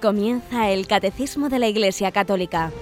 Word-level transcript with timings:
Comienza 0.00 0.70
el 0.70 0.86
Catecismo 0.86 1.50
de 1.50 1.58
la 1.58 1.68
Iglesia 1.68 2.10
Católica, 2.10 2.72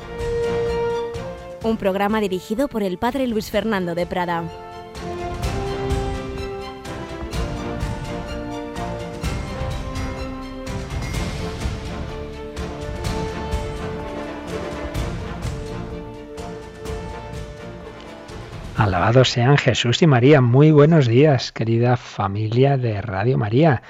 un 1.64 1.76
programa 1.76 2.20
dirigido 2.20 2.68
por 2.68 2.84
el 2.84 2.96
Padre 2.96 3.26
Luis 3.26 3.50
Fernando 3.50 3.96
de 3.96 4.06
Prada. 4.06 4.44
Alabados 18.76 19.30
sean 19.30 19.56
Jesús 19.56 20.00
y 20.02 20.06
María. 20.06 20.40
Muy 20.40 20.70
buenos 20.70 21.08
días, 21.08 21.50
querida 21.50 21.96
familia 21.96 22.76
de 22.76 23.02
Radio 23.02 23.36
María 23.36 23.82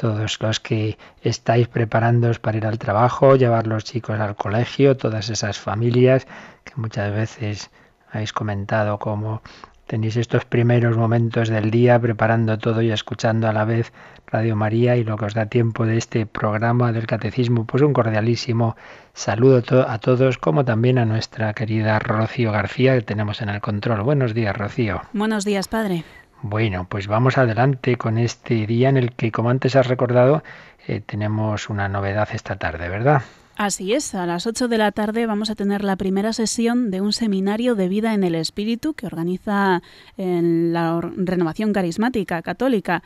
todos 0.00 0.40
los 0.40 0.60
que 0.60 0.96
estáis 1.20 1.68
preparándoos 1.68 2.38
para 2.38 2.56
ir 2.56 2.66
al 2.66 2.78
trabajo, 2.78 3.36
llevar 3.36 3.66
los 3.66 3.84
chicos 3.84 4.18
al 4.18 4.34
colegio, 4.34 4.96
todas 4.96 5.28
esas 5.28 5.58
familias 5.58 6.26
que 6.64 6.72
muchas 6.76 7.12
veces 7.12 7.70
habéis 8.10 8.32
comentado 8.32 8.98
cómo 8.98 9.42
tenéis 9.86 10.16
estos 10.16 10.46
primeros 10.46 10.96
momentos 10.96 11.50
del 11.50 11.70
día 11.70 12.00
preparando 12.00 12.56
todo 12.56 12.80
y 12.80 12.90
escuchando 12.90 13.46
a 13.46 13.52
la 13.52 13.66
vez 13.66 13.92
Radio 14.26 14.56
María 14.56 14.96
y 14.96 15.04
lo 15.04 15.18
que 15.18 15.26
os 15.26 15.34
da 15.34 15.46
tiempo 15.46 15.84
de 15.84 15.98
este 15.98 16.24
programa 16.24 16.92
del 16.92 17.06
Catecismo, 17.06 17.66
pues 17.66 17.82
un 17.82 17.92
cordialísimo 17.92 18.76
saludo 19.12 19.62
a 19.86 19.98
todos, 19.98 20.38
como 20.38 20.64
también 20.64 20.96
a 20.96 21.04
nuestra 21.04 21.52
querida 21.52 21.98
Rocío 21.98 22.52
García 22.52 22.94
que 22.94 23.02
tenemos 23.02 23.42
en 23.42 23.50
el 23.50 23.60
control. 23.60 24.00
Buenos 24.00 24.32
días, 24.32 24.56
Rocío. 24.56 25.02
Buenos 25.12 25.44
días, 25.44 25.68
padre. 25.68 26.04
Bueno, 26.42 26.86
pues 26.88 27.06
vamos 27.06 27.36
adelante 27.36 27.96
con 27.96 28.16
este 28.16 28.66
día 28.66 28.88
en 28.88 28.96
el 28.96 29.12
que, 29.12 29.30
como 29.30 29.50
antes 29.50 29.76
has 29.76 29.86
recordado, 29.86 30.42
eh, 30.86 31.00
tenemos 31.04 31.68
una 31.68 31.88
novedad 31.88 32.28
esta 32.32 32.56
tarde, 32.56 32.88
¿verdad? 32.88 33.22
Así 33.56 33.92
es, 33.92 34.14
a 34.14 34.24
las 34.24 34.46
8 34.46 34.68
de 34.68 34.78
la 34.78 34.90
tarde 34.90 35.26
vamos 35.26 35.50
a 35.50 35.54
tener 35.54 35.84
la 35.84 35.96
primera 35.96 36.32
sesión 36.32 36.90
de 36.90 37.02
un 37.02 37.12
seminario 37.12 37.74
de 37.74 37.88
vida 37.88 38.14
en 38.14 38.24
el 38.24 38.34
espíritu 38.34 38.94
que 38.94 39.04
organiza 39.04 39.82
en 40.16 40.72
la 40.72 40.98
Renovación 41.02 41.74
Carismática 41.74 42.40
Católica. 42.40 43.02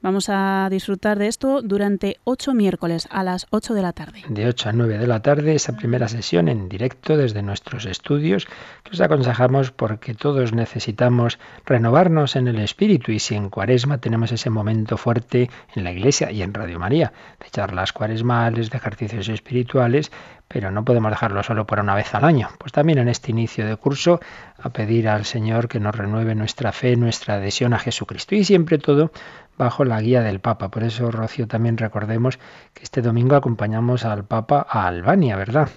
Vamos 0.00 0.28
a 0.28 0.68
disfrutar 0.70 1.18
de 1.18 1.26
esto 1.26 1.60
durante 1.60 2.18
ocho 2.22 2.54
miércoles 2.54 3.08
a 3.10 3.24
las 3.24 3.48
8 3.50 3.74
de 3.74 3.82
la 3.82 3.92
tarde. 3.92 4.22
De 4.28 4.46
8 4.46 4.68
a 4.68 4.72
9 4.72 4.96
de 4.96 5.06
la 5.08 5.22
tarde, 5.22 5.56
esa 5.56 5.72
primera 5.76 6.06
sesión 6.06 6.48
en 6.48 6.68
directo 6.68 7.16
desde 7.16 7.42
nuestros 7.42 7.84
estudios, 7.84 8.46
que 8.84 8.92
os 8.92 9.00
aconsejamos 9.00 9.72
porque 9.72 10.14
todos 10.14 10.52
necesitamos 10.52 11.40
renovarnos 11.66 12.36
en 12.36 12.46
el 12.46 12.60
espíritu 12.60 13.10
y 13.10 13.18
si 13.18 13.34
en 13.34 13.50
cuaresma 13.50 13.98
tenemos 13.98 14.30
ese 14.30 14.50
momento 14.50 14.96
fuerte 14.96 15.50
en 15.74 15.82
la 15.82 15.90
iglesia 15.90 16.30
y 16.30 16.42
en 16.42 16.54
Radio 16.54 16.78
María, 16.78 17.12
de 17.40 17.50
charlas 17.50 17.92
cuaresmales, 17.92 18.70
de 18.70 18.76
ejercicios 18.76 19.28
espirituales, 19.28 20.12
pero 20.46 20.70
no 20.70 20.84
podemos 20.84 21.10
dejarlo 21.10 21.42
solo 21.42 21.66
por 21.66 21.80
una 21.80 21.96
vez 21.96 22.14
al 22.14 22.24
año. 22.24 22.48
Pues 22.58 22.72
también 22.72 22.98
en 22.98 23.08
este 23.08 23.32
inicio 23.32 23.66
de 23.66 23.76
curso 23.76 24.20
a 24.56 24.70
pedir 24.70 25.08
al 25.08 25.24
Señor 25.24 25.68
que 25.68 25.80
nos 25.80 25.94
renueve 25.94 26.36
nuestra 26.36 26.70
fe, 26.70 26.96
nuestra 26.96 27.34
adhesión 27.34 27.74
a 27.74 27.78
Jesucristo 27.78 28.34
y 28.34 28.44
siempre 28.44 28.78
todo 28.78 29.10
bajo 29.58 29.84
la 29.84 30.00
guía 30.00 30.22
del 30.22 30.40
Papa. 30.40 30.70
Por 30.70 30.84
eso, 30.84 31.10
Rocío, 31.10 31.46
también 31.46 31.76
recordemos 31.76 32.38
que 32.72 32.84
este 32.84 33.02
domingo 33.02 33.36
acompañamos 33.36 34.04
al 34.04 34.24
Papa 34.24 34.66
a 34.68 34.86
Albania, 34.86 35.36
¿verdad? 35.36 35.68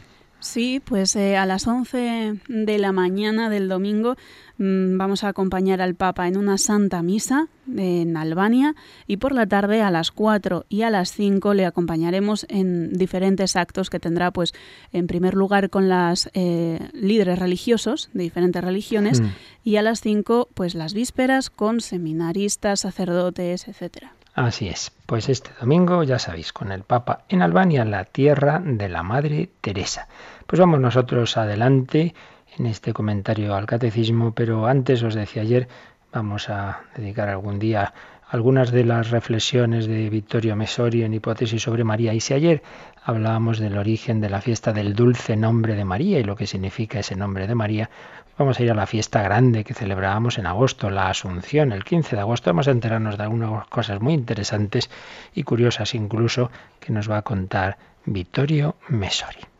Sí, 0.41 0.81
pues 0.83 1.15
eh, 1.15 1.37
a 1.37 1.45
las 1.45 1.67
11 1.67 2.39
de 2.47 2.77
la 2.79 2.91
mañana 2.91 3.51
del 3.51 3.69
domingo 3.69 4.15
mm, 4.57 4.97
vamos 4.97 5.23
a 5.23 5.27
acompañar 5.27 5.81
al 5.81 5.93
Papa 5.93 6.27
en 6.27 6.35
una 6.35 6.57
santa 6.57 7.03
misa 7.03 7.47
en 7.77 8.17
Albania 8.17 8.75
y 9.05 9.17
por 9.17 9.33
la 9.33 9.45
tarde 9.45 9.83
a 9.83 9.91
las 9.91 10.09
4 10.09 10.65
y 10.67 10.81
a 10.81 10.89
las 10.89 11.11
5 11.11 11.53
le 11.53 11.67
acompañaremos 11.67 12.47
en 12.49 12.91
diferentes 12.93 13.55
actos 13.55 13.91
que 13.91 13.99
tendrá 13.99 14.31
pues 14.31 14.53
en 14.91 15.05
primer 15.05 15.35
lugar 15.35 15.69
con 15.69 15.89
las 15.89 16.31
eh, 16.33 16.79
líderes 16.93 17.37
religiosos 17.37 18.09
de 18.13 18.23
diferentes 18.23 18.63
religiones 18.63 19.21
mm. 19.21 19.25
y 19.63 19.75
a 19.75 19.83
las 19.83 20.01
5 20.01 20.49
pues 20.55 20.73
las 20.73 20.95
vísperas 20.95 21.51
con 21.51 21.81
seminaristas, 21.81 22.79
sacerdotes, 22.79 23.67
etcétera. 23.67 24.15
Así 24.33 24.69
es, 24.69 24.91
pues 25.07 25.27
este 25.27 25.51
domingo, 25.59 26.03
ya 26.03 26.17
sabéis, 26.17 26.53
con 26.53 26.71
el 26.71 26.83
Papa 26.83 27.25
en 27.27 27.41
Albania, 27.41 27.83
la 27.83 28.05
tierra 28.05 28.61
de 28.63 28.87
la 28.87 29.03
Madre 29.03 29.49
Teresa. 29.59 30.07
Pues 30.47 30.57
vamos 30.57 30.79
nosotros 30.79 31.35
adelante 31.35 32.15
en 32.57 32.65
este 32.65 32.93
comentario 32.93 33.55
al 33.55 33.65
catecismo, 33.65 34.33
pero 34.33 34.67
antes 34.67 35.03
os 35.03 35.15
decía 35.15 35.41
ayer, 35.41 35.67
vamos 36.13 36.49
a 36.49 36.79
dedicar 36.95 37.27
algún 37.27 37.59
día 37.59 37.93
algunas 38.29 38.71
de 38.71 38.85
las 38.85 39.09
reflexiones 39.09 39.87
de 39.87 40.09
Vittorio 40.09 40.55
Mesori 40.55 41.03
en 41.03 41.13
Hipótesis 41.13 41.61
sobre 41.61 41.83
María. 41.83 42.13
Y 42.13 42.21
si 42.21 42.33
ayer 42.33 42.63
hablábamos 43.03 43.59
del 43.59 43.77
origen 43.77 44.21
de 44.21 44.29
la 44.29 44.39
fiesta 44.39 44.71
del 44.71 44.95
dulce 44.95 45.35
nombre 45.35 45.75
de 45.75 45.83
María 45.83 46.19
y 46.19 46.23
lo 46.23 46.37
que 46.37 46.47
significa 46.47 46.99
ese 46.99 47.17
nombre 47.17 47.47
de 47.47 47.55
María, 47.55 47.89
Vamos 48.37 48.59
a 48.59 48.63
ir 48.63 48.71
a 48.71 48.75
la 48.75 48.87
fiesta 48.87 49.21
grande 49.21 49.63
que 49.63 49.73
celebrábamos 49.73 50.37
en 50.37 50.45
agosto, 50.45 50.89
la 50.89 51.09
Asunción, 51.09 51.71
el 51.71 51.83
15 51.83 52.15
de 52.15 52.21
agosto. 52.21 52.49
Vamos 52.49 52.67
a 52.67 52.71
enterarnos 52.71 53.17
de 53.17 53.23
algunas 53.23 53.67
cosas 53.67 54.01
muy 54.01 54.13
interesantes 54.13 54.89
y 55.33 55.43
curiosas 55.43 55.93
incluso 55.93 56.49
que 56.79 56.91
nos 56.91 57.09
va 57.09 57.17
a 57.17 57.21
contar 57.21 57.77
Vittorio 58.05 58.75
Mesori. 58.87 59.50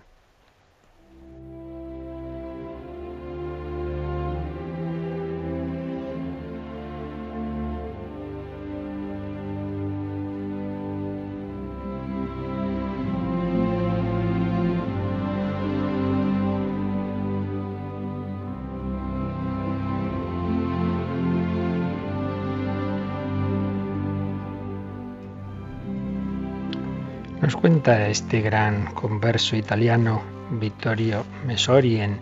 Nos 27.51 27.59
cuenta 27.59 28.07
este 28.07 28.39
gran 28.39 28.85
converso 28.93 29.57
italiano 29.57 30.21
Vittorio 30.51 31.25
Mesori 31.45 31.99
en 31.99 32.17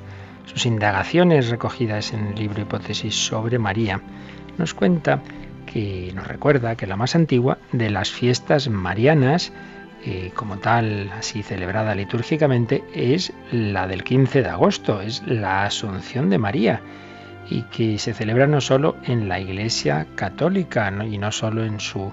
sus 0.48 0.66
indagaciones 0.66 1.50
recogidas 1.50 2.14
en 2.14 2.30
el 2.30 2.36
libro 2.36 2.64
Hipótesis 2.64 3.14
sobre 3.14 3.60
María. 3.60 4.02
Nos 4.58 4.74
cuenta 4.74 5.22
que 5.68 6.12
nos 6.16 6.26
recuerda 6.26 6.76
que 6.76 6.88
la 6.88 6.96
más 6.96 7.14
antigua 7.14 7.60
de 7.72 7.92
las 7.92 8.10
fiestas 8.10 8.70
marianas, 8.70 9.54
eh, 10.04 10.32
como 10.34 10.58
tal, 10.58 11.12
así 11.16 11.44
celebrada 11.44 11.94
litúrgicamente, 11.94 12.84
es 12.96 13.32
la 13.52 13.86
del 13.86 14.04
15 14.04 14.42
de 14.42 14.50
agosto, 14.50 15.00
es 15.00 15.22
la 15.28 15.64
Asunción 15.64 16.32
de 16.32 16.40
María, 16.40 16.82
y 17.52 17.62
que 17.66 18.00
se 18.00 18.16
celebra 18.16 18.48
no 18.48 18.62
solo 18.62 18.96
en 19.06 19.30
la 19.30 19.40
Iglesia 19.40 20.08
católica 20.16 20.92
y 21.08 21.20
no 21.20 21.32
solo 21.32 21.64
en 21.64 21.80
su 21.80 22.12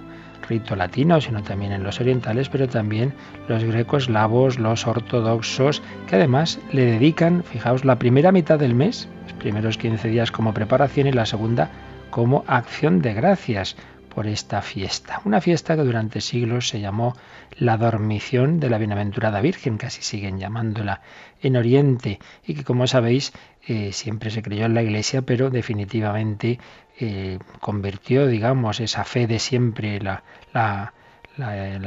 rito 0.49 0.77
latino, 0.77 1.21
sino 1.21 1.43
también 1.43 1.73
en 1.73 1.83
los 1.83 2.01
orientales, 2.01 2.49
pero 2.49 2.69
también 2.69 3.12
los 3.49 3.65
grecos, 3.65 4.09
lavos, 4.09 4.59
los 4.59 4.87
ortodoxos, 4.87 5.83
que 6.07 6.17
además 6.17 6.59
le 6.73 6.84
dedican, 6.84 7.43
fijaos, 7.45 7.84
la 7.84 7.99
primera 7.99 8.33
mitad 8.33 8.59
del 8.59 8.75
mes, 8.75 9.09
los 9.25 9.33
primeros 9.35 9.79
15 9.79 10.09
días 10.09 10.31
como 10.31 10.55
preparación 10.55 11.06
y 11.06 11.12
la 11.12 11.27
segunda 11.27 11.71
como 12.11 12.45
acción 12.47 13.03
de 13.03 13.15
gracias 13.15 13.77
por 14.17 14.27
esta 14.27 14.62
fiesta. 14.62 15.21
Una 15.27 15.43
fiesta 15.43 15.77
que 15.77 15.83
durante 15.83 16.23
siglos 16.23 16.69
se 16.69 16.81
llamó 16.81 17.15
la 17.59 17.77
dormición 17.77 18.61
de 18.61 18.71
la 18.71 18.79
bienaventurada 18.79 19.43
Virgen, 19.43 19.77
casi 19.77 20.01
siguen 20.01 20.39
llamándola 20.39 21.03
en 21.43 21.55
Oriente, 21.55 22.19
y 22.47 22.55
que 22.55 22.65
como 22.65 22.87
sabéis 22.87 23.35
eh, 23.67 23.93
siempre 23.93 24.31
se 24.31 24.41
creyó 24.41 24.65
en 24.65 24.73
la 24.73 24.82
Iglesia, 24.82 25.20
pero 25.20 25.50
definitivamente 25.50 26.59
eh, 26.99 27.38
convirtió, 27.61 28.26
digamos, 28.26 28.81
esa 28.81 29.05
fe 29.05 29.26
de 29.26 29.38
siempre, 29.38 30.00
la, 30.00 30.23
la, 30.56 30.93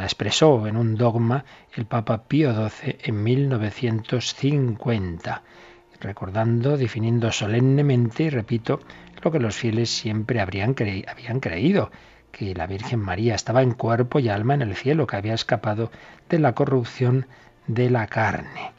expresó 0.06 0.68
en 0.68 0.77
un 0.77 0.95
dogma 0.95 1.44
el 1.74 1.86
Papa 1.86 2.24
Pío 2.27 2.69
XII 2.69 2.98
en 3.04 3.24
1950, 3.24 5.42
recordando, 6.00 6.77
definiendo 6.77 7.31
solemnemente, 7.31 8.24
y 8.24 8.30
repito, 8.30 8.80
lo 9.21 9.31
que 9.31 9.39
los 9.39 9.56
fieles 9.56 9.89
siempre 9.89 10.39
habrían 10.39 10.75
habían 11.07 11.39
creído, 11.39 11.89
que 12.31 12.54
la 12.54 12.68
Virgen 12.68 13.00
María 13.00 13.33
estaba 13.33 13.63
en 13.63 13.74
cuerpo 13.74 14.19
y 14.19 14.30
alma 14.30 14.54
en 14.54 14.62
el 14.62 14.75
cielo, 14.75 15.07
que 15.07 15.18
había 15.18 15.33
escapado 15.33 15.89
de 16.30 16.38
la 16.38 16.54
corrupción 16.54 17.25
de 17.66 17.89
la 17.89 18.06
carne. 18.06 18.74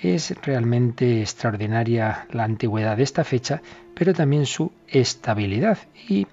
Es 0.00 0.32
realmente 0.42 1.20
extraordinaria 1.20 2.28
la 2.30 2.44
antigüedad 2.44 2.96
de 2.96 3.02
esta 3.02 3.24
fecha, 3.24 3.60
pero 3.94 4.14
también 4.14 4.46
su 4.46 4.70
estabilidad. 4.86 5.78
Y 6.08 6.28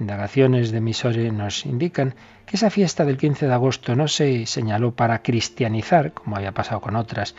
indagaciones 0.00 0.70
de 0.70 0.80
Misore 0.80 1.30
nos 1.32 1.66
indican 1.66 2.14
que 2.44 2.56
esa 2.56 2.70
fiesta 2.70 3.04
del 3.04 3.16
15 3.16 3.46
de 3.46 3.52
agosto 3.52 3.96
no 3.96 4.08
se 4.08 4.46
señaló 4.46 4.92
para 4.92 5.22
cristianizar, 5.22 6.12
como 6.12 6.36
había 6.36 6.52
pasado 6.52 6.80
con 6.80 6.96
otras, 6.96 7.34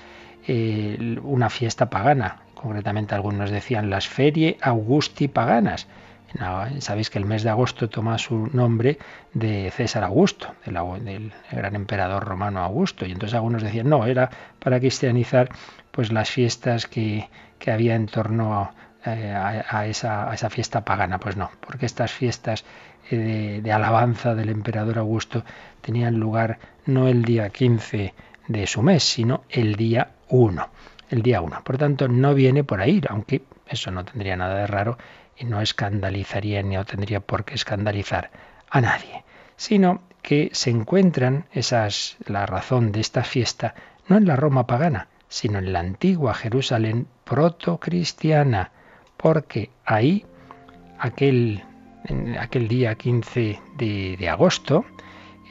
eh, 0.48 1.18
una 1.24 1.50
fiesta 1.50 1.90
pagana. 1.90 2.42
Concretamente 2.54 3.16
algunos 3.16 3.52
decían 3.52 3.90
las 3.90 4.08
ferie 4.08 4.58
augusti 4.62 5.28
paganas, 5.28 5.88
Sabéis 6.80 7.10
que 7.10 7.20
el 7.20 7.26
mes 7.26 7.44
de 7.44 7.50
agosto 7.50 7.90
toma 7.90 8.18
su 8.18 8.48
nombre 8.52 9.00
de 9.34 9.72
César 9.72 10.04
Augusto, 10.04 10.54
del, 10.66 11.32
gran 11.52 11.76
emperador 11.76 12.26
romano 12.26 12.60
Augusto. 12.60 13.06
Y 13.06 13.12
entonces 13.12 13.36
algunos 13.36 13.64
decían, 13.64 13.90
no, 13.90 14.06
era 14.06 14.30
para 14.60 14.80
cristianizar 14.80 15.50
pues 15.92 16.12
las 16.12 16.30
fiestas 16.30 16.86
que, 16.86 17.30
que 17.60 17.72
había 17.72 17.96
en 17.96 18.08
torno 18.08 18.72
eh, 19.16 19.34
a, 19.34 19.86
esa, 19.88 20.30
a, 20.30 20.34
esa, 20.34 20.50
fiesta 20.50 20.84
pagana. 20.84 21.20
Pues 21.20 21.38
no, 21.38 21.52
porque 21.60 21.86
estas 21.86 22.12
fiestas 22.12 22.66
eh, 23.10 23.62
de, 23.64 23.72
alabanza 23.72 24.36
del 24.36 24.50
emperador 24.50 24.98
Augusto 24.98 25.44
tenían 25.82 26.20
lugar 26.20 26.60
no 26.86 27.08
el 27.08 27.24
día 27.24 27.50
15 27.50 28.14
de 28.48 28.68
su 28.68 28.82
mes, 28.82 29.04
sino 29.04 29.44
el 29.50 29.76
día 29.76 30.12
1. 30.30 30.70
El 31.10 31.22
día 31.22 31.42
1. 31.42 31.64
Por 31.64 31.78
tanto, 31.78 32.08
no 32.08 32.34
viene 32.34 32.64
por 32.64 32.82
ahí, 32.82 33.02
aunque 33.10 33.44
eso 33.68 33.92
no 33.92 34.04
tendría 34.04 34.36
nada 34.36 34.56
de 34.56 34.68
raro 34.68 34.98
y 35.38 35.46
no 35.46 35.62
escandalizaría 35.62 36.64
ni 36.64 36.78
tendría 36.84 37.20
por 37.20 37.46
qué 37.46 37.54
escandalizar 37.56 38.32
a 38.70 38.82
nadie, 38.82 39.24
sino 39.56 40.02
que 40.22 40.50
se 40.52 40.70
encuentran 40.70 41.46
esas 41.52 42.18
la 42.26 42.46
razón 42.46 42.92
de 42.92 43.00
esta 43.00 43.24
fiesta 43.24 43.76
no 44.08 44.18
en 44.18 44.26
la 44.26 44.36
Roma 44.36 44.68
pagana, 44.68 45.08
sino 45.28 45.60
en 45.60 45.74
la 45.74 45.80
antigua 45.80 46.34
Jerusalén 46.34 47.08
protocristiana, 47.24 48.72
porque 49.18 49.70
ahí 49.86 50.26
aquel 51.00 51.64
aquel 52.40 52.68
día 52.68 52.96
15 52.96 53.60
de, 53.78 54.30
agosto, 54.30 54.86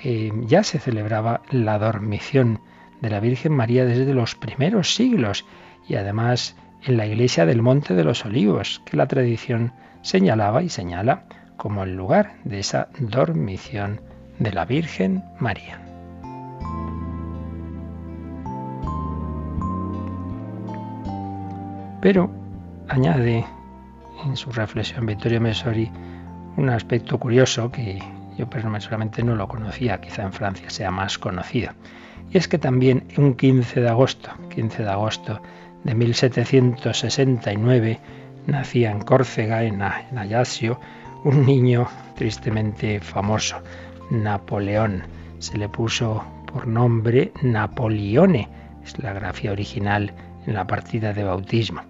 eh, 0.03 0.33
ya 0.47 0.63
se 0.63 0.79
celebraba 0.79 1.43
la 1.51 1.79
dormición 1.79 2.61
de 3.01 3.11
la 3.11 3.21
Virgen 3.21 3.53
María 3.53 3.85
desde 3.85 4.15
los 4.15 4.35
primeros 4.35 4.95
siglos 4.95 5.45
y 5.89 5.97
además 5.97 6.57
en 6.85 6.97
la 6.97 7.07
iglesia 7.07 7.47
del 7.47 7.63
Monte 7.63 7.95
de 7.95 8.05
los 8.05 8.25
Olivos, 8.25 8.81
que 8.85 8.97
la 8.97 9.07
tradición 9.07 9.73
señalaba 10.03 10.63
y 10.63 10.69
señala 10.69 11.25
como 11.57 11.83
el 11.83 11.95
lugar 11.97 12.37
de 12.45 12.61
esa 12.61 12.89
dormición 12.99 14.01
de 14.39 14.53
la 14.53 14.65
Virgen 14.65 15.25
María. 15.41 15.81
Pero 22.01 22.31
añade 22.89 23.45
en 24.25 24.37
su 24.37 24.53
reflexión 24.53 25.07
Vittorio 25.07 25.41
Mesori 25.41 25.91
un 26.57 26.69
aspecto 26.71 27.19
curioso 27.19 27.71
que 27.71 28.03
yo 28.39 28.49
personalmente 28.49 29.23
no 29.23 29.35
lo 29.35 29.47
conocía, 29.49 30.01
quizá 30.01 30.23
en 30.23 30.33
Francia 30.33 30.71
sea 30.71 30.91
más 30.91 31.19
conocido. 31.19 31.73
Y 32.33 32.39
es 32.39 32.49
que 32.49 32.57
también 32.59 33.05
un 33.17 33.35
15 33.35 33.81
de 33.81 33.89
agosto, 33.89 34.31
15 34.55 34.83
de 34.83 34.91
agosto 34.91 35.41
de 35.85 35.95
1769, 35.95 38.01
nacía 38.47 38.91
en 38.91 39.01
Córcega, 39.01 39.63
en, 39.65 39.81
Ajaccio, 39.83 40.81
un 41.25 41.47
niño 41.47 41.89
tristemente 42.15 43.01
famoso, 43.01 43.57
Napoleón. 44.11 45.05
Se 45.39 45.59
le 45.59 45.69
puso 45.69 46.25
por 46.47 46.67
nombre 46.67 47.33
Napoleone, 47.43 48.49
es 48.85 48.99
la 48.99 49.13
grafía 49.13 49.53
original 49.53 50.15
en 50.47 50.55
la 50.55 50.67
partida 50.67 51.13
de 51.13 51.25
bautismo. 51.25 51.83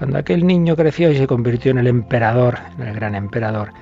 Cuando 0.00 0.16
aquel 0.16 0.46
niño 0.46 0.76
creció 0.76 1.10
y 1.10 1.16
se 1.18 1.26
convirtió 1.26 1.72
en 1.72 1.76
el 1.76 1.86
emperador, 1.86 2.58
en 2.78 2.88
el 2.88 2.94
gran 2.94 3.14
emperador, 3.14 3.74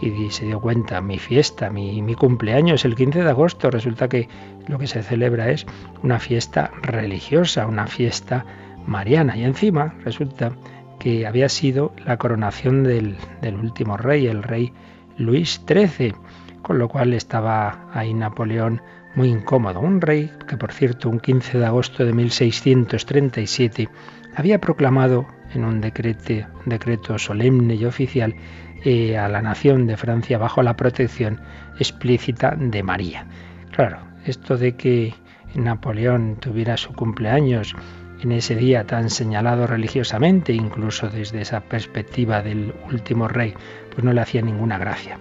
y 0.00 0.30
se 0.30 0.46
dio 0.46 0.60
cuenta, 0.60 1.00
mi 1.00 1.18
fiesta, 1.18 1.68
mi, 1.68 2.14
cumpleaños, 2.14 2.84
el 2.84 2.94
15 2.94 3.24
de 3.24 3.28
agosto, 3.28 3.72
resulta 3.72 4.08
que 4.08 4.28
lo 4.68 4.78
que 4.78 4.86
se 4.86 5.02
celebra 5.02 5.50
es 5.50 5.66
una 6.04 6.20
fiesta 6.20 6.70
religiosa, 6.80 7.66
una 7.66 7.88
fiesta 7.88 8.46
mariana. 8.86 9.36
Y 9.36 9.42
encima 9.42 9.94
resulta 10.04 10.52
que 11.00 11.26
había 11.26 11.48
sido 11.48 11.92
la 12.06 12.18
coronación 12.18 12.84
del, 12.84 13.16
del 13.42 13.56
último 13.56 13.96
rey, 13.96 14.28
el 14.28 14.44
rey 14.44 14.72
Luis 15.18 15.60
XIII, 15.66 16.14
con 16.62 16.78
lo 16.78 16.88
cual 16.88 17.12
estaba 17.14 17.88
ahí 17.92 18.14
Napoleón 18.14 18.80
muy 19.14 19.28
incómodo. 19.28 19.80
Un 19.80 20.00
rey 20.00 20.32
que, 20.46 20.56
por 20.56 20.72
cierto, 20.72 21.08
un 21.08 21.20
15 21.20 21.58
de 21.58 21.66
agosto 21.66 22.04
de 22.04 22.12
1637 22.12 23.88
había 24.34 24.60
proclamado 24.60 25.26
en 25.54 25.64
un 25.64 25.80
decreto, 25.80 26.48
un 26.64 26.70
decreto 26.70 27.18
solemne 27.18 27.74
y 27.74 27.84
oficial 27.84 28.34
eh, 28.84 29.16
a 29.16 29.28
la 29.28 29.40
nación 29.40 29.86
de 29.86 29.96
Francia 29.96 30.38
bajo 30.38 30.62
la 30.62 30.76
protección 30.76 31.40
explícita 31.78 32.56
de 32.58 32.82
María. 32.82 33.26
Claro, 33.70 33.98
esto 34.24 34.56
de 34.56 34.76
que 34.76 35.14
Napoleón 35.54 36.36
tuviera 36.40 36.76
su 36.76 36.92
cumpleaños 36.92 37.74
en 38.22 38.32
ese 38.32 38.56
día 38.56 38.86
tan 38.86 39.10
señalado 39.10 39.66
religiosamente, 39.66 40.52
incluso 40.52 41.08
desde 41.08 41.40
esa 41.40 41.60
perspectiva 41.60 42.42
del 42.42 42.74
último 42.90 43.28
rey, 43.28 43.54
pues 43.90 44.04
no 44.04 44.12
le 44.12 44.20
hacía 44.20 44.42
ninguna 44.42 44.78
gracia. 44.78 45.18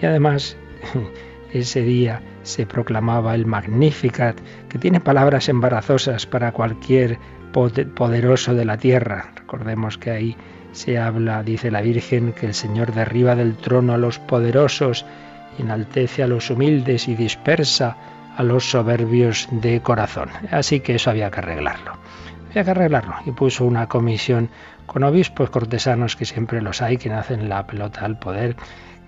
Y 0.00 0.06
además, 0.06 0.56
ese 1.52 1.82
día 1.82 2.22
se 2.42 2.66
proclamaba 2.66 3.34
el 3.34 3.46
Magnificat, 3.46 4.38
que 4.68 4.78
tiene 4.78 5.00
palabras 5.00 5.48
embarazosas 5.48 6.26
para 6.26 6.52
cualquier 6.52 7.18
poderoso 7.52 8.54
de 8.54 8.64
la 8.64 8.76
tierra. 8.76 9.32
Recordemos 9.36 9.98
que 9.98 10.10
ahí 10.10 10.36
se 10.72 10.98
habla, 10.98 11.42
dice 11.42 11.70
la 11.70 11.80
Virgen, 11.80 12.32
que 12.32 12.46
el 12.46 12.54
Señor 12.54 12.92
derriba 12.92 13.34
del 13.34 13.56
trono 13.56 13.94
a 13.94 13.98
los 13.98 14.18
poderosos, 14.18 15.04
enaltece 15.58 16.22
a 16.22 16.28
los 16.28 16.50
humildes 16.50 17.08
y 17.08 17.14
dispersa 17.14 17.96
a 18.36 18.42
los 18.42 18.70
soberbios 18.70 19.48
de 19.50 19.80
corazón. 19.82 20.30
Así 20.50 20.80
que 20.80 20.94
eso 20.94 21.10
había 21.10 21.30
que 21.30 21.40
arreglarlo. 21.40 21.98
Había 22.50 22.64
que 22.64 22.70
arreglarlo. 22.70 23.14
Y 23.26 23.32
puso 23.32 23.64
una 23.64 23.88
comisión 23.88 24.48
con 24.86 25.02
obispos 25.04 25.50
cortesanos, 25.50 26.16
que 26.16 26.24
siempre 26.24 26.62
los 26.62 26.82
hay, 26.82 26.96
que 26.96 27.12
hacen 27.12 27.48
la 27.48 27.66
pelota 27.66 28.04
al 28.04 28.18
poder, 28.18 28.56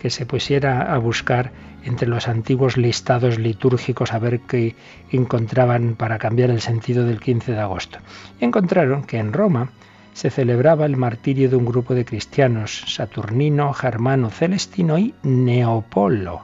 que 0.02 0.10
se 0.10 0.26
pusiera 0.26 0.92
a 0.92 0.98
buscar 0.98 1.52
entre 1.84 2.08
los 2.08 2.26
antiguos 2.26 2.76
listados 2.76 3.38
litúrgicos 3.38 4.12
a 4.12 4.18
ver 4.18 4.40
qué 4.40 4.74
encontraban 5.12 5.94
para 5.94 6.18
cambiar 6.18 6.50
el 6.50 6.60
sentido 6.60 7.06
del 7.06 7.20
15 7.20 7.52
de 7.52 7.60
agosto. 7.60 7.98
Y 8.40 8.44
encontraron 8.44 9.04
que 9.04 9.18
en 9.18 9.32
Roma 9.32 9.70
se 10.12 10.30
celebraba 10.30 10.86
el 10.86 10.96
martirio 10.96 11.48
de 11.48 11.54
un 11.54 11.64
grupo 11.64 11.94
de 11.94 12.04
cristianos, 12.04 12.82
Saturnino, 12.88 13.72
Germano, 13.72 14.30
Celestino 14.30 14.98
y 14.98 15.14
Neopolo. 15.22 16.40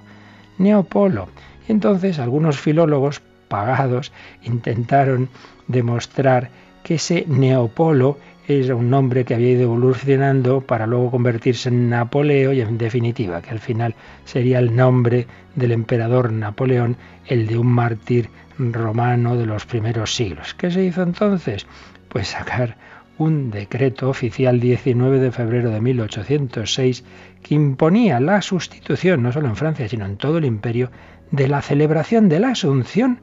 Neopolo. 0.59 1.29
Y 1.69 1.73
entonces 1.73 2.21
algunos 2.21 2.61
filólogos 2.61 3.21
pagados 3.49 4.13
intentaron 4.45 5.31
demostrar 5.67 6.51
que 6.85 6.95
ese 6.95 7.25
Neopolo 7.27 8.19
era 8.49 8.75
un 8.75 8.89
nombre 8.89 9.27
que 9.27 9.35
había 9.35 9.51
ido 9.51 9.65
evolucionando 9.65 10.63
para 10.63 10.87
luego 10.87 11.11
convertirse 11.11 11.69
en 11.69 11.91
Napoleo 11.91 12.55
y 12.55 12.63
en 12.63 12.79
definitiva 12.79 13.43
que 13.43 13.51
al 13.51 13.59
final 13.59 13.95
sería 14.25 14.59
el 14.59 14.75
nombre 14.75 15.27
del 15.55 15.73
emperador 15.73 16.33
Napoleón, 16.33 16.97
el 17.27 17.47
de 17.47 17.59
un 17.59 17.67
mártir 17.67 18.31
romano 18.59 19.37
de 19.37 19.45
los 19.45 19.67
primeros 19.67 20.15
siglos. 20.15 20.55
¿Qué 20.55 20.71
se 20.71 20.83
hizo 20.83 21.03
entonces? 21.03 21.67
Pues 22.09 22.29
sacar 22.29 22.79
un 23.19 23.51
decreto 23.51 24.09
oficial 24.09 24.61
19 24.61 25.19
de 25.19 25.31
febrero 25.31 25.71
de 25.71 25.83
1806 25.83 27.05
que 27.43 27.55
imponía 27.55 28.19
la 28.19 28.41
sustitución, 28.41 29.23
no 29.23 29.31
solo 29.31 29.49
en 29.49 29.57
Francia, 29.57 29.89
sino 29.89 30.07
en 30.07 30.17
todo 30.17 30.39
el 30.39 30.47
imperio, 30.47 30.91
de 31.31 31.49
la 31.49 31.61
celebración 31.61 32.31
de 32.31 32.41
la 32.41 32.51
Asunción 32.51 33.21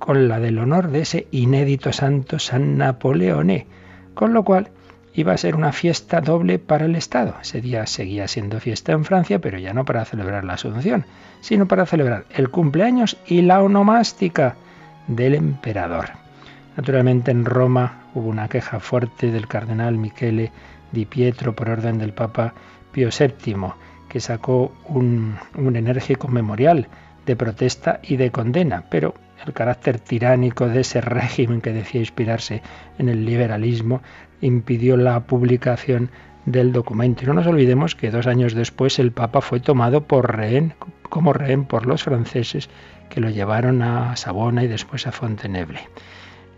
con 0.00 0.26
la 0.26 0.40
del 0.40 0.58
honor 0.58 0.90
de 0.90 1.02
ese 1.02 1.28
inédito 1.30 1.92
santo 1.92 2.40
San 2.40 2.76
Napoleone, 2.76 3.66
con 4.14 4.32
lo 4.32 4.44
cual 4.44 4.70
iba 5.14 5.32
a 5.32 5.38
ser 5.38 5.54
una 5.54 5.72
fiesta 5.72 6.20
doble 6.20 6.58
para 6.58 6.86
el 6.86 6.96
Estado. 6.96 7.34
Ese 7.40 7.60
día 7.60 7.86
seguía 7.86 8.26
siendo 8.26 8.58
fiesta 8.60 8.92
en 8.92 9.04
Francia, 9.04 9.38
pero 9.38 9.58
ya 9.58 9.72
no 9.72 9.84
para 9.84 10.04
celebrar 10.04 10.44
la 10.44 10.54
Asunción, 10.54 11.06
sino 11.40 11.66
para 11.66 11.86
celebrar 11.86 12.24
el 12.30 12.50
cumpleaños 12.50 13.16
y 13.26 13.42
la 13.42 13.62
onomástica 13.62 14.56
del 15.06 15.34
emperador. 15.34 16.10
Naturalmente 16.76 17.30
en 17.30 17.44
Roma 17.44 18.04
hubo 18.14 18.28
una 18.28 18.48
queja 18.48 18.80
fuerte 18.80 19.30
del 19.30 19.46
cardenal 19.46 19.96
Michele 19.96 20.50
Di 20.90 21.06
Pietro 21.06 21.54
por 21.54 21.70
orden 21.70 21.98
del 21.98 22.12
Papa 22.12 22.54
Pío 22.90 23.10
VII, 23.16 23.72
que 24.08 24.20
sacó 24.20 24.72
un, 24.88 25.36
un 25.56 25.76
enérgico 25.76 26.26
memorial 26.28 26.88
de 27.26 27.36
protesta 27.36 28.00
y 28.02 28.16
de 28.16 28.30
condena, 28.30 28.84
pero 28.90 29.14
el 29.46 29.54
carácter 29.54 29.98
tiránico 29.98 30.68
de 30.68 30.80
ese 30.80 31.00
régimen 31.00 31.60
que 31.60 31.72
decía 31.72 32.00
inspirarse 32.00 32.62
en 32.98 33.08
el 33.08 33.24
liberalismo 33.24 34.02
impidió 34.40 34.96
la 34.96 35.20
publicación 35.20 36.10
del 36.46 36.72
documento. 36.72 37.24
Y 37.24 37.26
no 37.26 37.34
nos 37.34 37.46
olvidemos 37.46 37.94
que 37.94 38.10
dos 38.10 38.26
años 38.26 38.54
después 38.54 38.98
el 38.98 39.12
Papa 39.12 39.40
fue 39.40 39.60
tomado 39.60 40.02
por 40.02 40.36
rehén, 40.36 40.74
como 41.08 41.32
rehén 41.32 41.64
por 41.64 41.86
los 41.86 42.02
franceses 42.02 42.68
que 43.08 43.20
lo 43.20 43.30
llevaron 43.30 43.82
a 43.82 44.16
Sabona 44.16 44.64
y 44.64 44.68
después 44.68 45.06
a 45.06 45.12
Fontainebleau. 45.12 45.84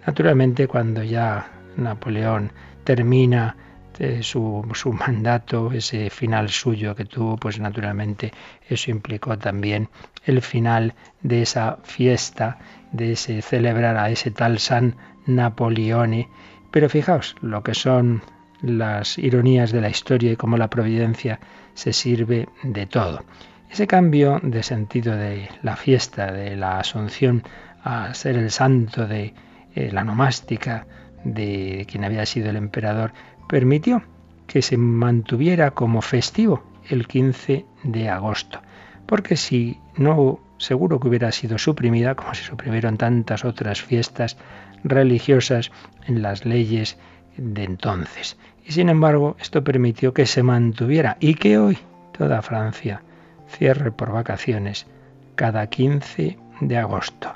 Naturalmente, 0.06 0.68
cuando 0.68 1.02
ya 1.02 1.50
Napoleón 1.76 2.52
termina 2.84 3.56
eh, 3.98 4.22
su, 4.22 4.66
su, 4.74 4.92
mandato, 4.92 5.72
ese 5.72 6.10
final 6.10 6.48
suyo 6.48 6.94
que 6.94 7.04
tuvo, 7.04 7.36
pues 7.36 7.58
naturalmente 7.58 8.32
eso 8.68 8.90
implicó 8.90 9.38
también 9.38 9.88
el 10.24 10.42
final 10.42 10.94
de 11.22 11.42
esa 11.42 11.78
fiesta, 11.82 12.58
de 12.92 13.16
celebrar 13.16 13.96
a 13.96 14.10
ese 14.10 14.30
tal 14.30 14.58
San 14.58 14.96
Napoleone. 15.26 16.28
Pero 16.70 16.88
fijaos 16.88 17.36
lo 17.40 17.62
que 17.62 17.74
son 17.74 18.22
las 18.62 19.18
ironías 19.18 19.72
de 19.72 19.80
la 19.80 19.88
historia 19.88 20.32
y 20.32 20.36
cómo 20.36 20.56
la 20.56 20.68
providencia 20.70 21.40
se 21.74 21.92
sirve 21.92 22.48
de 22.62 22.86
todo. 22.86 23.24
Ese 23.70 23.86
cambio 23.86 24.40
de 24.42 24.62
sentido 24.62 25.16
de 25.16 25.48
la 25.62 25.76
fiesta, 25.76 26.32
de 26.32 26.56
la 26.56 26.78
asunción 26.78 27.42
a 27.82 28.14
ser 28.14 28.36
el 28.36 28.50
santo 28.50 29.06
de 29.06 29.34
eh, 29.74 29.90
la 29.92 30.04
nomástica 30.04 30.86
de 31.24 31.86
quien 31.90 32.04
había 32.04 32.24
sido 32.26 32.50
el 32.50 32.56
emperador, 32.56 33.12
permitió 33.48 34.02
que 34.46 34.62
se 34.62 34.76
mantuviera 34.76 35.72
como 35.72 36.02
festivo 36.02 36.62
el 36.88 37.06
15 37.06 37.64
de 37.82 38.08
agosto. 38.08 38.60
Porque 39.06 39.36
si 39.36 39.78
no, 39.96 40.40
seguro 40.58 41.00
que 41.00 41.08
hubiera 41.08 41.32
sido 41.32 41.58
suprimida, 41.58 42.14
como 42.14 42.34
se 42.34 42.44
suprimieron 42.44 42.96
tantas 42.96 43.44
otras 43.44 43.82
fiestas 43.82 44.36
religiosas 44.84 45.70
en 46.06 46.22
las 46.22 46.44
leyes 46.44 46.98
de 47.36 47.64
entonces. 47.64 48.36
Y 48.64 48.72
sin 48.72 48.88
embargo, 48.88 49.36
esto 49.38 49.62
permitió 49.62 50.12
que 50.12 50.26
se 50.26 50.42
mantuviera 50.42 51.16
y 51.20 51.34
que 51.34 51.58
hoy 51.58 51.78
toda 52.16 52.42
Francia 52.42 53.02
cierre 53.48 53.92
por 53.92 54.12
vacaciones 54.12 54.86
cada 55.34 55.66
15 55.68 56.38
de 56.60 56.76
agosto. 56.76 57.34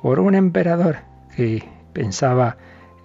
Por 0.00 0.20
un 0.20 0.34
emperador 0.34 0.98
que 1.34 1.64
pensaba 1.92 2.56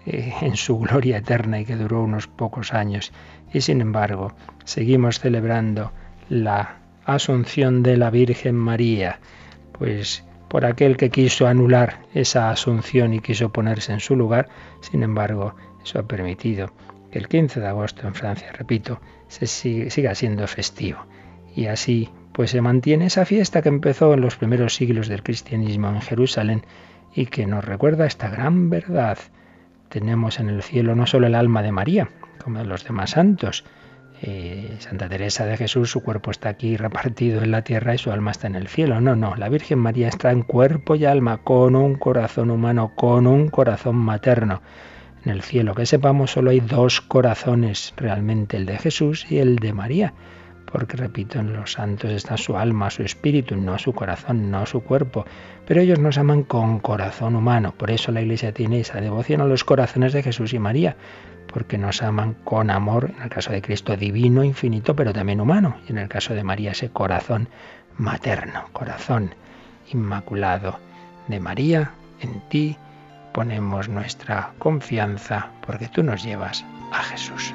eh, 0.06 0.34
en 0.42 0.56
su 0.58 0.80
gloria 0.80 1.18
eterna 1.18 1.60
y 1.60 1.66
que 1.66 1.76
duró 1.76 2.04
unos 2.04 2.28
pocos 2.28 2.74
años. 2.74 3.14
Y 3.54 3.62
sin 3.62 3.80
embargo, 3.80 4.34
seguimos 4.66 5.20
celebrando 5.20 5.92
la 6.30 6.83
asunción 7.06 7.84
de 7.84 7.98
la 7.98 8.10
Virgen 8.10 8.56
María, 8.56 9.20
pues 9.72 10.24
por 10.48 10.66
aquel 10.66 10.98
que 10.98 11.10
quiso 11.10 11.48
anular 11.48 12.00
esa 12.14 12.50
asunción 12.50 13.14
y 13.14 13.20
quiso 13.20 13.52
ponerse 13.52 13.92
en 13.92 14.00
su 14.00 14.16
lugar, 14.16 14.50
sin 14.82 15.04
embargo, 15.04 15.56
eso 15.84 16.00
ha 16.00 16.04
permitido 16.04 16.72
que 17.12 17.20
el 17.20 17.28
15 17.28 17.60
de 17.60 17.68
agosto 17.68 18.08
en 18.08 18.16
Francia, 18.16 18.52
repito, 18.52 19.02
se 19.28 19.48
siga 19.48 20.16
siendo 20.16 20.48
festivo. 20.48 21.06
Y 21.56 21.66
así 21.68 22.10
pues 22.34 22.52
se 22.52 22.62
mantiene 22.62 23.06
esa 23.06 23.26
fiesta 23.26 23.62
que 23.62 23.70
empezó 23.70 24.14
en 24.14 24.22
los 24.22 24.36
primeros 24.36 24.76
siglos 24.76 25.08
del 25.08 25.24
cristianismo 25.24 25.90
en 25.90 26.02
Jerusalén 26.02 26.66
y 27.14 27.28
que 27.28 27.46
nos 27.46 27.64
recuerda 27.64 28.08
esta 28.08 28.30
gran 28.30 28.70
verdad. 28.70 29.20
Tenemos 29.90 30.40
en 30.40 30.50
el 30.50 30.64
cielo 30.64 30.96
no 30.96 31.06
solo 31.06 31.28
el 31.28 31.36
alma 31.36 31.62
de 31.62 31.72
María, 31.72 32.10
como 32.44 32.60
de 32.60 32.66
los 32.66 32.84
demás 32.84 33.12
santos, 33.12 33.64
eh, 34.26 34.78
Santa 34.80 35.10
Teresa 35.10 35.46
de 35.46 35.58
Jesús, 35.58 35.92
su 35.92 36.02
cuerpo 36.02 36.32
está 36.32 36.48
aquí 36.48 36.78
repartido 36.78 37.44
en 37.44 37.52
la 37.52 37.64
tierra 37.64 37.94
y 37.94 37.98
su 37.98 38.10
alma 38.10 38.32
está 38.32 38.48
en 38.48 38.56
el 38.56 38.70
cielo. 38.70 39.02
No, 39.02 39.18
no, 39.18 39.36
la 39.36 39.50
Virgen 39.50 39.80
María 39.80 40.08
está 40.08 40.32
en 40.32 40.44
cuerpo 40.44 40.96
y 40.96 41.04
alma, 41.04 41.40
con 41.40 41.76
un 41.76 41.96
corazón 41.96 42.50
humano, 42.50 42.94
con 42.96 43.28
un 43.28 43.50
corazón 43.50 43.98
materno. 43.98 44.62
En 45.26 45.32
el 45.32 45.42
cielo, 45.42 45.76
que 45.76 45.86
sepamos, 45.86 46.32
solo 46.32 46.52
hay 46.52 46.62
dos 46.62 47.02
corazones, 47.02 47.94
realmente 47.98 48.56
el 48.56 48.66
de 48.66 48.78
Jesús 48.78 49.30
y 49.30 49.40
el 49.40 49.58
de 49.58 49.74
María 49.74 50.14
porque 50.74 50.98
repito, 50.98 51.38
en 51.38 51.54
los 51.54 51.74
santos 51.74 52.10
está 52.10 52.36
su 52.36 52.58
alma, 52.58 52.90
su 52.90 53.04
espíritu, 53.04 53.56
no 53.56 53.78
su 53.78 53.94
corazón, 53.94 54.50
no 54.50 54.66
su 54.66 54.82
cuerpo. 54.82 55.24
Pero 55.68 55.82
ellos 55.82 56.00
nos 56.00 56.18
aman 56.18 56.42
con 56.42 56.80
corazón 56.80 57.36
humano. 57.36 57.76
Por 57.78 57.92
eso 57.92 58.12
la 58.12 58.22
Iglesia 58.22 58.56
tiene 58.56 58.80
esa 58.80 59.00
devoción 59.00 59.42
a 59.42 59.46
los 59.46 59.64
corazones 59.64 60.14
de 60.14 60.24
Jesús 60.24 60.52
y 60.52 60.58
María, 60.58 60.98
porque 61.54 61.78
nos 61.78 62.02
aman 62.02 62.34
con 62.44 62.70
amor, 62.70 63.12
en 63.16 63.24
el 63.24 63.30
caso 63.30 63.52
de 63.52 63.62
Cristo 63.62 63.96
divino, 63.96 64.44
infinito, 64.44 64.96
pero 64.96 65.14
también 65.14 65.40
humano, 65.40 65.78
y 65.88 65.92
en 65.92 66.00
el 66.00 66.10
caso 66.10 66.34
de 66.34 66.44
María 66.44 66.72
ese 66.72 66.90
corazón 66.90 67.48
materno, 67.98 68.66
corazón 68.74 69.36
inmaculado 69.92 70.80
de 71.28 71.40
María, 71.40 71.92
en 72.22 72.42
ti 72.50 72.78
ponemos 73.34 73.90
nuestra 73.90 74.52
confianza, 74.60 75.52
porque 75.66 75.88
tú 75.88 76.04
nos 76.04 76.24
llevas 76.24 76.66
a 76.92 77.04
Jesús. 77.04 77.54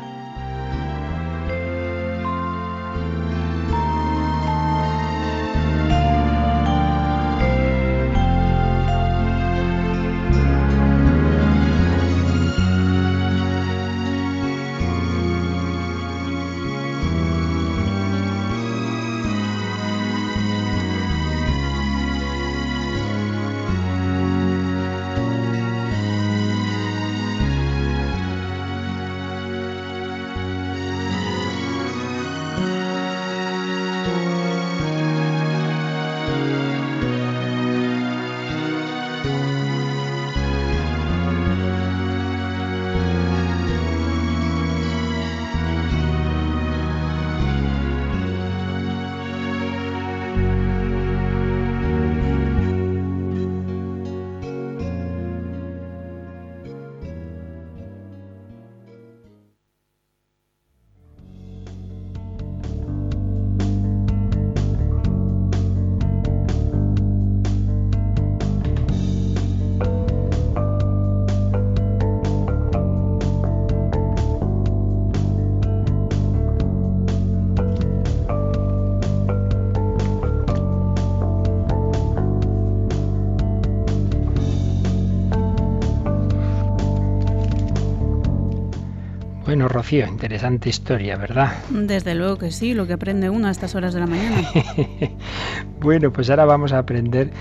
Bueno, 89.59 89.71
Rocío, 89.71 90.07
interesante 90.07 90.69
historia, 90.69 91.17
¿verdad? 91.17 91.53
Desde 91.69 92.15
luego 92.15 92.39
que 92.39 92.53
sí, 92.53 92.75
lo 92.75 92.87
que 92.87 92.93
aprende 92.93 93.29
uno 93.29 93.49
a 93.49 93.51
estas 93.51 93.75
horas 93.75 93.93
de 93.93 93.99
la 93.99 94.07
mañana. 94.07 94.49
bueno, 95.81 96.13
pues 96.13 96.31
ahora 96.31 96.45
vamos 96.45 96.73
a 96.73 96.79
aprender, 96.79 97.33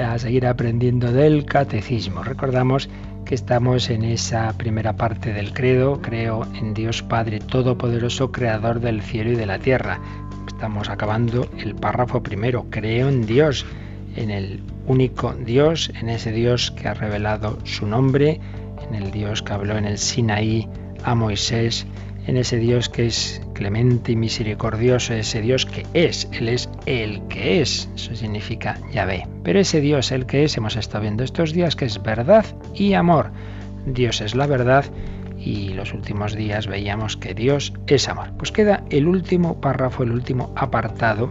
a 0.00 0.16
seguir 0.20 0.46
aprendiendo 0.46 1.10
del 1.10 1.44
catecismo. 1.44 2.22
Recordamos 2.22 2.88
que 3.24 3.34
estamos 3.34 3.90
en 3.90 4.04
esa 4.04 4.56
primera 4.56 4.92
parte 4.92 5.32
del 5.32 5.52
credo, 5.52 6.00
creo 6.00 6.46
en 6.54 6.74
Dios 6.74 7.02
Padre 7.02 7.40
Todopoderoso, 7.40 8.30
Creador 8.30 8.78
del 8.78 9.02
cielo 9.02 9.32
y 9.32 9.34
de 9.34 9.46
la 9.46 9.58
tierra. 9.58 9.98
Estamos 10.46 10.88
acabando 10.88 11.48
el 11.58 11.74
párrafo 11.74 12.22
primero, 12.22 12.66
creo 12.70 13.08
en 13.08 13.26
Dios, 13.26 13.66
en 14.14 14.30
el 14.30 14.62
único 14.86 15.34
Dios, 15.34 15.90
en 16.00 16.08
ese 16.08 16.30
Dios 16.30 16.70
que 16.70 16.86
ha 16.86 16.94
revelado 16.94 17.58
su 17.64 17.84
nombre, 17.84 18.40
en 18.88 18.94
el 18.94 19.10
Dios 19.10 19.42
que 19.42 19.54
habló 19.54 19.76
en 19.76 19.86
el 19.86 19.98
Sinaí 19.98 20.68
a 21.04 21.14
Moisés, 21.14 21.86
en 22.26 22.36
ese 22.36 22.56
Dios 22.56 22.88
que 22.88 23.06
es 23.06 23.42
clemente 23.52 24.12
y 24.12 24.16
misericordioso, 24.16 25.14
ese 25.14 25.42
Dios 25.42 25.66
que 25.66 25.86
es, 25.92 26.28
Él 26.32 26.48
es 26.48 26.68
el 26.86 27.22
que 27.28 27.60
es, 27.60 27.88
eso 27.94 28.14
significa 28.14 28.78
Yahvé. 28.92 29.28
Pero 29.42 29.60
ese 29.60 29.80
Dios, 29.80 30.10
el 30.10 30.26
que 30.26 30.44
es, 30.44 30.56
hemos 30.56 30.76
estado 30.76 31.02
viendo 31.02 31.22
estos 31.22 31.52
días 31.52 31.76
que 31.76 31.84
es 31.84 32.02
verdad 32.02 32.44
y 32.74 32.94
amor. 32.94 33.30
Dios 33.86 34.20
es 34.22 34.34
la 34.34 34.46
verdad 34.46 34.86
y 35.38 35.74
los 35.74 35.92
últimos 35.92 36.34
días 36.34 36.66
veíamos 36.66 37.16
que 37.18 37.34
Dios 37.34 37.74
es 37.86 38.08
amor. 38.08 38.32
Pues 38.38 38.50
queda 38.50 38.84
el 38.90 39.06
último 39.06 39.60
párrafo, 39.60 40.02
el 40.02 40.12
último 40.12 40.52
apartado 40.56 41.30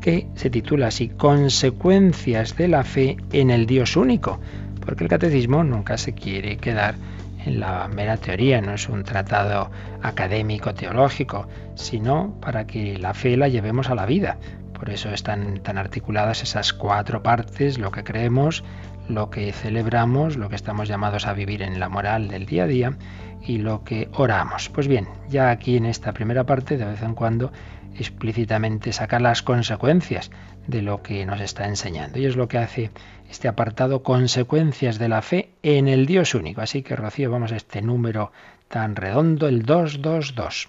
que 0.00 0.26
se 0.34 0.50
titula 0.50 0.88
así, 0.88 1.08
Consecuencias 1.08 2.56
de 2.56 2.68
la 2.68 2.84
fe 2.84 3.16
en 3.32 3.50
el 3.50 3.66
Dios 3.66 3.96
único, 3.96 4.40
porque 4.84 5.04
el 5.04 5.10
catecismo 5.10 5.64
nunca 5.64 5.96
se 5.96 6.12
quiere 6.12 6.56
quedar 6.58 6.96
en 7.44 7.60
la 7.60 7.88
mera 7.88 8.16
teoría, 8.16 8.60
no 8.60 8.74
es 8.74 8.88
un 8.88 9.04
tratado 9.04 9.70
académico 10.02 10.74
teológico, 10.74 11.46
sino 11.74 12.38
para 12.40 12.66
que 12.66 12.98
la 12.98 13.14
fe 13.14 13.36
la 13.36 13.48
llevemos 13.48 13.90
a 13.90 13.94
la 13.94 14.06
vida. 14.06 14.38
Por 14.72 14.90
eso 14.90 15.10
están 15.10 15.60
tan 15.62 15.78
articuladas 15.78 16.42
esas 16.42 16.72
cuatro 16.72 17.22
partes, 17.22 17.78
lo 17.78 17.90
que 17.90 18.04
creemos, 18.04 18.64
lo 19.08 19.30
que 19.30 19.52
celebramos, 19.52 20.36
lo 20.36 20.48
que 20.48 20.56
estamos 20.56 20.88
llamados 20.88 21.26
a 21.26 21.32
vivir 21.32 21.62
en 21.62 21.78
la 21.78 21.88
moral 21.88 22.28
del 22.28 22.46
día 22.46 22.64
a 22.64 22.66
día 22.66 22.96
y 23.42 23.58
lo 23.58 23.84
que 23.84 24.08
oramos. 24.14 24.68
Pues 24.70 24.88
bien, 24.88 25.06
ya 25.28 25.50
aquí 25.50 25.76
en 25.76 25.86
esta 25.86 26.12
primera 26.12 26.44
parte, 26.44 26.76
de 26.76 26.84
vez 26.84 27.02
en 27.02 27.14
cuando, 27.14 27.52
explícitamente 27.96 28.92
sacar 28.92 29.22
las 29.22 29.42
consecuencias 29.42 30.30
de 30.66 30.82
lo 30.82 31.02
que 31.02 31.24
nos 31.26 31.40
está 31.40 31.66
enseñando. 31.66 32.18
Y 32.18 32.26
es 32.26 32.36
lo 32.36 32.48
que 32.48 32.58
hace 32.58 32.90
este 33.30 33.48
apartado 33.48 34.02
Consecuencias 34.02 34.98
de 34.98 35.08
la 35.08 35.22
fe 35.22 35.50
en 35.62 35.88
el 35.88 36.06
Dios 36.06 36.34
único. 36.34 36.60
Así 36.60 36.82
que, 36.82 36.96
Rocío, 36.96 37.30
vamos 37.30 37.52
a 37.52 37.56
este 37.56 37.82
número 37.82 38.32
tan 38.68 38.96
redondo 38.96 39.48
el 39.48 39.62
222. 39.62 40.68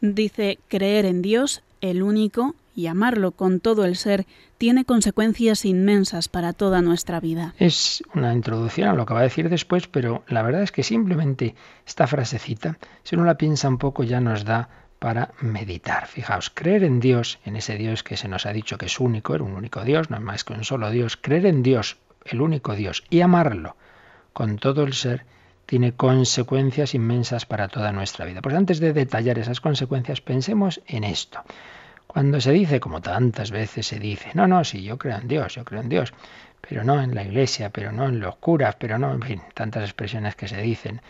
Dice, 0.00 0.58
creer 0.68 1.04
en 1.06 1.22
Dios, 1.22 1.62
el 1.80 2.02
único, 2.02 2.54
y 2.74 2.86
amarlo 2.86 3.32
con 3.32 3.60
todo 3.60 3.84
el 3.84 3.96
ser 3.96 4.26
tiene 4.58 4.84
consecuencias 4.84 5.64
inmensas 5.64 6.28
para 6.28 6.52
toda 6.52 6.82
nuestra 6.82 7.20
vida. 7.20 7.54
Es 7.58 8.02
una 8.14 8.32
introducción 8.32 8.88
a 8.88 8.94
lo 8.94 9.06
que 9.06 9.14
va 9.14 9.20
a 9.20 9.24
decir 9.24 9.48
después, 9.48 9.86
pero 9.88 10.24
la 10.28 10.42
verdad 10.42 10.62
es 10.62 10.72
que 10.72 10.82
simplemente 10.82 11.54
esta 11.86 12.06
frasecita, 12.06 12.78
si 13.02 13.16
uno 13.16 13.24
la 13.24 13.36
piensa 13.36 13.68
un 13.68 13.78
poco, 13.78 14.04
ya 14.04 14.20
nos 14.20 14.44
da 14.44 14.68
para 15.02 15.32
meditar. 15.40 16.06
Fijaos, 16.06 16.48
creer 16.48 16.84
en 16.84 17.00
Dios, 17.00 17.40
en 17.44 17.56
ese 17.56 17.76
Dios 17.76 18.04
que 18.04 18.16
se 18.16 18.28
nos 18.28 18.46
ha 18.46 18.52
dicho 18.52 18.78
que 18.78 18.86
es 18.86 19.00
único, 19.00 19.34
era 19.34 19.42
un 19.42 19.54
único 19.54 19.82
Dios, 19.82 20.10
no 20.10 20.16
es 20.16 20.22
más 20.22 20.44
que 20.44 20.52
un 20.52 20.62
solo 20.62 20.92
Dios, 20.92 21.16
creer 21.16 21.46
en 21.46 21.64
Dios, 21.64 21.96
el 22.24 22.40
único 22.40 22.76
Dios, 22.76 23.02
y 23.10 23.20
amarlo 23.20 23.74
con 24.32 24.58
todo 24.58 24.84
el 24.84 24.92
ser, 24.94 25.24
tiene 25.66 25.90
consecuencias 25.94 26.94
inmensas 26.94 27.46
para 27.46 27.66
toda 27.66 27.90
nuestra 27.90 28.26
vida. 28.26 28.42
Pues 28.42 28.54
antes 28.54 28.78
de 28.78 28.92
detallar 28.92 29.40
esas 29.40 29.60
consecuencias, 29.60 30.20
pensemos 30.20 30.80
en 30.86 31.02
esto. 31.02 31.42
Cuando 32.06 32.40
se 32.40 32.52
dice, 32.52 32.78
como 32.78 33.00
tantas 33.00 33.50
veces 33.50 33.88
se 33.88 33.98
dice, 33.98 34.30
no, 34.34 34.46
no, 34.46 34.62
sí, 34.62 34.84
yo 34.84 34.98
creo 34.98 35.18
en 35.18 35.26
Dios, 35.26 35.56
yo 35.56 35.64
creo 35.64 35.80
en 35.80 35.88
Dios, 35.88 36.14
pero 36.60 36.84
no 36.84 37.02
en 37.02 37.16
la 37.16 37.24
iglesia, 37.24 37.70
pero 37.70 37.90
no 37.90 38.06
en 38.06 38.20
los 38.20 38.36
curas, 38.36 38.76
pero 38.76 39.00
no, 39.00 39.12
en 39.12 39.22
fin, 39.22 39.42
tantas 39.54 39.82
expresiones 39.82 40.36
que 40.36 40.46
se 40.46 40.62
dicen. 40.62 41.02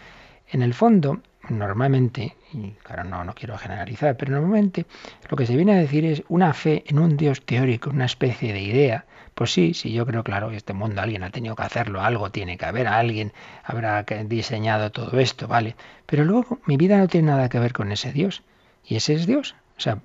En 0.49 0.63
el 0.63 0.73
fondo, 0.73 1.21
normalmente, 1.49 2.37
y 2.53 2.71
claro, 2.83 3.05
no, 3.05 3.25
no 3.25 3.35
quiero 3.35 3.59
generalizar, 3.59 4.17
pero 4.17 4.33
normalmente 4.33 4.87
lo 5.29 5.37
que 5.37 5.47
se 5.47 5.57
viene 5.57 5.73
a 5.73 5.77
decir 5.77 6.05
es 6.05 6.23
una 6.29 6.53
fe 6.53 6.85
en 6.87 6.99
un 6.99 7.17
Dios 7.17 7.43
teórico, 7.43 7.91
una 7.91 8.05
especie 8.05 8.53
de 8.53 8.61
idea. 8.61 9.05
Pues 9.35 9.53
sí, 9.53 9.73
sí, 9.75 9.93
yo 9.93 10.05
creo, 10.07 10.23
claro, 10.25 10.51
que 10.51 10.57
este 10.57 10.75
mundo 10.75 11.01
alguien 11.01 11.23
ha 11.23 11.31
tenido 11.31 11.57
que 11.57 11.63
hacerlo, 11.63 12.03
algo 12.03 12.31
tiene 12.31 12.59
que 12.59 12.67
haber, 12.67 12.87
alguien 12.87 13.33
habrá 13.65 14.03
diseñado 14.03 14.93
todo 14.93 15.19
esto, 15.19 15.49
¿vale? 15.49 15.75
Pero 16.07 16.25
luego 16.25 16.59
mi 16.67 16.77
vida 16.77 16.99
no 16.99 17.09
tiene 17.09 17.29
nada 17.29 17.49
que 17.49 17.59
ver 17.59 17.73
con 17.73 17.93
ese 17.93 18.13
Dios. 18.13 18.43
Y 18.85 18.97
ese 18.97 19.15
es 19.15 19.27
Dios. 19.27 19.55
O 19.79 19.81
sea, 19.81 19.99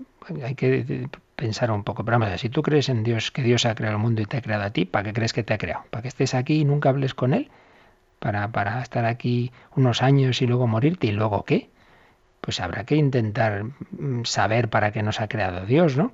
hay 0.44 0.56
que 0.56 1.10
pensar 1.36 1.72
un 1.72 1.84
poco. 1.84 2.06
Pero 2.06 2.20
vamos, 2.20 2.40
si 2.40 2.50
tú 2.50 2.62
crees 2.62 2.90
en 2.90 3.04
Dios, 3.04 3.32
que 3.32 3.44
Dios 3.44 3.66
ha 3.66 3.76
creado 3.76 3.98
el 3.98 4.02
mundo 4.02 4.22
y 4.22 4.26
te 4.26 4.38
ha 4.38 4.42
creado 4.42 4.64
a 4.64 4.70
ti, 4.72 4.86
¿para 4.86 5.04
qué 5.04 5.14
crees 5.14 5.34
que 5.34 5.44
te 5.44 5.54
ha 5.54 5.58
creado? 5.58 5.84
¿Para 5.90 6.02
que 6.02 6.08
estés 6.08 6.34
aquí 6.34 6.62
y 6.62 6.66
nunca 6.66 6.90
hables 6.90 7.14
con 7.14 7.34
Él? 7.34 7.50
¿Para, 8.20 8.52
para 8.52 8.82
estar 8.82 9.06
aquí 9.06 9.52
unos 9.76 10.02
años 10.02 10.42
y 10.42 10.48
luego 10.48 10.68
morirte? 10.68 11.08
¿Y 11.08 11.12
luego 11.12 11.44
qué? 11.44 11.70
Pues 12.42 12.60
habrá 12.60 12.84
que 12.84 12.96
intentar 12.96 13.66
mm, 13.92 14.24
saber 14.24 14.70
para 14.70 14.92
qué 14.92 15.04
nos 15.04 15.22
ha 15.22 15.28
creado 15.28 15.66
Dios, 15.66 15.98
¿no? 15.98 16.12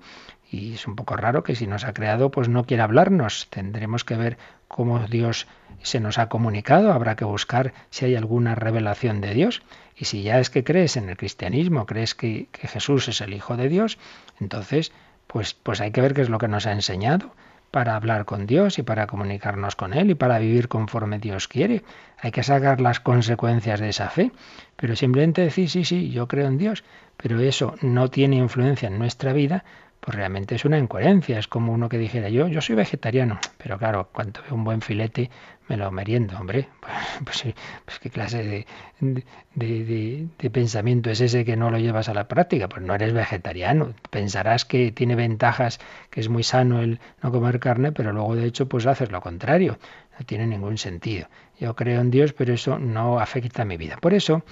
Y 0.51 0.73
es 0.73 0.85
un 0.87 0.95
poco 0.95 1.15
raro 1.15 1.43
que 1.43 1.55
si 1.55 1.65
nos 1.65 1.83
ha 1.83 1.93
creado, 1.93 2.29
pues 2.29 2.47
no 2.47 2.65
quiera 2.65 2.83
hablarnos. 2.83 3.47
Tendremos 3.49 4.03
que 4.03 4.15
ver 4.15 4.37
cómo 4.67 4.99
Dios 5.07 5.47
se 5.81 5.99
nos 5.99 6.17
ha 6.17 6.29
comunicado, 6.29 6.93
habrá 6.93 7.15
que 7.15 7.25
buscar 7.25 7.73
si 7.89 8.05
hay 8.05 8.15
alguna 8.15 8.55
revelación 8.55 9.19
de 9.19 9.33
Dios. 9.33 9.63
Y 9.95 10.05
si 10.05 10.23
ya 10.23 10.39
es 10.39 10.49
que 10.49 10.63
crees 10.63 10.95
en 10.97 11.09
el 11.09 11.17
cristianismo, 11.17 11.85
crees 11.85 12.15
que, 12.15 12.49
Jesús 12.53 13.07
es 13.07 13.21
el 13.21 13.33
Hijo 13.33 13.57
de 13.57 13.67
Dios, 13.67 13.97
entonces 14.39 14.91
pues, 15.27 15.53
pues 15.53 15.81
hay 15.81 15.91
que 15.91 16.01
ver 16.01 16.13
qué 16.13 16.21
es 16.21 16.29
lo 16.29 16.37
que 16.37 16.47
nos 16.47 16.65
ha 16.67 16.71
enseñado 16.71 17.31
para 17.73 17.95
hablar 17.95 18.25
con 18.25 18.45
Dios 18.45 18.77
y 18.77 18.83
para 18.83 19.07
comunicarnos 19.07 19.75
con 19.75 19.95
Él 19.95 20.11
y 20.11 20.13
para 20.13 20.37
vivir 20.37 20.67
conforme 20.67 21.17
Dios 21.17 21.47
quiere. 21.47 21.81
Hay 22.19 22.29
que 22.29 22.43
sacar 22.43 22.79
las 22.79 22.99
consecuencias 22.99 23.79
de 23.79 23.89
esa 23.89 24.09
fe, 24.09 24.31
pero 24.75 24.95
simplemente 24.95 25.41
decir, 25.41 25.67
sí, 25.71 25.83
sí, 25.83 26.11
yo 26.11 26.27
creo 26.27 26.45
en 26.45 26.59
Dios, 26.59 26.83
pero 27.17 27.39
eso 27.39 27.73
no 27.81 28.11
tiene 28.11 28.35
influencia 28.35 28.89
en 28.89 28.99
nuestra 28.99 29.33
vida, 29.33 29.63
pues 30.03 30.17
realmente 30.17 30.55
es 30.55 30.65
una 30.65 30.77
incoherencia. 30.77 31.39
Es 31.39 31.47
como 31.47 31.71
uno 31.71 31.87
que 31.87 31.97
dijera, 31.97 32.27
yo, 32.27 32.47
yo 32.47 32.61
soy 32.61 32.75
vegetariano, 32.75 33.39
pero 33.57 33.77
claro, 33.77 34.09
cuando 34.11 34.41
veo 34.41 34.55
un 34.55 34.65
buen 34.65 34.81
filete 34.81 35.29
me 35.69 35.77
lo 35.77 35.89
meriendo, 35.91 36.37
hombre. 36.37 36.67
Pues, 37.23 37.45
pues, 37.85 37.99
qué 37.99 38.09
clase 38.09 38.65
de, 38.99 39.25
de, 39.55 40.49
pensamiento 40.49 41.11
es 41.11 41.21
ese 41.21 41.45
que 41.45 41.55
no 41.55 41.69
lo 41.69 41.77
llevas 41.77 42.09
a 42.09 42.13
la 42.13 42.27
práctica. 42.27 42.67
Pues 42.67 42.81
no 42.81 42.95
eres 42.95 43.13
vegetariano. 43.13 43.93
Pensarás 44.09 44.65
que 44.65 44.91
tiene 44.91 45.15
ventajas, 45.15 45.79
que 46.09 46.19
es 46.19 46.27
muy 46.27 46.43
sano 46.43 46.81
el 46.81 46.99
no 47.21 47.31
comer 47.31 47.59
carne, 47.59 47.91
pero 47.91 48.11
luego 48.11 48.35
de 48.35 48.45
hecho 48.45 48.67
pues 48.67 48.85
haces 48.87 49.11
lo 49.11 49.21
contrario. 49.21 49.77
No 50.19 50.25
tiene 50.25 50.47
ningún 50.47 50.77
sentido. 50.77 51.27
Yo 51.59 51.75
creo 51.75 52.01
en 52.01 52.11
Dios, 52.11 52.33
pero 52.33 52.53
eso 52.53 52.79
no 52.79 53.19
afecta 53.19 53.61
a 53.61 53.65
mi 53.65 53.77
vida. 53.77 53.97
Por 54.01 54.13
eso 54.13 54.43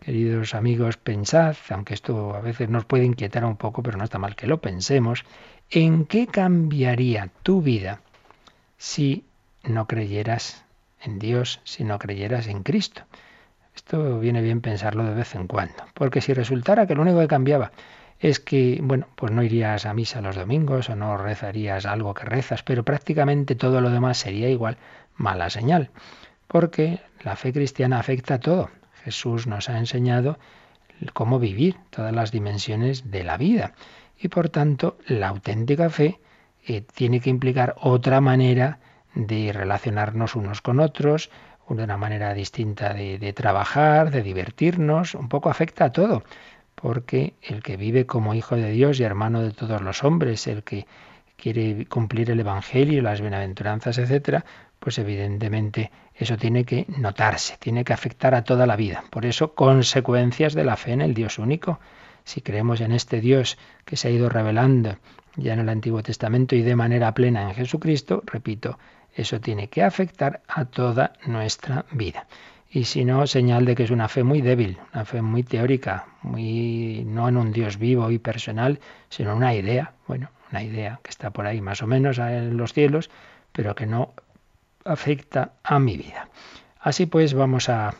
Queridos 0.00 0.54
amigos, 0.54 0.96
pensad, 0.96 1.56
aunque 1.70 1.92
esto 1.92 2.34
a 2.34 2.40
veces 2.40 2.68
nos 2.68 2.84
puede 2.84 3.04
inquietar 3.04 3.44
un 3.44 3.56
poco, 3.56 3.82
pero 3.82 3.98
no 3.98 4.04
está 4.04 4.18
mal 4.18 4.36
que 4.36 4.46
lo 4.46 4.60
pensemos, 4.60 5.24
¿en 5.70 6.06
qué 6.06 6.26
cambiaría 6.26 7.30
tu 7.42 7.62
vida 7.62 8.00
si 8.76 9.24
no 9.64 9.86
creyeras 9.86 10.64
en 11.02 11.18
Dios, 11.18 11.60
si 11.64 11.84
no 11.84 11.98
creyeras 11.98 12.46
en 12.46 12.62
Cristo? 12.62 13.02
Esto 13.74 14.18
viene 14.20 14.40
bien 14.40 14.60
pensarlo 14.60 15.04
de 15.04 15.14
vez 15.14 15.34
en 15.34 15.46
cuando, 15.46 15.84
porque 15.94 16.20
si 16.20 16.32
resultara 16.32 16.86
que 16.86 16.94
lo 16.94 17.02
único 17.02 17.18
que 17.18 17.28
cambiaba 17.28 17.72
es 18.20 18.40
que, 18.40 18.80
bueno, 18.82 19.06
pues 19.14 19.32
no 19.32 19.42
irías 19.42 19.84
a 19.84 19.94
misa 19.94 20.20
los 20.20 20.36
domingos 20.36 20.90
o 20.90 20.96
no 20.96 21.16
rezarías 21.16 21.86
algo 21.86 22.14
que 22.14 22.24
rezas, 22.24 22.62
pero 22.62 22.84
prácticamente 22.84 23.56
todo 23.56 23.80
lo 23.80 23.90
demás 23.90 24.18
sería 24.18 24.48
igual 24.48 24.78
mala 25.16 25.50
señal, 25.50 25.90
porque 26.46 27.00
la 27.22 27.36
fe 27.36 27.52
cristiana 27.52 27.98
afecta 27.98 28.34
a 28.34 28.40
todo, 28.40 28.70
Jesús 29.08 29.46
nos 29.46 29.70
ha 29.70 29.78
enseñado 29.78 30.38
cómo 31.14 31.38
vivir 31.38 31.76
todas 31.88 32.14
las 32.14 32.30
dimensiones 32.30 33.10
de 33.10 33.24
la 33.24 33.38
vida. 33.38 33.72
Y 34.20 34.28
por 34.28 34.50
tanto, 34.50 34.98
la 35.06 35.28
auténtica 35.28 35.88
fe 35.88 36.20
eh, 36.66 36.82
tiene 36.82 37.20
que 37.20 37.30
implicar 37.30 37.74
otra 37.80 38.20
manera 38.20 38.80
de 39.14 39.50
relacionarnos 39.54 40.36
unos 40.36 40.60
con 40.60 40.78
otros, 40.78 41.30
una 41.68 41.96
manera 41.96 42.34
distinta 42.34 42.92
de, 42.92 43.18
de, 43.18 43.32
trabajar, 43.32 44.10
de 44.10 44.22
divertirnos, 44.22 45.14
un 45.14 45.30
poco 45.30 45.48
afecta 45.48 45.86
a 45.86 45.92
todo, 45.92 46.22
porque 46.74 47.32
el 47.40 47.62
que 47.62 47.78
vive 47.78 48.04
como 48.04 48.34
hijo 48.34 48.56
de 48.56 48.70
Dios 48.70 49.00
y 49.00 49.04
hermano 49.04 49.40
de 49.40 49.52
todos 49.52 49.80
los 49.80 50.04
hombres, 50.04 50.46
el 50.46 50.62
que 50.64 50.86
quiere 51.38 51.86
cumplir 51.86 52.30
el 52.30 52.40
Evangelio, 52.40 53.00
las 53.00 53.22
bienaventuranzas, 53.22 53.96
etcétera, 53.96 54.44
pues 54.78 54.98
evidentemente 54.98 55.90
eso 56.14 56.36
tiene 56.36 56.64
que 56.64 56.86
notarse, 56.88 57.56
tiene 57.58 57.84
que 57.84 57.92
afectar 57.92 58.34
a 58.34 58.44
toda 58.44 58.66
la 58.66 58.76
vida. 58.76 59.04
Por 59.10 59.26
eso, 59.26 59.54
consecuencias 59.54 60.54
de 60.54 60.64
la 60.64 60.76
fe 60.76 60.92
en 60.92 61.00
el 61.00 61.14
Dios 61.14 61.38
único. 61.38 61.80
Si 62.24 62.40
creemos 62.40 62.80
en 62.80 62.92
este 62.92 63.20
Dios 63.20 63.58
que 63.84 63.96
se 63.96 64.08
ha 64.08 64.10
ido 64.10 64.28
revelando 64.28 64.96
ya 65.36 65.52
en 65.52 65.60
el 65.60 65.68
Antiguo 65.68 66.02
Testamento 66.02 66.56
y 66.56 66.62
de 66.62 66.76
manera 66.76 67.14
plena 67.14 67.42
en 67.42 67.54
Jesucristo, 67.54 68.22
repito, 68.26 68.78
eso 69.14 69.40
tiene 69.40 69.68
que 69.68 69.82
afectar 69.82 70.42
a 70.48 70.64
toda 70.64 71.12
nuestra 71.26 71.86
vida. 71.92 72.26
Y 72.70 72.84
si 72.84 73.04
no, 73.04 73.26
señal 73.26 73.64
de 73.64 73.74
que 73.74 73.84
es 73.84 73.90
una 73.90 74.08
fe 74.08 74.24
muy 74.24 74.42
débil, 74.42 74.78
una 74.92 75.04
fe 75.04 75.22
muy 75.22 75.42
teórica, 75.42 76.06
muy 76.22 77.02
no 77.06 77.28
en 77.28 77.36
un 77.38 77.50
Dios 77.52 77.78
vivo 77.78 78.10
y 78.10 78.18
personal, 78.18 78.78
sino 79.08 79.34
una 79.34 79.54
idea, 79.54 79.94
bueno, 80.06 80.30
una 80.50 80.62
idea 80.62 81.00
que 81.02 81.10
está 81.10 81.30
por 81.30 81.46
ahí 81.46 81.60
más 81.62 81.82
o 81.82 81.86
menos 81.86 82.18
en 82.18 82.56
los 82.56 82.74
cielos, 82.74 83.10
pero 83.52 83.74
que 83.74 83.86
no 83.86 84.12
afecta 84.84 85.52
a 85.62 85.78
mi 85.78 85.96
vida. 85.96 86.28
Así 86.80 87.06
pues, 87.06 87.34
vamos 87.34 87.68
a, 87.68 87.94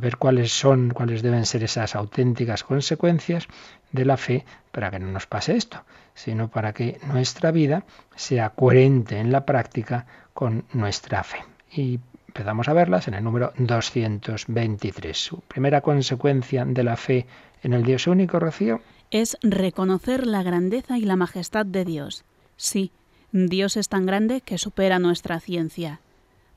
ver 0.00 0.16
cuáles 0.18 0.52
son, 0.52 0.90
cuáles 0.90 1.22
deben 1.22 1.46
ser 1.46 1.64
esas 1.64 1.96
auténticas 1.96 2.62
consecuencias 2.62 3.48
de 3.92 4.04
la 4.04 4.16
fe 4.16 4.44
para 4.70 4.90
que 4.90 5.00
no 5.00 5.10
nos 5.10 5.26
pase 5.26 5.56
esto, 5.56 5.84
sino 6.14 6.48
para 6.48 6.72
que 6.72 7.00
nuestra 7.08 7.50
vida 7.50 7.84
sea 8.14 8.50
coherente 8.50 9.18
en 9.18 9.32
la 9.32 9.44
práctica 9.44 10.06
con 10.32 10.64
nuestra 10.72 11.24
fe. 11.24 11.38
Y 11.72 11.98
empezamos 12.28 12.68
a 12.68 12.72
verlas 12.72 13.08
en 13.08 13.14
el 13.14 13.24
número 13.24 13.52
223. 13.58 15.16
Su 15.18 15.40
primera 15.40 15.80
consecuencia 15.80 16.64
de 16.64 16.84
la 16.84 16.96
fe 16.96 17.26
en 17.62 17.72
el 17.72 17.82
Dios 17.82 18.06
único, 18.06 18.38
Rocío. 18.38 18.80
Es 19.10 19.36
reconocer 19.42 20.26
la 20.26 20.44
grandeza 20.44 20.98
y 20.98 21.02
la 21.02 21.16
majestad 21.16 21.66
de 21.66 21.84
Dios. 21.84 22.24
Sí, 22.56 22.92
Dios 23.32 23.76
es 23.76 23.88
tan 23.88 24.06
grande 24.06 24.40
que 24.40 24.58
supera 24.58 24.98
nuestra 24.98 25.40
ciencia. 25.40 26.00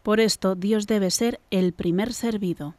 Por 0.03 0.19
esto 0.19 0.55
Dios 0.55 0.85
debe 0.85 1.09
ser 1.11 1.39
el 1.49 1.71
primer 1.71 2.13
servido. 2.13 2.75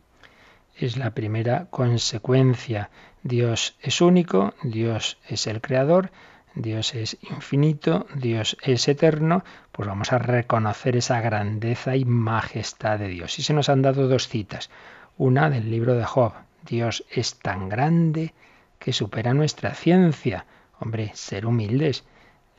Es 0.76 0.98
la 0.98 1.12
primera 1.12 1.66
consecuencia. 1.70 2.90
Dios 3.22 3.76
es 3.80 4.02
único, 4.02 4.52
Dios 4.62 5.16
es 5.26 5.46
el 5.46 5.62
creador, 5.62 6.10
Dios 6.54 6.94
es 6.94 7.16
infinito, 7.22 8.06
Dios 8.14 8.58
es 8.62 8.86
eterno, 8.88 9.42
pues 9.72 9.88
vamos 9.88 10.12
a 10.12 10.18
reconocer 10.18 10.96
esa 10.96 11.20
grandeza 11.22 11.96
y 11.96 12.04
majestad 12.04 12.98
de 12.98 13.08
Dios. 13.08 13.38
Y 13.38 13.42
se 13.42 13.54
nos 13.54 13.70
han 13.70 13.80
dado 13.80 14.06
dos 14.06 14.28
citas. 14.28 14.68
Una 15.16 15.48
del 15.48 15.70
libro 15.70 15.94
de 15.94 16.04
Job. 16.04 16.34
Dios 16.66 17.04
es 17.10 17.38
tan 17.38 17.70
grande 17.70 18.34
que 18.78 18.92
supera 18.92 19.32
nuestra 19.32 19.74
ciencia. 19.74 20.44
Hombre, 20.78 21.10
ser 21.14 21.46
humildes. 21.46 22.04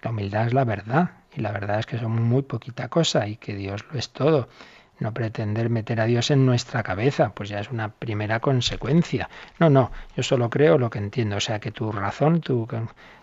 La 0.01 0.09
humildad 0.09 0.47
es 0.47 0.53
la 0.53 0.63
verdad. 0.63 1.11
Y 1.35 1.41
la 1.41 1.51
verdad 1.51 1.79
es 1.79 1.85
que 1.85 1.97
somos 1.97 2.21
muy 2.21 2.43
poquita 2.43 2.87
cosa 2.87 3.27
y 3.27 3.37
que 3.37 3.55
Dios 3.55 3.85
lo 3.91 3.99
es 3.99 4.09
todo. 4.09 4.47
No 4.99 5.13
pretender 5.13 5.69
meter 5.69 5.99
a 5.99 6.05
Dios 6.05 6.31
en 6.31 6.45
nuestra 6.45 6.81
cabeza, 6.81 7.33
pues 7.35 7.49
ya 7.49 7.59
es 7.59 7.69
una 7.69 7.89
primera 7.89 8.39
consecuencia. 8.39 9.29
No, 9.59 9.69
no, 9.69 9.91
yo 10.15 10.23
solo 10.23 10.49
creo 10.49 10.77
lo 10.77 10.89
que 10.89 10.99
entiendo. 10.99 11.35
O 11.35 11.41
sea, 11.41 11.59
que 11.59 11.71
tu 11.71 11.91
razón, 11.91 12.39
tu, 12.39 12.65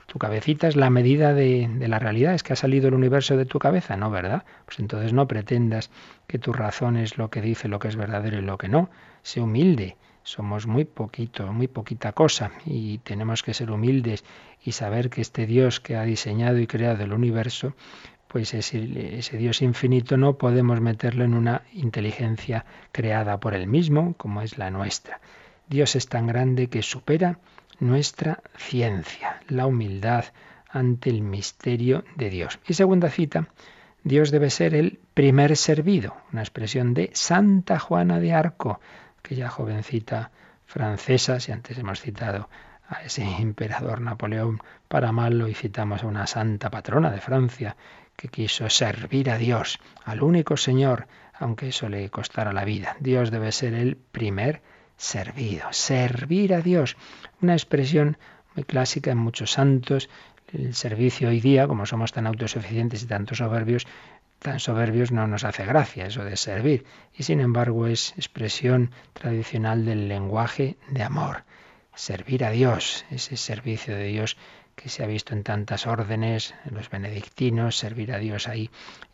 tu 0.06 0.18
cabecita 0.18 0.68
es 0.68 0.76
la 0.76 0.90
medida 0.90 1.32
de, 1.32 1.70
de, 1.72 1.88
la 1.88 1.98
realidad. 1.98 2.34
Es 2.34 2.42
que 2.42 2.52
ha 2.52 2.56
salido 2.56 2.88
el 2.88 2.94
universo 2.94 3.38
de 3.38 3.46
tu 3.46 3.58
cabeza, 3.58 3.96
¿no? 3.96 4.10
¿Verdad? 4.10 4.44
Pues 4.66 4.80
entonces 4.80 5.14
no 5.14 5.26
pretendas 5.26 5.90
que 6.26 6.38
tu 6.38 6.52
razón 6.52 6.98
es 6.98 7.16
lo 7.16 7.30
que 7.30 7.40
dice, 7.40 7.68
lo 7.68 7.78
que 7.78 7.88
es 7.88 7.96
verdadero 7.96 8.38
y 8.38 8.42
lo 8.42 8.58
que 8.58 8.68
no. 8.68 8.90
Sé 9.22 9.40
humilde. 9.40 9.96
Somos 10.24 10.66
muy 10.66 10.84
poquito, 10.84 11.52
muy 11.52 11.68
poquita 11.68 12.12
cosa 12.12 12.52
y 12.64 12.98
tenemos 12.98 13.42
que 13.42 13.54
ser 13.54 13.70
humildes 13.70 14.24
y 14.64 14.72
saber 14.72 15.10
que 15.10 15.20
este 15.20 15.46
Dios 15.46 15.80
que 15.80 15.96
ha 15.96 16.02
diseñado 16.04 16.58
y 16.58 16.66
creado 16.66 17.04
el 17.04 17.12
universo, 17.12 17.74
pues 18.28 18.54
ese, 18.54 18.80
Dios 18.80 19.60
infinito 19.60 20.16
no 20.16 20.38
podemos 20.38 20.80
meterlo 20.80 21.24
en 21.24 21.34
una 21.34 21.62
inteligencia 21.72 22.64
creada 22.90 23.38
por 23.40 23.54
él 23.54 23.66
mismo, 23.66 24.14
como 24.16 24.40
es 24.40 24.56
la 24.56 24.70
nuestra. 24.70 25.20
Dios 25.68 25.96
es 25.96 26.08
tan 26.08 26.26
grande 26.26 26.68
que 26.68 26.82
supera 26.82 27.40
nuestra 27.78 28.42
ciencia, 28.56 29.40
la 29.48 29.66
humildad 29.66 30.24
ante 30.68 31.10
el 31.10 31.20
misterio 31.20 32.04
de 32.16 32.30
Dios. 32.30 32.58
Y 32.66 32.74
segunda 32.74 33.10
cita, 33.10 33.48
Dios 34.04 34.30
debe 34.30 34.50
ser 34.50 34.74
el 34.74 34.98
primer 35.14 35.56
servido, 35.56 36.16
una 36.32 36.40
expresión 36.40 36.94
de 36.94 37.10
Santa 37.12 37.78
Juana 37.78 38.18
de 38.18 38.32
Arco, 38.32 38.80
aquella 39.22 39.48
jovencita 39.48 40.30
francesa, 40.66 41.38
si 41.38 41.52
antes 41.52 41.78
hemos 41.78 42.00
citado 42.00 42.48
a 42.88 43.02
ese 43.02 43.22
emperador 43.38 44.00
Napoleón 44.00 44.60
para 44.88 45.12
malo 45.12 45.48
y 45.48 45.54
citamos 45.54 46.02
a 46.02 46.06
una 46.06 46.26
santa 46.26 46.70
patrona 46.70 47.10
de 47.10 47.20
Francia 47.20 47.76
que 48.16 48.28
quiso 48.28 48.68
servir 48.68 49.30
a 49.30 49.38
Dios, 49.38 49.78
al 50.04 50.22
único 50.22 50.56
Señor, 50.56 51.06
aunque 51.34 51.68
eso 51.68 51.88
le 51.88 52.10
costara 52.10 52.52
la 52.52 52.64
vida. 52.64 52.96
Dios 53.00 53.30
debe 53.30 53.52
ser 53.52 53.74
el 53.74 53.96
primer 53.96 54.60
servido, 54.96 55.66
servir 55.72 56.54
a 56.54 56.60
Dios, 56.60 56.96
una 57.40 57.54
expresión 57.54 58.18
muy 58.54 58.64
clásica 58.64 59.10
en 59.10 59.18
muchos 59.18 59.52
santos. 59.52 60.10
El 60.52 60.74
servicio 60.74 61.30
hoy 61.30 61.40
día, 61.40 61.66
como 61.66 61.86
somos 61.86 62.12
tan 62.12 62.26
autosuficientes 62.26 63.02
y 63.02 63.06
tantos 63.06 63.38
soberbios, 63.38 63.86
tan 64.42 64.60
soberbios 64.60 65.12
no 65.12 65.26
nos 65.26 65.44
hace 65.44 65.64
gracia 65.64 66.06
eso 66.06 66.24
de 66.24 66.36
servir, 66.36 66.84
y 67.16 67.22
sin 67.22 67.40
embargo 67.40 67.86
es 67.86 68.12
expresión 68.16 68.90
tradicional 69.12 69.84
del 69.84 70.08
lenguaje 70.08 70.76
de 70.90 71.02
amor. 71.02 71.44
Servir 71.94 72.44
a 72.44 72.50
Dios, 72.50 73.04
ese 73.10 73.36
servicio 73.36 73.94
de 73.94 74.04
Dios 74.04 74.36
que 74.74 74.88
se 74.88 75.04
ha 75.04 75.06
visto 75.06 75.34
en 75.34 75.44
tantas 75.44 75.86
órdenes, 75.86 76.54
en 76.64 76.74
los 76.74 76.90
benedictinos, 76.90 77.76
servir 77.76 78.12
a 78.12 78.18
Dios 78.18 78.48
ahí 78.48 78.70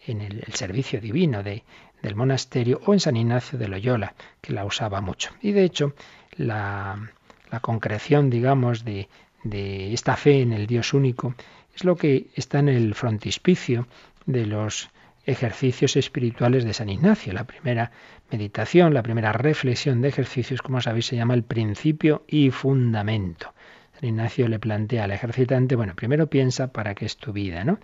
en 0.06 0.22
el, 0.22 0.42
servicio 0.54 1.00
divino 1.00 1.42
de, 1.42 1.64
del 2.00 2.14
monasterio, 2.14 2.80
o 2.86 2.94
en 2.94 3.00
San 3.00 3.16
Ignacio 3.16 3.58
de 3.58 3.68
Loyola, 3.68 4.14
que 4.40 4.52
la 4.52 4.64
usaba 4.64 5.00
mucho. 5.00 5.32
Y 5.42 5.52
de 5.52 5.64
hecho, 5.64 5.94
la, 6.36 7.10
la 7.50 7.60
concreción, 7.60 8.30
digamos, 8.30 8.84
de, 8.84 9.08
de 9.42 9.92
esta 9.92 10.16
fe 10.16 10.40
en 10.40 10.52
el 10.52 10.66
Dios 10.66 10.94
único 10.94 11.34
es 11.74 11.84
lo 11.84 11.96
que 11.96 12.28
está 12.34 12.60
en 12.60 12.68
el 12.68 12.94
frontispicio 12.94 13.86
de 14.26 14.46
los 14.46 14.90
ejercicios 15.28 15.96
espirituales 15.96 16.64
de 16.64 16.72
San 16.72 16.88
Ignacio. 16.88 17.34
La 17.34 17.44
primera 17.44 17.92
meditación, 18.30 18.94
la 18.94 19.02
primera 19.02 19.30
reflexión 19.30 20.00
de 20.00 20.08
ejercicios, 20.08 20.62
como 20.62 20.80
sabéis, 20.80 21.06
se 21.06 21.16
llama 21.16 21.34
el 21.34 21.42
principio 21.42 22.24
y 22.26 22.50
fundamento. 22.50 23.52
San 24.00 24.08
Ignacio 24.08 24.48
le 24.48 24.58
plantea 24.58 25.04
al 25.04 25.10
ejercitante, 25.10 25.76
bueno, 25.76 25.94
primero 25.94 26.28
piensa 26.28 26.72
para 26.72 26.94
qué 26.94 27.04
es 27.04 27.18
tu 27.18 27.34
vida, 27.34 27.62
¿no? 27.62 27.78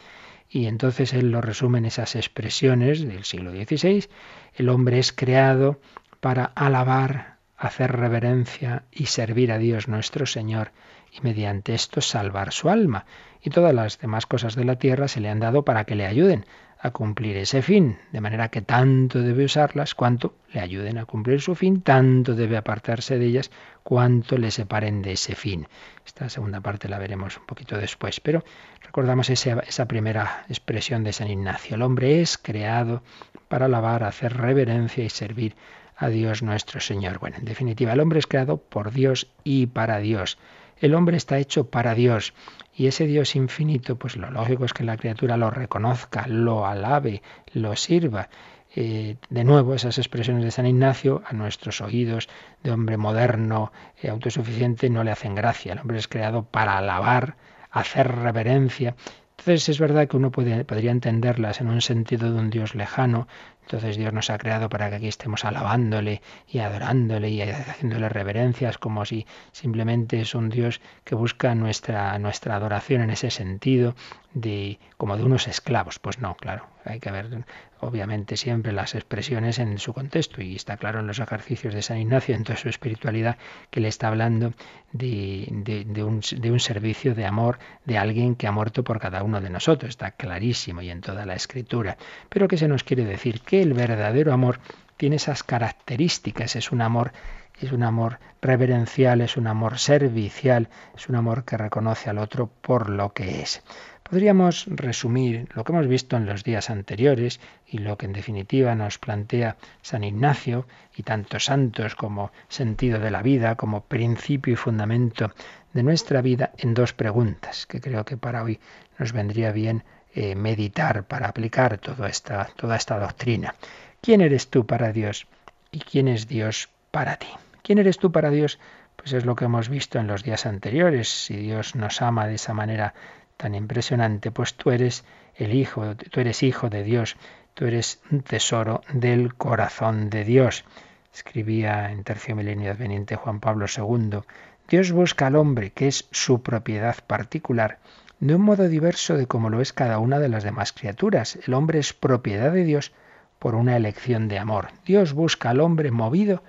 Y 0.48 0.66
entonces 0.66 1.12
él 1.12 1.30
lo 1.30 1.42
resume 1.42 1.78
en 1.78 1.84
esas 1.84 2.16
expresiones 2.16 3.06
del 3.06 3.24
siglo 3.24 3.50
XVI. 3.50 4.08
El 4.54 4.70
hombre 4.70 4.98
es 4.98 5.12
creado 5.12 5.80
para 6.20 6.44
alabar, 6.44 7.36
hacer 7.58 7.92
reverencia 7.92 8.84
y 8.90 9.06
servir 9.06 9.52
a 9.52 9.58
Dios 9.58 9.86
nuestro 9.86 10.24
Señor 10.24 10.72
y 11.12 11.20
mediante 11.20 11.74
esto 11.74 12.00
salvar 12.00 12.52
su 12.52 12.70
alma. 12.70 13.04
Y 13.42 13.50
todas 13.50 13.74
las 13.74 13.98
demás 13.98 14.24
cosas 14.24 14.54
de 14.54 14.64
la 14.64 14.76
tierra 14.76 15.08
se 15.08 15.20
le 15.20 15.28
han 15.28 15.40
dado 15.40 15.64
para 15.66 15.84
que 15.84 15.94
le 15.94 16.06
ayuden 16.06 16.46
a 16.84 16.90
cumplir 16.90 17.38
ese 17.38 17.62
fin, 17.62 17.96
de 18.12 18.20
manera 18.20 18.50
que 18.50 18.60
tanto 18.60 19.22
debe 19.22 19.46
usarlas 19.46 19.94
cuanto 19.94 20.34
le 20.52 20.60
ayuden 20.60 20.98
a 20.98 21.06
cumplir 21.06 21.40
su 21.40 21.54
fin, 21.54 21.80
tanto 21.80 22.34
debe 22.34 22.58
apartarse 22.58 23.18
de 23.18 23.24
ellas 23.24 23.50
cuanto 23.82 24.36
le 24.36 24.50
separen 24.50 25.00
de 25.00 25.12
ese 25.12 25.34
fin. 25.34 25.66
Esta 26.04 26.28
segunda 26.28 26.60
parte 26.60 26.90
la 26.90 26.98
veremos 26.98 27.38
un 27.38 27.46
poquito 27.46 27.78
después, 27.78 28.20
pero 28.20 28.44
recordamos 28.82 29.30
esa, 29.30 29.60
esa 29.60 29.88
primera 29.88 30.44
expresión 30.50 31.04
de 31.04 31.14
San 31.14 31.30
Ignacio. 31.30 31.76
El 31.76 31.80
hombre 31.80 32.20
es 32.20 32.36
creado 32.36 33.02
para 33.48 33.64
alabar, 33.64 34.04
hacer 34.04 34.36
reverencia 34.36 35.02
y 35.02 35.08
servir 35.08 35.56
a 35.96 36.08
Dios 36.08 36.42
nuestro 36.42 36.80
Señor. 36.80 37.18
Bueno, 37.18 37.38
en 37.38 37.46
definitiva, 37.46 37.94
el 37.94 38.00
hombre 38.00 38.18
es 38.18 38.26
creado 38.26 38.58
por 38.58 38.92
Dios 38.92 39.28
y 39.42 39.68
para 39.68 40.00
Dios. 40.00 40.36
El 40.84 40.94
hombre 40.94 41.16
está 41.16 41.38
hecho 41.38 41.70
para 41.70 41.94
Dios 41.94 42.34
y 42.76 42.88
ese 42.88 43.06
Dios 43.06 43.36
infinito, 43.36 43.96
pues 43.96 44.16
lo 44.16 44.30
lógico 44.30 44.66
es 44.66 44.74
que 44.74 44.84
la 44.84 44.98
criatura 44.98 45.38
lo 45.38 45.48
reconozca, 45.48 46.26
lo 46.28 46.66
alabe, 46.66 47.22
lo 47.54 47.74
sirva. 47.74 48.28
Eh, 48.76 49.16
de 49.30 49.44
nuevo, 49.44 49.74
esas 49.74 49.96
expresiones 49.96 50.44
de 50.44 50.50
San 50.50 50.66
Ignacio 50.66 51.22
a 51.24 51.32
nuestros 51.32 51.80
oídos 51.80 52.28
de 52.62 52.70
hombre 52.70 52.98
moderno, 52.98 53.72
y 54.02 54.08
autosuficiente, 54.08 54.90
no 54.90 55.04
le 55.04 55.10
hacen 55.10 55.34
gracia. 55.34 55.72
El 55.72 55.78
hombre 55.78 55.96
es 55.96 56.06
creado 56.06 56.44
para 56.44 56.76
alabar, 56.76 57.38
hacer 57.70 58.14
reverencia. 58.16 58.94
Entonces 59.38 59.70
es 59.70 59.78
verdad 59.78 60.06
que 60.06 60.18
uno 60.18 60.30
podría 60.32 60.90
entenderlas 60.90 61.62
en 61.62 61.68
un 61.68 61.80
sentido 61.80 62.30
de 62.30 62.38
un 62.38 62.50
Dios 62.50 62.74
lejano, 62.74 63.26
entonces 63.64 63.96
Dios 63.96 64.12
nos 64.12 64.30
ha 64.30 64.38
creado 64.38 64.68
para 64.68 64.90
que 64.90 64.96
aquí 64.96 65.08
estemos 65.08 65.44
alabándole 65.44 66.20
y 66.46 66.58
adorándole 66.58 67.30
y 67.30 67.42
haciéndole 67.42 68.08
reverencias 68.08 68.78
como 68.78 69.04
si 69.04 69.26
simplemente 69.52 70.20
es 70.20 70.34
un 70.34 70.50
Dios 70.50 70.80
que 71.04 71.14
busca 71.14 71.54
nuestra, 71.54 72.18
nuestra 72.18 72.56
adoración 72.56 73.02
en 73.02 73.10
ese 73.10 73.30
sentido 73.30 73.94
de 74.34 74.78
como 74.96 75.16
de 75.16 75.22
unos 75.22 75.48
esclavos. 75.48 75.98
Pues 75.98 76.18
no, 76.18 76.36
claro, 76.36 76.66
hay 76.84 77.00
que 77.00 77.10
ver 77.10 77.44
obviamente 77.80 78.36
siempre 78.36 78.72
las 78.72 78.94
expresiones 78.94 79.58
en 79.58 79.78
su 79.78 79.94
contexto 79.94 80.42
y 80.42 80.56
está 80.56 80.76
claro 80.76 81.00
en 81.00 81.06
los 81.06 81.20
ejercicios 81.20 81.72
de 81.72 81.82
San 81.82 81.98
Ignacio, 81.98 82.34
en 82.34 82.44
toda 82.44 82.58
su 82.58 82.68
espiritualidad, 82.68 83.38
que 83.70 83.80
le 83.80 83.88
está 83.88 84.08
hablando 84.08 84.52
de, 84.92 85.46
de, 85.86 86.04
un, 86.04 86.20
de 86.20 86.50
un 86.50 86.60
servicio 86.60 87.14
de 87.14 87.24
amor 87.24 87.58
de 87.84 87.96
alguien 87.96 88.34
que 88.34 88.46
ha 88.46 88.52
muerto 88.52 88.84
por 88.84 88.98
cada 88.98 89.22
uno 89.22 89.40
de 89.40 89.50
nosotros. 89.50 89.90
Está 89.90 90.10
clarísimo 90.10 90.82
y 90.82 90.90
en 90.90 91.00
toda 91.00 91.24
la 91.24 91.34
escritura. 91.34 91.96
Pero 92.28 92.48
¿qué 92.48 92.56
se 92.56 92.68
nos 92.68 92.84
quiere 92.84 93.04
decir? 93.04 93.40
Que 93.40 93.62
el 93.62 93.72
verdadero 93.72 94.32
amor 94.32 94.60
tiene 94.96 95.16
esas 95.16 95.42
características, 95.42 96.56
es 96.56 96.72
un 96.72 96.80
amor 96.80 97.12
es 97.60 97.70
un 97.70 97.84
amor 97.84 98.18
reverencial, 98.42 99.20
es 99.20 99.36
un 99.36 99.46
amor 99.46 99.78
servicial, 99.78 100.68
es 100.96 101.08
un 101.08 101.14
amor 101.14 101.44
que 101.44 101.56
reconoce 101.56 102.10
al 102.10 102.18
otro 102.18 102.48
por 102.48 102.90
lo 102.90 103.12
que 103.12 103.42
es. 103.42 103.62
Podríamos 104.04 104.66
resumir 104.68 105.48
lo 105.54 105.64
que 105.64 105.72
hemos 105.72 105.88
visto 105.88 106.18
en 106.18 106.26
los 106.26 106.44
días 106.44 106.68
anteriores 106.68 107.40
y 107.66 107.78
lo 107.78 107.96
que 107.96 108.04
en 108.04 108.12
definitiva 108.12 108.74
nos 108.74 108.98
plantea 108.98 109.56
San 109.80 110.04
Ignacio 110.04 110.66
y 110.94 111.04
tantos 111.04 111.46
santos 111.46 111.94
como 111.94 112.30
sentido 112.48 113.00
de 113.00 113.10
la 113.10 113.22
vida, 113.22 113.56
como 113.56 113.84
principio 113.84 114.52
y 114.52 114.56
fundamento 114.56 115.32
de 115.72 115.82
nuestra 115.82 116.20
vida 116.20 116.52
en 116.58 116.74
dos 116.74 116.92
preguntas 116.92 117.66
que 117.66 117.80
creo 117.80 118.04
que 118.04 118.18
para 118.18 118.42
hoy 118.42 118.60
nos 118.98 119.12
vendría 119.12 119.52
bien 119.52 119.84
eh, 120.14 120.34
meditar 120.34 121.04
para 121.04 121.26
aplicar 121.26 121.78
toda 121.78 122.08
esta, 122.08 122.50
toda 122.56 122.76
esta 122.76 122.98
doctrina. 122.98 123.54
¿Quién 124.02 124.20
eres 124.20 124.48
tú 124.48 124.66
para 124.66 124.92
Dios 124.92 125.26
y 125.72 125.80
quién 125.80 126.08
es 126.08 126.28
Dios 126.28 126.68
para 126.90 127.16
ti? 127.16 127.28
¿Quién 127.62 127.78
eres 127.78 127.96
tú 127.98 128.12
para 128.12 128.28
Dios? 128.28 128.58
Pues 128.96 129.14
es 129.14 129.24
lo 129.24 129.34
que 129.34 129.46
hemos 129.46 129.70
visto 129.70 129.98
en 129.98 130.06
los 130.06 130.22
días 130.22 130.44
anteriores. 130.44 131.08
Si 131.08 131.34
Dios 131.36 131.74
nos 131.74 132.02
ama 132.02 132.28
de 132.28 132.34
esa 132.34 132.52
manera 132.54 132.94
tan 133.36 133.54
impresionante, 133.54 134.30
pues 134.30 134.54
tú 134.54 134.70
eres 134.70 135.04
el 135.34 135.54
Hijo, 135.54 135.96
tú 135.96 136.20
eres 136.20 136.42
Hijo 136.42 136.70
de 136.70 136.82
Dios, 136.82 137.16
tú 137.54 137.66
eres 137.66 138.00
un 138.10 138.22
tesoro 138.22 138.82
del 138.92 139.34
corazón 139.34 140.10
de 140.10 140.24
Dios. 140.24 140.64
Escribía 141.12 141.90
en 141.90 142.04
Tercio 142.04 142.34
Milenio 142.34 142.72
Adveniente 142.72 143.16
Juan 143.16 143.40
Pablo 143.40 143.66
II, 143.66 144.20
Dios 144.68 144.92
busca 144.92 145.26
al 145.26 145.36
hombre, 145.36 145.70
que 145.70 145.88
es 145.88 146.08
su 146.10 146.42
propiedad 146.42 146.96
particular, 147.06 147.78
de 148.18 148.34
un 148.34 148.42
modo 148.42 148.68
diverso 148.68 149.16
de 149.16 149.26
como 149.26 149.50
lo 149.50 149.60
es 149.60 149.72
cada 149.72 149.98
una 149.98 150.18
de 150.18 150.28
las 150.28 150.42
demás 150.42 150.72
criaturas. 150.72 151.38
El 151.46 151.54
hombre 151.54 151.78
es 151.78 151.92
propiedad 151.92 152.52
de 152.52 152.64
Dios 152.64 152.92
por 153.38 153.54
una 153.54 153.76
elección 153.76 154.28
de 154.28 154.38
amor. 154.38 154.68
Dios 154.86 155.12
busca 155.12 155.50
al 155.50 155.60
hombre 155.60 155.90
movido 155.90 156.42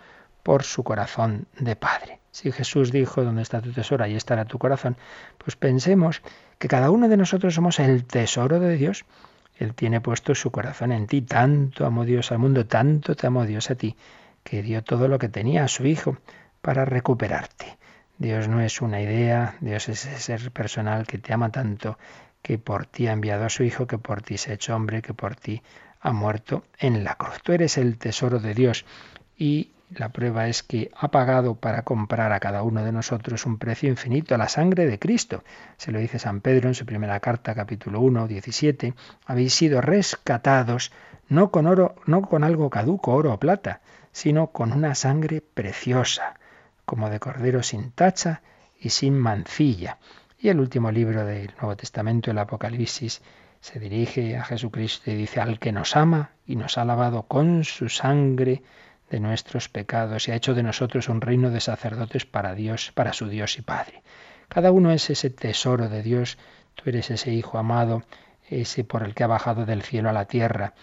por 0.45 0.61
su 0.61 0.83
corazón 0.83 1.47
de 1.57 1.75
Padre. 1.75 2.19
Si 2.29 2.51
Jesús 2.51 2.91
dijo, 2.91 3.23
¿dónde 3.23 3.41
está 3.41 3.63
tu 3.63 3.71
tesoro? 3.71 4.03
Ahí 4.03 4.15
estará 4.15 4.45
tu 4.45 4.59
corazón. 4.59 4.95
Pues 5.39 5.55
pensemos 5.55 6.21
que 6.59 6.67
cada 6.67 6.91
uno 6.91 7.09
de 7.09 7.17
nosotros 7.17 7.55
somos 7.55 7.79
el 7.79 8.05
tesoro 8.05 8.59
de 8.59 8.77
Dios. 8.77 9.05
Él 9.57 9.73
tiene 9.73 10.01
puesto 10.01 10.35
su 10.35 10.51
corazón 10.51 10.91
en 10.91 11.07
ti. 11.07 11.23
Tanto 11.23 11.83
amó 11.83 12.05
Dios 12.05 12.31
al 12.31 12.37
mundo, 12.37 12.67
tanto 12.67 13.15
te 13.15 13.25
amó 13.25 13.47
Dios 13.47 13.71
a 13.71 13.75
ti, 13.75 13.95
que 14.43 14.61
dio 14.61 14.83
todo 14.83 15.07
lo 15.07 15.17
que 15.17 15.29
tenía 15.29 15.63
a 15.63 15.67
su 15.67 15.87
Hijo 15.87 16.19
para 16.61 16.85
recuperarte. 16.85 17.79
Dios 18.19 18.47
no 18.47 18.61
es 18.61 18.83
una 18.83 19.01
idea, 19.01 19.55
Dios 19.61 19.89
es 19.89 20.05
ese 20.05 20.19
ser 20.19 20.51
personal 20.51 21.07
que 21.07 21.17
te 21.17 21.33
ama 21.33 21.49
tanto, 21.49 21.97
que 22.43 22.59
por 22.59 22.85
ti 22.85 23.07
ha 23.07 23.13
enviado 23.13 23.45
a 23.45 23.49
su 23.49 23.63
Hijo, 23.63 23.87
que 23.87 23.97
por 23.97 24.21
ti 24.21 24.37
se 24.37 24.51
ha 24.51 24.53
hecho 24.53 24.75
hombre, 24.75 25.01
que 25.01 25.15
por 25.15 25.35
ti 25.35 25.63
ha 26.01 26.11
muerto 26.11 26.65
en 26.77 27.03
la 27.03 27.15
cruz. 27.15 27.41
Tú 27.41 27.51
eres 27.51 27.79
el 27.79 27.97
tesoro 27.97 28.37
de 28.39 28.53
Dios 28.53 28.85
y 29.35 29.71
la 29.91 30.09
prueba 30.09 30.47
es 30.47 30.63
que 30.63 30.91
ha 30.95 31.09
pagado 31.09 31.55
para 31.55 31.83
comprar 31.83 32.31
a 32.31 32.39
cada 32.39 32.63
uno 32.63 32.83
de 32.83 32.91
nosotros 32.91 33.45
un 33.45 33.57
precio 33.57 33.89
infinito, 33.89 34.35
la 34.37 34.49
sangre 34.49 34.87
de 34.87 34.99
Cristo. 34.99 35.43
Se 35.77 35.91
lo 35.91 35.99
dice 35.99 36.19
San 36.19 36.41
Pedro 36.41 36.67
en 36.67 36.75
su 36.75 36.85
primera 36.85 37.19
carta, 37.19 37.53
capítulo 37.53 37.99
1, 38.01 38.27
17. 38.27 38.93
Habéis 39.25 39.53
sido 39.53 39.81
rescatados 39.81 40.91
no 41.29 41.51
con 41.51 41.67
oro, 41.67 41.95
no 42.05 42.21
con 42.23 42.43
algo 42.43 42.69
caduco, 42.69 43.13
oro 43.13 43.33
o 43.33 43.39
plata, 43.39 43.81
sino 44.11 44.47
con 44.47 44.71
una 44.71 44.95
sangre 44.95 45.41
preciosa, 45.41 46.39
como 46.85 47.09
de 47.09 47.19
cordero 47.19 47.63
sin 47.63 47.91
tacha 47.91 48.41
y 48.79 48.89
sin 48.89 49.17
mancilla. 49.17 49.97
Y 50.39 50.49
el 50.49 50.59
último 50.59 50.91
libro 50.91 51.25
del 51.25 51.51
Nuevo 51.59 51.75
Testamento, 51.75 52.31
el 52.31 52.37
Apocalipsis, 52.37 53.21
se 53.59 53.79
dirige 53.79 54.37
a 54.37 54.43
Jesucristo 54.43 55.09
y 55.09 55.15
dice, 55.15 55.41
al 55.41 55.59
que 55.59 55.71
nos 55.71 55.95
ama 55.95 56.31
y 56.45 56.55
nos 56.55 56.77
ha 56.77 56.85
lavado 56.85 57.23
con 57.23 57.63
su 57.63 57.89
sangre 57.89 58.61
de 59.09 59.19
nuestros 59.19 59.69
pecados 59.69 60.27
y 60.27 60.31
ha 60.31 60.35
hecho 60.35 60.53
de 60.53 60.63
nosotros 60.63 61.09
un 61.09 61.21
reino 61.21 61.51
de 61.51 61.61
sacerdotes 61.61 62.25
para 62.25 62.55
Dios, 62.55 62.91
para 62.93 63.13
su 63.13 63.27
Dios 63.27 63.57
y 63.57 63.61
Padre. 63.61 64.03
Cada 64.47 64.71
uno 64.71 64.91
es 64.91 65.09
ese 65.09 65.29
tesoro 65.29 65.89
de 65.89 66.03
Dios, 66.03 66.37
tú 66.75 66.89
eres 66.89 67.11
ese 67.11 67.31
Hijo 67.31 67.57
amado, 67.57 68.03
ese 68.49 68.83
por 68.83 69.03
el 69.03 69.13
que 69.13 69.23
ha 69.23 69.27
bajado 69.27 69.65
del 69.65 69.81
cielo 69.81 70.09
a 70.09 70.13
la 70.13 70.25
tierra, 70.25 70.73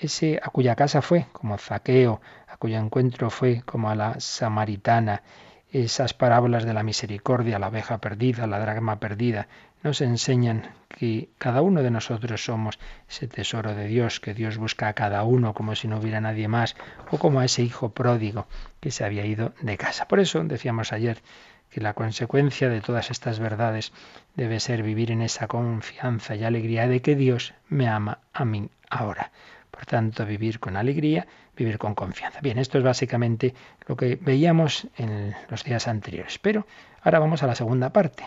ese 0.00 0.40
a 0.42 0.50
cuya 0.50 0.74
casa 0.74 1.02
fue 1.02 1.26
como 1.32 1.58
Zaqueo, 1.58 2.20
a 2.48 2.56
cuyo 2.56 2.78
encuentro 2.78 3.30
fue 3.30 3.62
como 3.64 3.90
a 3.90 3.94
la 3.94 4.20
samaritana, 4.20 5.22
esas 5.70 6.12
parábolas 6.12 6.64
de 6.64 6.74
la 6.74 6.82
misericordia, 6.82 7.58
la 7.58 7.66
abeja 7.66 7.98
perdida, 7.98 8.46
la 8.46 8.58
dragma 8.58 9.00
perdida, 9.00 9.48
nos 9.82 10.00
enseñan 10.00 10.70
que 10.88 11.30
cada 11.38 11.62
uno 11.62 11.82
de 11.82 11.90
nosotros 11.90 12.44
somos 12.44 12.78
ese 13.08 13.26
tesoro 13.26 13.74
de 13.74 13.86
Dios, 13.86 14.20
que 14.20 14.34
Dios 14.34 14.56
busca 14.56 14.88
a 14.88 14.92
cada 14.92 15.24
uno 15.24 15.54
como 15.54 15.74
si 15.74 15.88
no 15.88 15.98
hubiera 15.98 16.20
nadie 16.20 16.48
más, 16.48 16.76
o 17.10 17.18
como 17.18 17.40
a 17.40 17.44
ese 17.44 17.62
hijo 17.62 17.90
pródigo 17.90 18.46
que 18.80 18.90
se 18.90 19.04
había 19.04 19.26
ido 19.26 19.52
de 19.60 19.76
casa. 19.76 20.06
Por 20.06 20.20
eso 20.20 20.42
decíamos 20.44 20.92
ayer 20.92 21.18
que 21.70 21.80
la 21.80 21.94
consecuencia 21.94 22.68
de 22.68 22.80
todas 22.80 23.10
estas 23.10 23.38
verdades 23.38 23.92
debe 24.36 24.60
ser 24.60 24.82
vivir 24.82 25.10
en 25.10 25.22
esa 25.22 25.48
confianza 25.48 26.36
y 26.36 26.44
alegría 26.44 26.86
de 26.86 27.00
que 27.00 27.16
Dios 27.16 27.54
me 27.68 27.88
ama 27.88 28.18
a 28.32 28.44
mí 28.44 28.68
ahora. 28.90 29.32
Por 29.70 29.86
tanto, 29.86 30.26
vivir 30.26 30.60
con 30.60 30.76
alegría, 30.76 31.26
vivir 31.56 31.78
con 31.78 31.94
confianza. 31.94 32.40
Bien, 32.42 32.58
esto 32.58 32.76
es 32.76 32.84
básicamente 32.84 33.54
lo 33.88 33.96
que 33.96 34.16
veíamos 34.20 34.86
en 34.98 35.34
los 35.48 35.64
días 35.64 35.88
anteriores. 35.88 36.38
Pero 36.38 36.66
ahora 37.00 37.18
vamos 37.18 37.42
a 37.42 37.46
la 37.46 37.54
segunda 37.54 37.90
parte. 37.90 38.24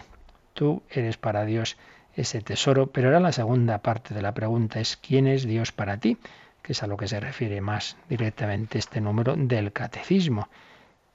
Tú 0.56 0.82
eres 0.90 1.18
para 1.18 1.46
Dios 1.46 1.78
ese 2.16 2.42
tesoro, 2.42 2.88
pero 2.88 3.10
ahora 3.10 3.20
la 3.20 3.32
segunda 3.32 3.78
parte 3.78 4.16
de 4.16 4.24
la 4.24 4.34
pregunta 4.34 4.80
es 4.80 4.98
¿quién 4.98 5.28
es 5.28 5.46
Dios 5.46 5.72
para 5.72 5.98
ti? 6.00 6.18
que 6.64 6.72
es 6.72 6.82
a 6.82 6.88
lo 6.88 6.98
que 6.98 7.08
se 7.08 7.20
refiere 7.20 7.62
más 7.62 7.96
directamente 8.10 8.80
este 8.80 9.00
número 9.00 9.36
del 9.38 9.72
catecismo. 9.72 10.50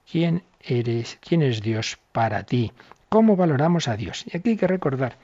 ¿Quién 0.09 0.43
eres? 0.61 1.19
¿Quién 1.19 1.41
es 1.41 1.61
Dios 1.61 1.97
para 2.13 2.43
ti? 2.43 2.71
¿Cómo 3.09 3.35
valoramos 3.35 3.89
a 3.89 3.97
Dios? 3.97 4.23
Y 4.27 4.37
aquí 4.37 4.51
hay 4.51 4.57
que 4.57 4.67
recordar 4.67 5.17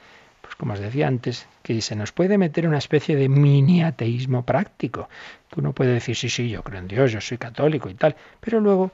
pues 0.47 0.55
como 0.55 0.73
os 0.73 0.79
decía 0.79 1.07
antes, 1.07 1.45
que 1.61 1.81
se 1.81 1.95
nos 1.95 2.13
puede 2.13 2.37
meter 2.37 2.67
una 2.67 2.77
especie 2.77 3.17
de 3.17 3.27
mini 3.27 3.83
ateísmo 3.83 4.45
práctico, 4.45 5.09
que 5.51 5.59
uno 5.59 5.73
puede 5.73 5.91
decir, 5.91 6.15
sí, 6.15 6.29
sí, 6.29 6.47
yo 6.47 6.63
creo 6.63 6.79
en 6.79 6.87
Dios, 6.87 7.11
yo 7.11 7.19
soy 7.19 7.37
católico 7.37 7.89
y 7.89 7.95
tal, 7.95 8.15
pero 8.39 8.61
luego 8.61 8.91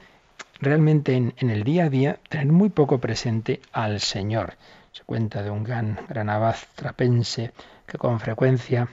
realmente 0.60 1.14
en, 1.14 1.32
el 1.50 1.62
día 1.62 1.84
a 1.84 1.90
día 1.90 2.18
tener 2.28 2.48
muy 2.48 2.70
poco 2.70 2.98
presente 2.98 3.60
al 3.72 4.00
Señor. 4.00 4.54
Se 4.94 5.04
cuenta 5.04 5.42
de 5.42 5.50
un 5.50 5.62
gran, 5.62 5.98
gran 6.08 6.30
abad 6.30 6.56
trapense 6.74 7.52
que 7.86 7.98
con 7.98 8.18
frecuencia 8.18 8.88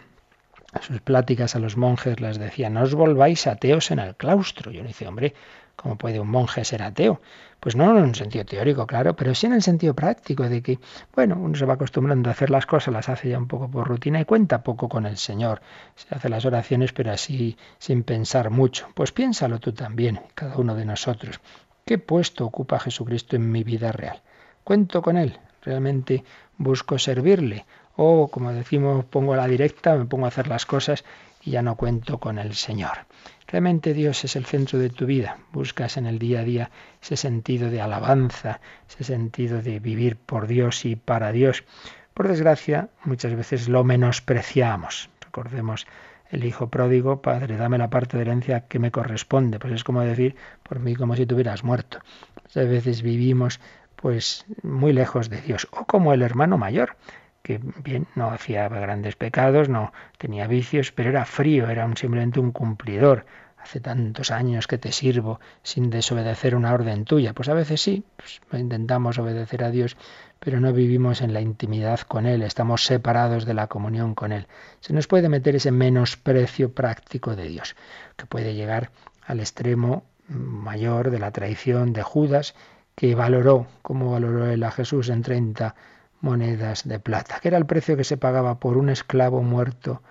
sus 0.82 1.00
pláticas 1.00 1.56
a 1.56 1.60
los 1.60 1.78
monjes 1.78 2.20
les 2.20 2.38
decía, 2.38 2.70
no 2.70 2.82
os 2.82 2.96
volváis 2.96 3.48
ateos 3.48 3.92
en 3.92 4.00
el 4.00 4.16
claustro. 4.16 4.72
Yo 4.72 4.82
le 4.82 4.90
decía, 4.90 5.08
hombre, 5.08 5.34
¿Cómo 5.82 5.98
puede 5.98 6.20
un 6.20 6.28
monje 6.28 6.64
ser 6.64 6.84
ateo? 6.84 7.22
Pues 7.60 7.76
no 7.76 7.98
en 7.98 8.04
un 8.04 8.14
sentido 8.14 8.46
teórico, 8.46 8.86
claro, 8.86 9.16
pero 9.16 9.34
sí 9.34 9.48
en 9.48 9.54
el 9.54 9.64
sentido 9.64 9.96
práctico 9.96 10.48
de 10.48 10.62
que, 10.62 10.80
bueno, 11.16 11.38
uno 11.40 11.56
se 11.56 11.66
va 11.66 11.74
acostumbrando 11.74 12.30
a 12.30 12.34
hacer 12.34 12.52
las 12.52 12.68
cosas, 12.68 12.94
las 12.94 13.10
hace 13.10 13.30
ya 13.30 13.40
un 13.40 13.48
poco 13.48 13.68
por 13.68 13.88
rutina 13.88 14.20
y 14.22 14.26
cuenta 14.26 14.62
poco 14.62 14.88
con 14.88 15.08
el 15.08 15.18
Señor. 15.18 15.62
Se 15.96 16.14
hace 16.14 16.30
las 16.30 16.46
oraciones, 16.46 16.94
pero 16.94 17.12
así 17.12 17.58
sin 17.80 18.04
pensar 18.04 18.52
mucho. 18.52 18.90
Pues 18.94 19.12
piénsalo 19.12 19.60
tú 19.60 19.74
también, 19.74 20.22
cada 20.36 20.56
uno 20.58 20.76
de 20.76 20.86
nosotros. 20.86 21.40
¿Qué 21.84 21.98
puesto 21.98 22.46
ocupa 22.46 22.80
Jesucristo 22.80 23.36
en 23.36 23.52
mi 23.52 23.64
vida 23.64 23.92
real? 23.92 24.22
¿Cuento 24.64 25.02
con 25.02 25.18
Él? 25.18 25.40
¿Realmente 25.63 26.24
busco 26.58 26.97
servirle? 26.97 27.65
O, 27.95 28.30
como 28.30 28.52
decimos, 28.54 29.06
pongo 29.06 29.36
la 29.36 29.47
directa, 29.47 29.95
me 29.95 30.06
pongo 30.06 30.26
a 30.26 30.30
hacer 30.30 30.47
las 30.47 30.65
cosas 30.65 31.04
y 31.43 31.52
ya 31.52 31.62
no 31.62 31.76
cuento 31.76 32.19
con 32.19 32.39
el 32.39 32.54
Señor. 32.54 33.06
Realmente 33.47 33.93
Dios 33.93 34.24
es 34.24 34.36
el 34.36 34.45
centro 34.45 34.80
de 34.80 34.89
tu 34.89 35.06
vida. 35.06 35.38
Buscas 35.52 35.97
en 35.97 36.06
el 36.06 36.19
día 36.19 36.39
a 36.39 36.43
día 36.43 36.71
ese 37.02 37.17
sentido 37.17 37.69
de 37.69 37.82
alabanza, 37.82 38.62
ese 38.89 39.04
sentido 39.04 39.62
de 39.62 39.80
vivir 39.80 40.15
por 40.15 40.47
Dios 40.47 40.86
y 40.86 40.95
para 40.95 41.32
Dios. 41.32 41.65
Por 42.13 42.28
desgracia, 42.28 42.89
muchas 43.04 43.36
veces 43.36 43.67
lo 43.67 43.84
menospreciamos. 43.84 45.10
Recordemos 45.19 45.86
el 46.30 46.45
hijo 46.45 46.69
pródigo, 46.69 47.21
padre, 47.21 47.58
dame 47.58 47.78
la 47.78 47.89
parte 47.89 48.15
de 48.15 48.24
herencia 48.24 48.62
que 48.67 48.80
me 48.80 48.91
corresponde. 48.91 49.60
Pues 49.60 49.74
es 49.74 49.84
como 49.84 50.02
decir, 50.02 50.36
por 50.63 50.80
mí 50.80 50.95
como 50.95 51.15
si 51.17 51.26
tuvieras 51.26 51.63
muerto. 51.65 52.00
Muchas 52.43 52.69
veces 52.69 53.02
vivimos 53.02 53.60
pues 54.02 54.46
muy 54.64 54.94
lejos 54.94 55.30
de 55.30 55.42
Dios. 55.42 55.68
O 55.72 55.86
como 55.86 56.14
el 56.14 56.22
hermano 56.22 56.58
mayor, 56.58 56.98
que 57.42 57.60
bien, 57.84 58.08
no 58.16 58.30
hacía 58.32 58.68
grandes 58.68 59.16
pecados, 59.16 59.70
no 59.70 59.94
tenía 60.18 60.48
vicios, 60.48 60.92
pero 60.92 61.10
era 61.10 61.26
frío, 61.26 61.70
era 61.70 61.86
un, 61.86 61.98
simplemente 61.98 62.40
un 62.40 62.52
cumplidor. 62.52 63.26
Hace 63.58 63.80
tantos 63.80 64.32
años 64.32 64.66
que 64.66 64.80
te 64.80 64.92
sirvo 64.92 65.40
sin 65.62 65.92
desobedecer 65.92 66.56
una 66.56 66.74
orden 66.74 67.06
tuya. 67.06 67.34
Pues 67.34 67.48
a 67.48 67.54
veces 67.54 67.80
sí, 67.80 68.04
pues 68.18 68.42
intentamos 68.60 69.20
obedecer 69.20 69.64
a 69.64 69.70
Dios, 69.70 69.98
pero 70.40 70.60
no 70.60 70.74
vivimos 70.74 71.22
en 71.22 71.32
la 71.32 71.42
intimidad 71.42 72.00
con 72.00 72.26
Él, 72.26 72.42
estamos 72.42 72.86
separados 72.86 73.46
de 73.46 73.54
la 73.54 73.68
comunión 73.68 74.16
con 74.16 74.32
Él. 74.32 74.48
Se 74.80 74.94
nos 74.94 75.06
puede 75.06 75.30
meter 75.30 75.56
ese 75.56 75.70
menosprecio 75.70 76.74
práctico 76.74 77.36
de 77.36 77.48
Dios, 77.48 77.76
que 78.16 78.26
puede 78.26 78.56
llegar 78.56 78.90
al 79.28 79.40
extremo 79.40 80.06
mayor 80.28 81.12
de 81.12 81.20
la 81.20 81.30
traición 81.30 81.94
de 81.94 82.02
Judas, 82.02 82.56
que 82.95 83.15
valoró, 83.15 83.67
como 83.82 84.12
valoró 84.12 84.47
él 84.47 84.63
a 84.63 84.71
Jesús 84.71 85.10
en 85.10 85.21
30 85.21 85.75
monedas 86.21 86.88
de 86.88 86.99
plata, 86.99 87.39
que 87.41 87.47
era 87.47 87.58
el 87.58 87.65
precio 87.65 87.97
que 87.97 88.04
se 88.04 88.17
pagaba 88.17 88.60
por 88.60 88.77
un 88.77 88.89
esclavo 88.89 89.41
muerto 89.41 90.01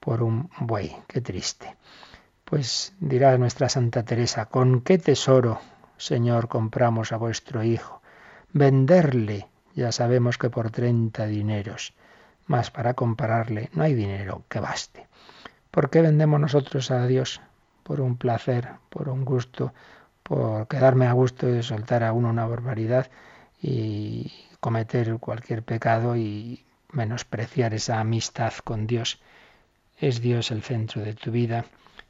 por 0.00 0.22
un 0.22 0.50
buey. 0.60 0.94
Qué 1.08 1.20
triste. 1.20 1.76
Pues 2.44 2.92
dirá 3.00 3.36
nuestra 3.38 3.68
Santa 3.70 4.04
Teresa, 4.04 4.46
¿con 4.46 4.82
qué 4.82 4.98
tesoro, 4.98 5.60
Señor, 5.96 6.48
compramos 6.48 7.12
a 7.12 7.16
vuestro 7.16 7.62
Hijo? 7.62 8.02
Venderle, 8.52 9.48
ya 9.74 9.90
sabemos 9.92 10.36
que 10.36 10.50
por 10.50 10.70
treinta 10.70 11.26
dineros, 11.26 11.94
mas 12.46 12.70
para 12.70 12.94
compararle 12.94 13.70
no 13.72 13.82
hay 13.82 13.94
dinero 13.94 14.44
que 14.48 14.60
baste. 14.60 15.08
¿Por 15.70 15.88
qué 15.88 16.02
vendemos 16.02 16.38
nosotros 16.38 16.90
a 16.90 17.06
Dios? 17.06 17.40
Por 17.82 18.00
un 18.00 18.16
placer, 18.16 18.68
por 18.90 19.08
un 19.08 19.24
gusto, 19.24 19.72
por 20.24 20.66
quedarme 20.68 21.06
a 21.06 21.12
gusto 21.12 21.46
de 21.46 21.62
soltar 21.62 22.02
a 22.02 22.12
uno 22.12 22.30
una 22.30 22.46
barbaridad 22.46 23.10
y 23.62 24.32
cometer 24.58 25.18
cualquier 25.18 25.62
pecado 25.62 26.16
y 26.16 26.64
menospreciar 26.90 27.74
esa 27.74 28.00
amistad 28.00 28.54
con 28.64 28.86
Dios. 28.86 29.20
Es 29.98 30.22
Dios 30.22 30.50
el 30.50 30.62
centro 30.62 31.02
de 31.02 31.14
tu 31.14 31.30
vida. 31.30 31.66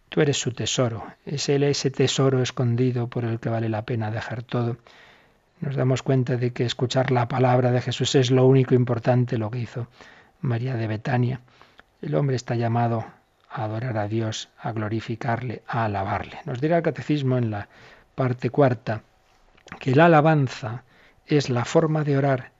Tú 0.08 0.20
eres 0.20 0.38
su 0.38 0.52
tesoro. 0.52 1.04
Es 1.26 1.48
Él 1.48 1.64
ese 1.64 1.90
tesoro 1.90 2.40
escondido 2.40 3.08
por 3.08 3.24
el 3.24 3.40
que 3.40 3.48
vale 3.48 3.68
la 3.68 3.82
pena 3.82 4.12
dejar 4.12 4.44
todo. 4.44 4.76
Nos 5.60 5.74
damos 5.74 6.02
cuenta 6.02 6.36
de 6.36 6.52
que 6.52 6.64
escuchar 6.64 7.10
la 7.10 7.26
palabra 7.26 7.72
de 7.72 7.80
Jesús 7.80 8.14
es 8.14 8.30
lo 8.30 8.46
único 8.46 8.74
importante, 8.74 9.38
lo 9.38 9.50
que 9.50 9.58
hizo 9.58 9.88
María 10.40 10.76
de 10.76 10.86
Betania. 10.86 11.40
El 12.00 12.14
hombre 12.14 12.36
está 12.36 12.54
llamado 12.54 13.04
a 13.50 13.64
adorar 13.64 13.98
a 13.98 14.06
Dios, 14.06 14.50
a 14.58 14.70
glorificarle, 14.70 15.62
a 15.66 15.86
alabarle. 15.86 16.38
Nos 16.44 16.60
dirá 16.60 16.76
el 16.76 16.82
catecismo 16.84 17.38
en 17.38 17.50
la 17.50 17.68
parte 18.14 18.50
cuarta 18.50 19.02
que 19.80 19.94
la 19.94 20.06
alabanza 20.06 20.84
es 21.26 21.50
la 21.50 21.64
forma 21.64 22.04
de 22.04 22.16
orar 22.16 22.52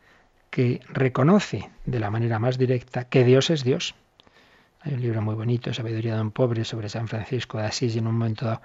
que 0.50 0.80
reconoce 0.88 1.70
de 1.84 2.00
la 2.00 2.10
manera 2.10 2.38
más 2.38 2.58
directa 2.58 3.08
que 3.08 3.24
Dios 3.24 3.50
es 3.50 3.64
Dios. 3.64 3.94
Hay 4.80 4.94
un 4.94 5.00
libro 5.00 5.22
muy 5.22 5.34
bonito, 5.34 5.72
Sabiduría 5.72 6.14
de 6.14 6.20
un 6.20 6.30
pobre, 6.30 6.64
sobre 6.64 6.88
San 6.88 7.08
Francisco 7.08 7.58
de 7.58 7.64
Asís, 7.64 7.94
y 7.94 7.98
en 7.98 8.06
un 8.06 8.14
momento 8.14 8.60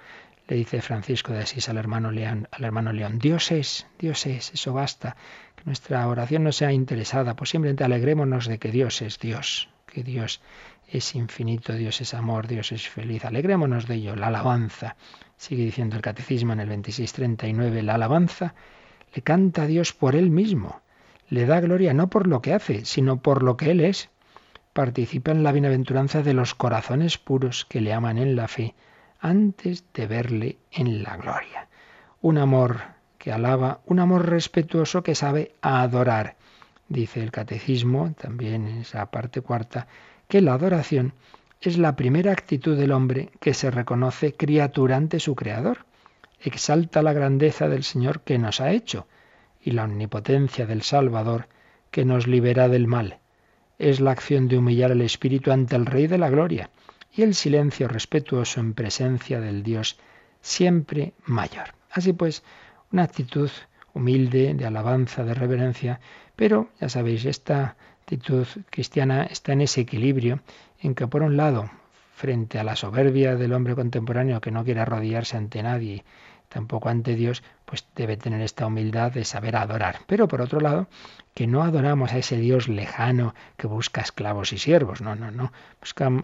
le 0.46 0.56
dice 0.56 0.82
Francisco 0.82 1.32
de 1.32 1.40
Asís 1.40 1.68
al 1.68 1.78
hermano 1.78 2.10
León, 2.10 2.46
al 2.50 2.64
hermano 2.64 2.92
León, 2.92 3.18
Dios 3.18 3.50
es, 3.52 3.86
Dios 3.98 4.26
es, 4.26 4.52
eso 4.52 4.72
basta, 4.72 5.16
que 5.56 5.62
nuestra 5.64 6.06
oración 6.06 6.44
no 6.44 6.52
sea 6.52 6.72
interesada, 6.72 7.34
pues 7.36 7.50
simplemente 7.50 7.84
alegrémonos 7.84 8.46
de 8.46 8.58
que 8.58 8.70
Dios 8.70 9.00
es 9.02 9.18
Dios, 9.18 9.68
que 9.86 10.02
Dios 10.02 10.40
es 10.88 11.14
infinito, 11.14 11.72
Dios 11.72 12.00
es 12.00 12.14
amor, 12.14 12.48
Dios 12.48 12.72
es 12.72 12.88
feliz, 12.88 13.24
alegrémonos 13.24 13.86
de 13.86 13.94
ello, 13.94 14.16
la 14.16 14.26
alabanza. 14.26 14.96
Sigue 15.40 15.64
diciendo 15.64 15.96
el 15.96 16.02
catecismo 16.02 16.52
en 16.52 16.60
el 16.60 16.68
2639, 16.68 17.82
la 17.82 17.94
alabanza 17.94 18.54
le 19.14 19.22
canta 19.22 19.62
a 19.62 19.66
Dios 19.66 19.94
por 19.94 20.14
él 20.14 20.30
mismo. 20.30 20.82
Le 21.30 21.46
da 21.46 21.60
gloria 21.60 21.94
no 21.94 22.10
por 22.10 22.26
lo 22.26 22.42
que 22.42 22.52
hace, 22.52 22.84
sino 22.84 23.22
por 23.22 23.42
lo 23.42 23.56
que 23.56 23.70
él 23.70 23.80
es. 23.80 24.10
Participa 24.74 25.30
en 25.30 25.42
la 25.42 25.52
bienaventuranza 25.52 26.22
de 26.22 26.34
los 26.34 26.54
corazones 26.54 27.16
puros 27.16 27.64
que 27.64 27.80
le 27.80 27.94
aman 27.94 28.18
en 28.18 28.36
la 28.36 28.48
fe 28.48 28.74
antes 29.18 29.90
de 29.94 30.06
verle 30.06 30.58
en 30.72 31.02
la 31.02 31.16
gloria. 31.16 31.68
Un 32.20 32.36
amor 32.36 32.82
que 33.16 33.32
alaba, 33.32 33.80
un 33.86 33.98
amor 33.98 34.28
respetuoso 34.28 35.02
que 35.02 35.14
sabe 35.14 35.54
adorar. 35.62 36.36
Dice 36.90 37.22
el 37.22 37.30
catecismo, 37.30 38.12
también 38.12 38.68
en 38.68 38.76
esa 38.82 39.10
parte 39.10 39.40
cuarta, 39.40 39.86
que 40.28 40.42
la 40.42 40.52
adoración 40.52 41.14
es 41.60 41.76
la 41.76 41.94
primera 41.94 42.32
actitud 42.32 42.76
del 42.76 42.92
hombre 42.92 43.30
que 43.38 43.52
se 43.52 43.70
reconoce 43.70 44.34
criatura 44.34 44.96
ante 44.96 45.20
su 45.20 45.34
creador. 45.34 45.84
exalta 46.42 47.02
la 47.02 47.12
grandeza 47.12 47.68
del 47.68 47.84
Señor 47.84 48.22
que 48.22 48.38
nos 48.38 48.62
ha 48.62 48.72
hecho 48.72 49.06
y 49.60 49.72
la 49.72 49.84
omnipotencia 49.84 50.64
del 50.64 50.80
Salvador 50.80 51.48
que 51.90 52.06
nos 52.06 52.26
libera 52.26 52.68
del 52.68 52.86
mal. 52.86 53.18
Es 53.78 54.00
la 54.00 54.12
acción 54.12 54.48
de 54.48 54.56
humillar 54.56 54.90
el 54.90 55.02
espíritu 55.02 55.52
ante 55.52 55.76
el 55.76 55.84
Rey 55.84 56.06
de 56.06 56.16
la 56.16 56.30
Gloria 56.30 56.70
y 57.14 57.22
el 57.22 57.34
silencio 57.34 57.88
respetuoso 57.88 58.60
en 58.60 58.72
presencia 58.72 59.38
del 59.40 59.62
Dios 59.62 59.98
siempre 60.40 61.12
mayor. 61.26 61.74
Así 61.90 62.14
pues, 62.14 62.42
una 62.90 63.02
actitud 63.02 63.50
humilde, 63.92 64.54
de 64.54 64.64
alabanza, 64.64 65.24
de 65.24 65.34
reverencia, 65.34 66.00
pero 66.36 66.70
ya 66.80 66.88
sabéis, 66.88 67.26
esta 67.26 67.76
actitud 68.10 68.44
cristiana 68.70 69.22
está 69.22 69.52
en 69.52 69.60
ese 69.60 69.82
equilibrio 69.82 70.40
en 70.80 70.96
que 70.96 71.06
por 71.06 71.22
un 71.22 71.36
lado, 71.36 71.70
frente 72.12 72.58
a 72.58 72.64
la 72.64 72.74
soberbia 72.74 73.36
del 73.36 73.52
hombre 73.52 73.76
contemporáneo 73.76 74.40
que 74.40 74.50
no 74.50 74.64
quiere 74.64 74.80
arrodillarse 74.80 75.36
ante 75.36 75.62
nadie, 75.62 76.04
tampoco 76.48 76.88
ante 76.88 77.14
Dios, 77.14 77.44
pues 77.70 77.86
debe 77.94 78.16
tener 78.16 78.40
esta 78.40 78.66
humildad 78.66 79.12
de 79.12 79.24
saber 79.24 79.54
adorar. 79.54 80.00
Pero 80.08 80.26
por 80.26 80.40
otro 80.40 80.58
lado, 80.58 80.88
que 81.34 81.46
no 81.46 81.62
adoramos 81.62 82.12
a 82.12 82.18
ese 82.18 82.36
Dios 82.36 82.68
lejano 82.68 83.34
que 83.56 83.68
busca 83.68 84.00
esclavos 84.00 84.52
y 84.52 84.58
siervos, 84.58 85.00
no, 85.00 85.14
no, 85.14 85.30
no. 85.30 85.52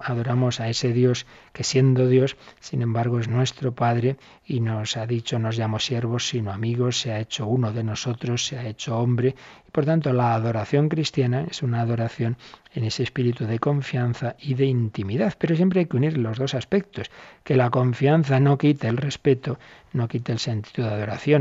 Adoramos 0.03 0.59
a 0.59 0.69
ese 0.69 0.93
Dios 0.93 1.25
que 1.53 1.63
siendo 1.63 2.09
Dios, 2.09 2.37
sin 2.59 2.83
embargo, 2.83 3.21
es 3.21 3.29
nuestro 3.29 3.75
Padre 3.75 4.17
y 4.45 4.59
nos 4.61 4.97
ha 4.97 5.07
dicho, 5.07 5.39
nos 5.39 5.57
llamo 5.57 5.79
siervos, 5.79 6.29
sino 6.29 6.53
amigos, 6.53 7.01
se 7.01 7.13
ha 7.13 7.21
hecho 7.21 7.47
uno 7.47 7.73
de 7.73 7.85
nosotros, 7.85 8.45
se 8.45 8.59
ha 8.59 8.67
hecho 8.67 8.99
hombre. 8.99 9.37
Y 9.67 9.71
por 9.71 9.85
tanto, 9.85 10.13
la 10.13 10.35
adoración 10.35 10.89
cristiana 10.89 11.47
es 11.49 11.63
una 11.63 11.81
adoración 11.81 12.37
en 12.75 12.85
ese 12.85 13.05
espíritu 13.05 13.47
de 13.47 13.59
confianza 13.59 14.37
y 14.39 14.55
de 14.55 14.67
intimidad. 14.67 15.35
Pero 15.39 15.55
siempre 15.55 15.81
hay 15.81 15.87
que 15.87 15.97
unir 15.97 16.19
los 16.19 16.39
dos 16.39 16.55
aspectos, 16.55 17.11
que 17.45 17.57
la 17.57 17.71
confianza 17.71 18.41
no 18.41 18.59
quite 18.59 18.89
el 18.89 18.97
respeto, 18.97 19.59
no 19.93 20.09
quite 20.09 20.33
el 20.33 20.39
sentido 20.39 20.89
de 20.89 20.95
adoración. 20.95 21.36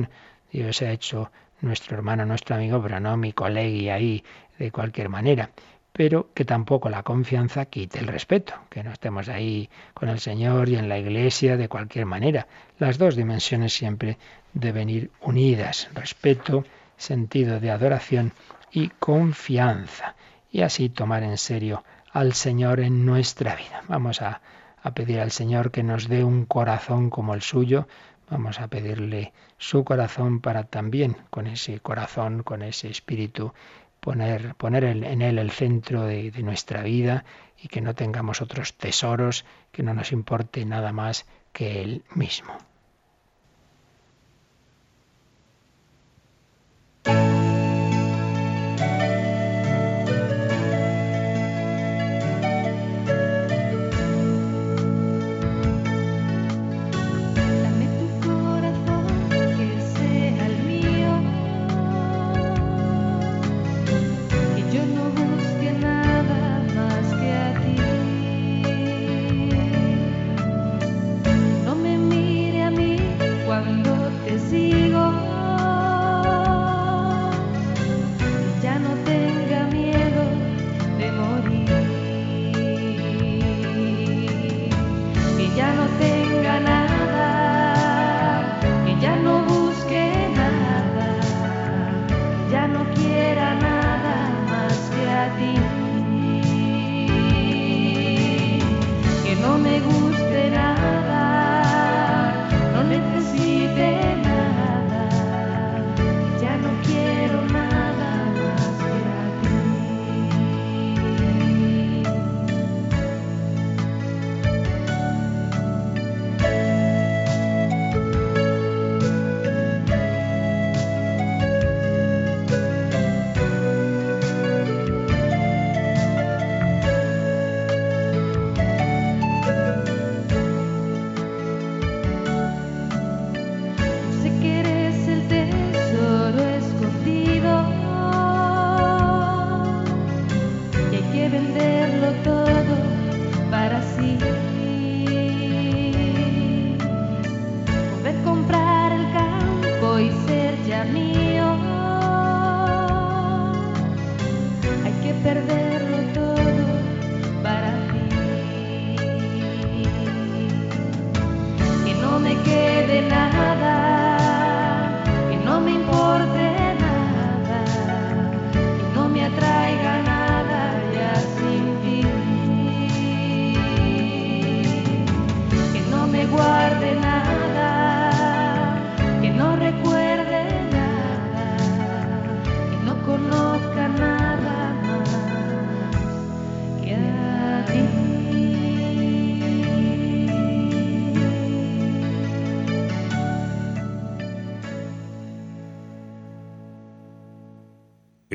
Dios 0.52 0.82
ha 0.82 0.92
hecho 0.92 1.32
nuestro 1.62 1.96
hermano, 1.98 2.26
nuestro 2.26 2.56
amigo, 2.56 2.82
pero 2.82 3.00
no 3.00 3.18
mi 3.18 3.34
colega 3.34 3.96
ahí 3.96 4.24
de 4.58 4.72
cualquier 4.72 5.10
manera. 5.10 5.50
Pero 5.92 6.30
que 6.34 6.44
tampoco 6.44 6.90
la 6.90 7.04
confianza 7.04 7.66
quite 7.66 8.00
el 8.00 8.08
respeto, 8.08 8.54
que 8.70 8.84
no 8.84 8.92
estemos 8.92 9.30
ahí 9.30 9.70
con 9.94 10.10
el 10.10 10.20
Señor 10.20 10.68
y 10.68 10.76
en 10.76 10.90
la 10.90 10.98
iglesia 10.98 11.56
de 11.56 11.70
cualquier 11.70 12.06
manera. 12.06 12.48
Las 12.80 12.98
dos 12.98 13.16
dimensiones 13.16 13.74
siempre 13.74 14.18
deben 14.54 14.90
ir 14.90 15.12
unidas, 15.22 15.90
respeto, 15.94 16.66
sentido 16.98 17.60
de 17.60 17.72
adoración 17.72 18.34
y 18.72 18.90
confianza. 19.00 20.16
Y 20.52 20.62
así 20.62 20.90
tomar 20.90 21.24
en 21.24 21.38
serio 21.38 21.84
al 22.12 22.34
Señor 22.34 22.82
en 22.82 23.06
nuestra 23.06 23.56
vida. 23.56 23.84
Vamos 23.88 24.22
a, 24.22 24.42
a 24.82 24.94
pedir 24.94 25.20
al 25.20 25.32
Señor 25.32 25.72
que 25.72 25.84
nos 25.84 26.08
dé 26.08 26.24
un 26.24 26.46
corazón 26.46 27.10
como 27.10 27.34
el 27.34 27.42
suyo, 27.42 27.88
Vamos 28.30 28.60
a 28.60 28.68
pedirle 28.68 29.34
su 29.58 29.84
corazón 29.84 30.42
para 30.42 30.64
también, 30.64 31.18
con 31.30 31.48
ese 31.48 31.80
corazón, 31.80 32.44
con 32.44 32.62
ese 32.62 32.90
espíritu, 32.90 33.54
poner, 34.00 34.56
poner 34.56 34.84
en 34.84 35.22
él 35.22 35.38
el 35.38 35.52
centro 35.52 36.04
de, 36.04 36.32
de 36.32 36.44
nuestra 36.44 36.82
vida 36.84 37.26
y 37.62 37.68
que 37.68 37.82
no 37.82 37.96
tengamos 37.96 38.42
otros 38.42 38.76
tesoros, 38.76 39.46
que 39.72 39.84
no 39.84 39.94
nos 39.94 40.12
importe 40.12 40.66
nada 40.66 40.92
más 40.92 41.26
que 41.54 41.82
él 41.82 42.04
mismo. 42.14 42.58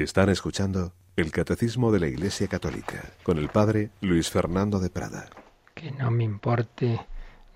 Están 0.03 0.31
escuchando 0.31 0.95
el 1.17 1.31
Catecismo 1.31 1.93
de 1.93 2.01
la 2.01 2.09
Iglesia 2.09 2.49
Católica 2.49 3.13
con 3.23 3.37
el 3.37 3.51
Padre 3.51 3.91
Luis 4.01 4.31
Fernando 4.31 4.79
de 4.79 4.89
Prada. 4.89 5.29
Que 5.75 5.91
no 5.91 6.11
me 6.11 6.25
importe 6.25 6.99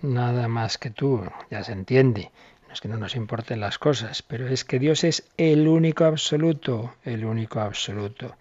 nada 0.02 0.46
más 0.46 0.76
que 0.76 0.90
tú, 0.90 1.22
ya 1.50 1.64
se 1.64 1.72
entiende. 1.72 2.30
No 2.68 2.74
es 2.74 2.82
que 2.82 2.88
no 2.88 2.98
nos 2.98 3.16
importen 3.16 3.60
las 3.60 3.78
cosas, 3.78 4.22
pero 4.22 4.46
es 4.46 4.66
que 4.66 4.78
Dios 4.78 5.04
es 5.04 5.24
el 5.38 5.66
único 5.66 6.04
absoluto, 6.04 6.94
el 7.02 7.24
único 7.24 7.60
absoluto. 7.60 8.36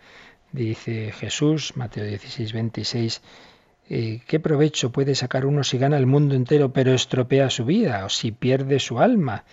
Dice 0.51 1.13
Jesús, 1.13 1.77
Mateo 1.77 2.03
16, 2.03 2.51
26, 2.51 3.21
eh, 3.89 4.21
¿qué 4.27 4.39
provecho 4.41 4.91
puede 4.91 5.15
sacar 5.15 5.45
uno 5.45 5.63
si 5.63 5.77
gana 5.77 5.97
el 5.97 6.07
mundo 6.07 6.35
entero 6.35 6.73
pero 6.73 6.93
estropea 6.93 7.49
su 7.49 7.63
vida 7.63 8.03
o 8.03 8.09
si 8.09 8.33
pierde 8.33 8.79
su 8.79 8.99
alma? 8.99 9.45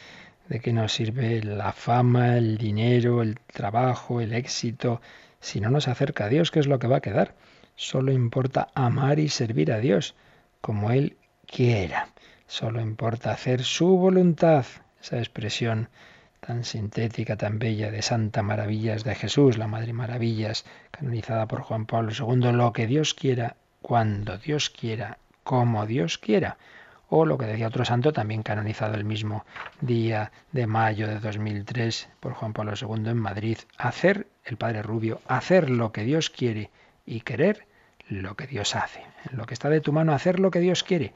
¿De 0.50 0.58
qué 0.58 0.72
nos 0.72 0.92
sirve 0.92 1.44
la 1.44 1.70
fama, 1.70 2.36
el 2.36 2.58
dinero, 2.58 3.22
el 3.22 3.38
trabajo, 3.38 4.20
el 4.20 4.32
éxito? 4.32 5.00
Si 5.38 5.60
no 5.60 5.70
nos 5.70 5.86
acerca 5.86 6.24
a 6.24 6.28
Dios, 6.28 6.50
¿qué 6.50 6.58
es 6.58 6.66
lo 6.66 6.80
que 6.80 6.88
va 6.88 6.96
a 6.96 7.00
quedar? 7.00 7.36
Solo 7.76 8.10
importa 8.10 8.66
amar 8.74 9.20
y 9.20 9.28
servir 9.28 9.70
a 9.70 9.78
Dios 9.78 10.16
como 10.60 10.90
Él 10.90 11.16
quiera. 11.46 12.08
Solo 12.48 12.80
importa 12.80 13.30
hacer 13.30 13.62
su 13.62 13.96
voluntad. 13.96 14.66
esa 15.00 15.18
expresión 15.18 15.88
tan 16.40 16.64
sintética, 16.64 17.36
tan 17.36 17.60
bella 17.60 17.92
de 17.92 18.02
Santa 18.02 18.42
Maravillas 18.42 19.04
de 19.04 19.14
Jesús, 19.14 19.56
la 19.56 19.68
Madre 19.68 19.92
Maravillas, 19.92 20.64
canonizada 20.90 21.46
por 21.46 21.60
Juan 21.60 21.86
Pablo 21.86 22.10
II, 22.10 22.50
lo 22.50 22.72
que 22.72 22.88
Dios 22.88 23.14
quiera, 23.14 23.54
cuando 23.82 24.36
Dios 24.36 24.68
quiera, 24.68 25.18
como 25.44 25.86
Dios 25.86 26.18
quiera. 26.18 26.58
O 27.12 27.26
lo 27.26 27.36
que 27.36 27.46
decía 27.46 27.66
otro 27.66 27.84
santo, 27.84 28.12
también 28.12 28.44
canonizado 28.44 28.94
el 28.94 29.04
mismo 29.04 29.44
día 29.80 30.30
de 30.52 30.68
mayo 30.68 31.08
de 31.08 31.18
2003 31.18 32.08
por 32.20 32.34
Juan 32.34 32.52
Pablo 32.52 32.72
II 32.80 33.10
en 33.10 33.18
Madrid, 33.18 33.58
hacer, 33.76 34.28
el 34.44 34.56
Padre 34.56 34.82
Rubio, 34.82 35.20
hacer 35.26 35.70
lo 35.70 35.90
que 35.90 36.04
Dios 36.04 36.30
quiere 36.30 36.70
y 37.04 37.22
querer 37.22 37.66
lo 38.08 38.36
que 38.36 38.46
Dios 38.46 38.76
hace. 38.76 39.02
En 39.28 39.38
lo 39.38 39.46
que 39.46 39.54
está 39.54 39.68
de 39.68 39.80
tu 39.80 39.92
mano, 39.92 40.12
hacer 40.12 40.38
lo 40.38 40.52
que 40.52 40.60
Dios 40.60 40.84
quiere. 40.84 41.12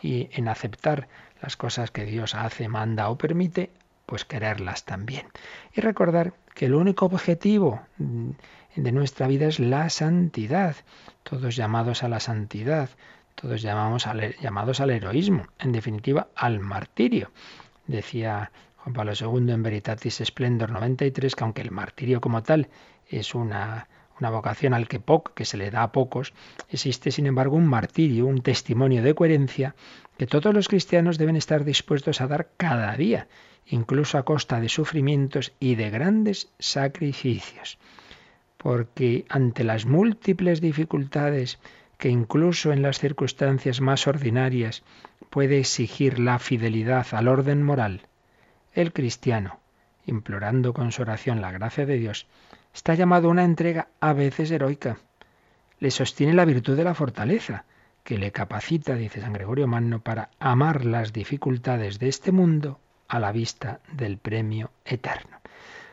Y 0.00 0.28
en 0.32 0.46
aceptar 0.46 1.08
las 1.40 1.56
cosas 1.56 1.90
que 1.90 2.04
Dios 2.04 2.36
hace, 2.36 2.68
manda 2.68 3.08
o 3.08 3.18
permite, 3.18 3.70
pues 4.06 4.24
quererlas 4.24 4.84
también. 4.84 5.26
Y 5.74 5.80
recordar 5.80 6.34
que 6.54 6.66
el 6.66 6.74
único 6.74 7.06
objetivo 7.06 7.80
de 7.98 8.92
nuestra 8.92 9.26
vida 9.26 9.46
es 9.46 9.58
la 9.58 9.90
santidad. 9.90 10.76
Todos 11.24 11.56
llamados 11.56 12.04
a 12.04 12.08
la 12.08 12.20
santidad, 12.20 12.90
todos 13.42 13.60
llamamos 13.60 14.06
llamados 14.40 14.80
al 14.80 14.90
heroísmo, 14.90 15.48
en 15.58 15.72
definitiva 15.72 16.28
al 16.36 16.60
martirio. 16.60 17.32
Decía 17.88 18.52
Juan 18.76 18.94
Pablo 18.94 19.12
II 19.20 19.52
en 19.52 19.64
Veritatis 19.64 20.22
Splendor 20.24 20.70
93 20.70 21.34
que 21.34 21.42
aunque 21.42 21.62
el 21.62 21.72
martirio 21.72 22.20
como 22.20 22.44
tal 22.44 22.68
es 23.08 23.34
una, 23.34 23.88
una 24.20 24.30
vocación 24.30 24.74
al 24.74 24.86
que, 24.86 25.00
que 25.34 25.44
se 25.44 25.56
le 25.56 25.72
da 25.72 25.82
a 25.82 25.90
pocos, 25.90 26.34
existe 26.68 27.10
sin 27.10 27.26
embargo 27.26 27.56
un 27.56 27.66
martirio, 27.66 28.26
un 28.26 28.42
testimonio 28.42 29.02
de 29.02 29.16
coherencia 29.16 29.74
que 30.16 30.28
todos 30.28 30.54
los 30.54 30.68
cristianos 30.68 31.18
deben 31.18 31.34
estar 31.34 31.64
dispuestos 31.64 32.20
a 32.20 32.28
dar 32.28 32.50
cada 32.56 32.96
día, 32.96 33.26
incluso 33.66 34.18
a 34.18 34.24
costa 34.24 34.60
de 34.60 34.68
sufrimientos 34.68 35.52
y 35.58 35.74
de 35.74 35.90
grandes 35.90 36.52
sacrificios. 36.60 37.78
Porque 38.56 39.24
ante 39.28 39.64
las 39.64 39.84
múltiples 39.84 40.60
dificultades 40.60 41.58
que 42.02 42.08
incluso 42.08 42.72
en 42.72 42.82
las 42.82 42.98
circunstancias 42.98 43.80
más 43.80 44.08
ordinarias 44.08 44.82
puede 45.30 45.60
exigir 45.60 46.18
la 46.18 46.40
fidelidad 46.40 47.06
al 47.12 47.28
orden 47.28 47.62
moral, 47.62 48.08
el 48.74 48.92
cristiano, 48.92 49.60
implorando 50.04 50.74
con 50.74 50.90
su 50.90 51.02
oración 51.02 51.40
la 51.40 51.52
gracia 51.52 51.86
de 51.86 51.98
Dios, 51.98 52.26
está 52.74 52.94
llamado 52.94 53.28
a 53.28 53.30
una 53.30 53.44
entrega 53.44 53.86
a 54.00 54.14
veces 54.14 54.50
heroica. 54.50 54.98
Le 55.78 55.92
sostiene 55.92 56.32
la 56.32 56.44
virtud 56.44 56.76
de 56.76 56.82
la 56.82 56.94
fortaleza, 56.94 57.66
que 58.02 58.18
le 58.18 58.32
capacita, 58.32 58.96
dice 58.96 59.20
San 59.20 59.34
Gregorio 59.34 59.68
Magno, 59.68 60.00
para 60.00 60.30
amar 60.40 60.84
las 60.84 61.12
dificultades 61.12 62.00
de 62.00 62.08
este 62.08 62.32
mundo 62.32 62.80
a 63.06 63.20
la 63.20 63.30
vista 63.30 63.78
del 63.92 64.18
premio 64.18 64.72
eterno. 64.84 65.38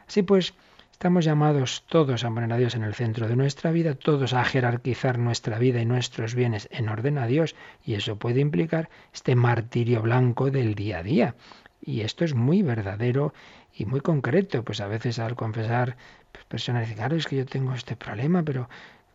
Así 0.08 0.24
pues, 0.24 0.56
estamos 1.00 1.24
llamados 1.24 1.86
todos 1.88 2.26
a 2.26 2.30
poner 2.30 2.52
a 2.52 2.58
Dios 2.58 2.76
en 2.76 2.84
el 2.84 2.94
centro 2.94 3.30
de 3.30 3.38
nuestra 3.38 3.72
vida, 3.72 3.96
todos 3.96 4.34
a 4.34 4.44
jerarquizar 4.44 5.18
nuestra 5.18 5.58
vida 5.58 5.80
y 5.80 5.86
nuestros 5.86 6.36
bienes 6.36 6.68
en 6.74 6.90
orden 6.90 7.18
a 7.18 7.26
Dios, 7.26 7.56
y 7.86 7.94
eso 7.94 8.18
puede 8.18 8.42
implicar 8.42 8.90
este 9.14 9.34
martirio 9.34 10.02
blanco 10.02 10.52
del 10.52 10.76
día 10.76 10.98
a 10.98 11.04
día. 11.04 11.36
Y 11.82 12.02
esto 12.02 12.26
es 12.26 12.34
muy 12.36 12.64
verdadero 12.64 13.34
y 13.74 13.86
muy 13.86 14.02
concreto. 14.02 14.66
Pues 14.66 14.82
a 14.82 14.88
veces 14.88 15.20
al 15.20 15.38
confesar, 15.38 15.96
pues 16.34 16.44
personas 16.44 16.82
dicen, 16.82 16.98
claro, 16.98 17.16
es 17.16 17.28
que 17.28 17.38
yo 17.38 17.46
tengo 17.46 17.74
este 17.74 17.96
problema, 17.96 18.44
pero 18.44 18.68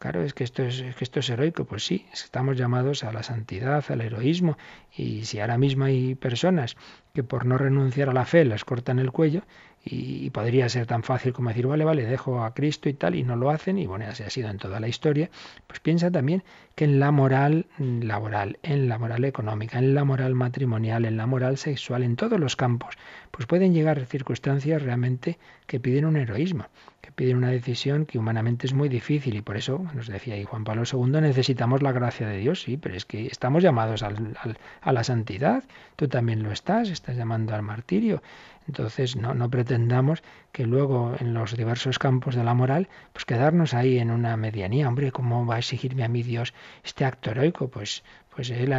Claro, 0.05 0.23
es 0.23 0.35
que 0.35 0.45
esto 0.45 0.63
es, 0.63 0.83
que 0.83 1.05
esto 1.05 1.21
es 1.21 1.31
heroico. 1.31 1.65
Pues 1.65 1.87
sí, 1.87 2.05
estamos 2.13 2.59
llamados 2.59 3.05
a 3.05 3.13
la 3.13 3.23
santidad, 3.23 3.83
al 3.89 4.03
heroísmo. 4.03 4.59
Y 4.95 5.25
si 5.25 5.41
ahora 5.41 5.57
mismo 5.57 5.85
hay 5.85 6.15
personas 6.15 6.77
que 7.15 7.23
por 7.23 7.47
no 7.47 7.57
renunciar 7.57 8.11
a 8.11 8.13
la 8.13 8.27
fe 8.27 8.45
les 8.45 8.67
cortan 8.67 8.99
el 8.99 9.13
cuello, 9.13 9.45
y, 9.85 10.31
podría 10.31 10.69
ser 10.69 10.87
tan 10.87 11.03
fácil 11.03 11.33
como 11.33 11.51
decir, 11.51 11.67
vale, 11.67 11.85
vale, 11.85 12.05
dejo 12.05 12.43
a 12.43 12.55
Cristo 12.55 12.89
y 12.89 12.95
tal, 12.95 13.15
y 13.15 13.23
no 13.23 13.37
lo 13.37 13.51
hacen, 13.51 13.79
y 13.79 13.87
bueno, 13.87 14.07
así 14.07 14.23
ha 14.23 14.31
sido 14.31 14.49
en 14.49 14.59
toda 14.59 14.81
la 14.81 14.89
historia, 14.89 15.31
pues 15.67 15.81
piensa 15.81 16.11
también 16.11 16.43
que 16.75 16.85
en 16.85 16.99
la 16.99 17.11
moral 17.11 17.67
laboral, 17.79 18.59
en 18.63 18.89
la 18.89 18.99
moral 18.99 19.25
económica, 19.25 19.79
en 19.79 19.95
la 19.95 20.05
moral 20.05 20.35
matrimonial, 20.35 21.05
en 21.05 21.17
la 21.17 21.27
moral 21.27 21.59
sexual, 21.59 22.03
en 22.03 22.17
todos 22.17 22.41
los 22.41 22.57
campos, 22.57 22.97
pues 23.31 23.47
pueden 23.47 23.75
llegar 23.75 24.05
circunstancias 24.07 24.83
realmente 24.83 25.39
que 25.67 25.81
piden 25.81 26.07
un 26.07 26.17
heroísmo 26.17 26.67
que 27.05 27.13
piden 27.13 27.37
una 27.37 27.51
decisión 27.51 28.07
que 28.07 28.19
humanamente 28.19 28.67
es 28.67 28.73
muy 28.73 28.89
difícil 28.89 29.37
y 29.37 29.43
por 29.43 29.59
eso, 29.59 29.85
nos 29.93 30.07
decía 30.07 30.35
ahí 30.35 30.45
Juan 30.45 30.65
Pablo 30.65 30.85
II, 30.91 31.21
necesitamos 31.21 31.83
la 31.83 31.93
gracia 31.93 32.27
de 32.27 32.39
Dios, 32.39 32.63
sí, 32.63 32.79
pero 32.79 32.95
es 32.95 33.05
que 33.05 33.27
estamos 33.27 33.63
llamados 33.63 34.03
a 34.03 34.93
la 34.93 35.05
santidad, 35.05 35.65
tú 35.97 36.09
también 36.09 36.43
lo 36.43 36.51
estás, 36.51 36.89
estás 36.89 37.17
llamando 37.17 37.55
al 37.55 37.61
martirio. 37.61 38.23
Entonces 38.67 39.17
no, 39.17 39.35
no 39.35 39.51
pretendamos 39.51 40.23
que 40.51 40.65
luego 40.65 41.15
en 41.21 41.35
los 41.35 41.55
diversos 41.55 41.99
campos 41.99 42.35
de 42.35 42.45
la 42.45 42.55
moral, 42.55 42.89
pues 43.13 43.27
quedarnos 43.27 43.75
ahí 43.75 43.99
en 43.99 44.11
una 44.11 44.39
medianía. 44.39 44.89
Hombre, 44.89 45.13
¿cómo 45.13 45.45
va 45.45 45.57
a 45.57 45.59
exigirme 45.59 46.05
a 46.05 46.09
mí 46.09 46.23
Dios 46.23 46.55
este 46.83 47.05
acto 47.05 47.33
heroico? 47.33 47.69
Pues, 47.69 48.03
pues 48.35 48.49
Él 48.49 48.73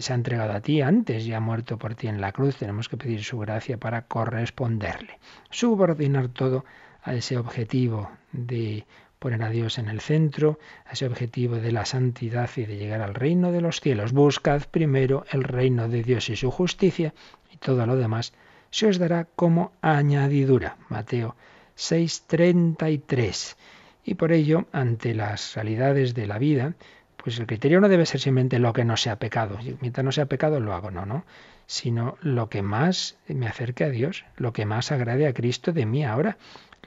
se 0.00 0.12
ha 0.12 0.14
entregado 0.14 0.52
a 0.52 0.60
ti 0.60 0.80
antes 0.82 1.26
y 1.26 1.32
ha 1.32 1.40
muerto 1.40 1.78
por 1.78 1.96
ti 1.96 2.06
en 2.06 2.20
la 2.20 2.30
cruz. 2.30 2.54
Tenemos 2.56 2.88
que 2.88 2.96
pedir 2.96 3.24
su 3.24 3.38
gracia 3.40 3.76
para 3.76 4.02
corresponderle. 4.02 5.18
Subordinar 5.50 6.28
todo 6.28 6.64
a 7.02 7.14
ese 7.14 7.36
objetivo 7.36 8.10
de 8.32 8.86
poner 9.18 9.42
a 9.42 9.50
Dios 9.50 9.78
en 9.78 9.88
el 9.88 10.00
centro, 10.00 10.58
a 10.84 10.92
ese 10.92 11.06
objetivo 11.06 11.56
de 11.56 11.70
la 11.70 11.84
santidad 11.84 12.50
y 12.56 12.64
de 12.64 12.76
llegar 12.76 13.02
al 13.02 13.14
reino 13.14 13.52
de 13.52 13.60
los 13.60 13.80
cielos. 13.80 14.12
Buscad 14.12 14.62
primero 14.70 15.24
el 15.30 15.44
reino 15.44 15.88
de 15.88 16.02
Dios 16.02 16.28
y 16.28 16.36
su 16.36 16.50
justicia 16.50 17.14
y 17.52 17.58
todo 17.58 17.86
lo 17.86 17.96
demás 17.96 18.32
se 18.70 18.86
os 18.86 18.98
dará 18.98 19.28
como 19.36 19.72
añadidura. 19.80 20.76
Mateo 20.88 21.36
6:33. 21.76 23.56
Y 24.04 24.14
por 24.14 24.32
ello, 24.32 24.66
ante 24.72 25.14
las 25.14 25.54
realidades 25.54 26.14
de 26.14 26.26
la 26.26 26.38
vida, 26.38 26.74
pues 27.16 27.38
el 27.38 27.46
criterio 27.46 27.80
no 27.80 27.88
debe 27.88 28.06
ser 28.06 28.20
simplemente 28.20 28.58
lo 28.58 28.72
que 28.72 28.84
no 28.84 28.96
sea 28.96 29.20
pecado. 29.20 29.58
Mientras 29.80 30.04
no 30.04 30.10
sea 30.10 30.26
pecado, 30.26 30.58
lo 30.58 30.74
hago, 30.74 30.90
no, 30.90 31.06
no. 31.06 31.24
Sino 31.66 32.16
lo 32.20 32.48
que 32.48 32.62
más 32.62 33.16
me 33.28 33.46
acerque 33.46 33.84
a 33.84 33.90
Dios, 33.90 34.24
lo 34.36 34.52
que 34.52 34.66
más 34.66 34.90
agrade 34.90 35.28
a 35.28 35.32
Cristo 35.32 35.72
de 35.72 35.86
mí 35.86 36.04
ahora 36.04 36.36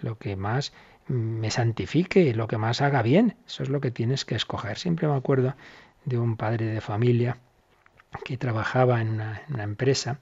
lo 0.02 0.18
que 0.18 0.36
más 0.36 0.74
me 1.08 1.52
santifique, 1.52 2.34
lo 2.34 2.48
que 2.48 2.58
más 2.58 2.82
haga 2.82 3.02
bien. 3.02 3.36
Eso 3.48 3.64
es 3.64 3.70
lo 3.70 3.82
que 3.82 3.92
tienes 3.92 4.26
que 4.26 4.36
escoger. 4.36 4.78
Siempre 4.78 5.08
me 5.08 5.16
acuerdo 5.16 5.56
de 6.06 6.18
un 6.18 6.38
padre 6.38 6.66
de 6.66 6.82
familia 6.82 7.38
que 8.24 8.38
trabajaba 8.38 9.02
en 9.02 9.10
una, 9.10 9.42
empresa 9.58 10.20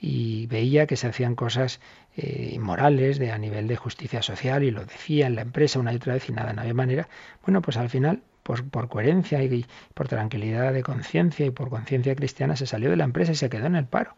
y 0.00 0.46
veía 0.46 0.86
que 0.86 0.96
se 0.96 1.08
hacían 1.08 1.34
cosas 1.34 1.80
eh, 2.16 2.50
inmorales 2.52 3.18
de, 3.18 3.32
a 3.32 3.38
nivel 3.38 3.68
de 3.68 3.76
justicia 3.76 4.22
social 4.22 4.62
y 4.62 4.70
lo 4.70 4.84
decía 4.84 5.26
en 5.26 5.34
la 5.34 5.42
empresa 5.42 5.78
una 5.78 5.92
y 5.92 5.96
otra 5.96 6.14
vez 6.14 6.28
y 6.28 6.32
nada, 6.32 6.52
no 6.52 6.60
había 6.60 6.74
manera. 6.74 7.08
Bueno, 7.44 7.62
pues 7.62 7.76
al 7.76 7.88
final, 7.88 8.22
por 8.42 8.88
coherencia 8.88 9.42
y 9.42 9.66
por 9.94 10.08
tranquilidad 10.08 10.72
de 10.72 10.82
conciencia 10.82 11.46
y 11.46 11.50
por 11.50 11.68
conciencia 11.68 12.14
cristiana 12.14 12.56
se 12.56 12.66
salió 12.66 12.90
de 12.90 12.96
la 12.96 13.04
empresa 13.04 13.32
y 13.32 13.36
se 13.36 13.50
quedó 13.50 13.66
en 13.66 13.76
el 13.76 13.86
paro. 13.86 14.16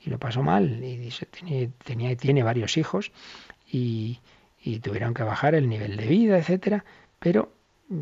Y 0.00 0.10
lo 0.10 0.18
pasó 0.18 0.42
mal 0.42 0.82
y 0.82 1.10
tenía, 1.30 1.68
tenía, 1.84 2.16
tiene 2.16 2.42
varios 2.42 2.76
hijos 2.76 3.12
y, 3.70 4.20
y 4.60 4.80
tuvieron 4.80 5.14
que 5.14 5.22
bajar 5.22 5.54
el 5.54 5.68
nivel 5.68 5.96
de 5.96 6.06
vida, 6.06 6.38
etcétera, 6.38 6.84
pero 7.18 7.52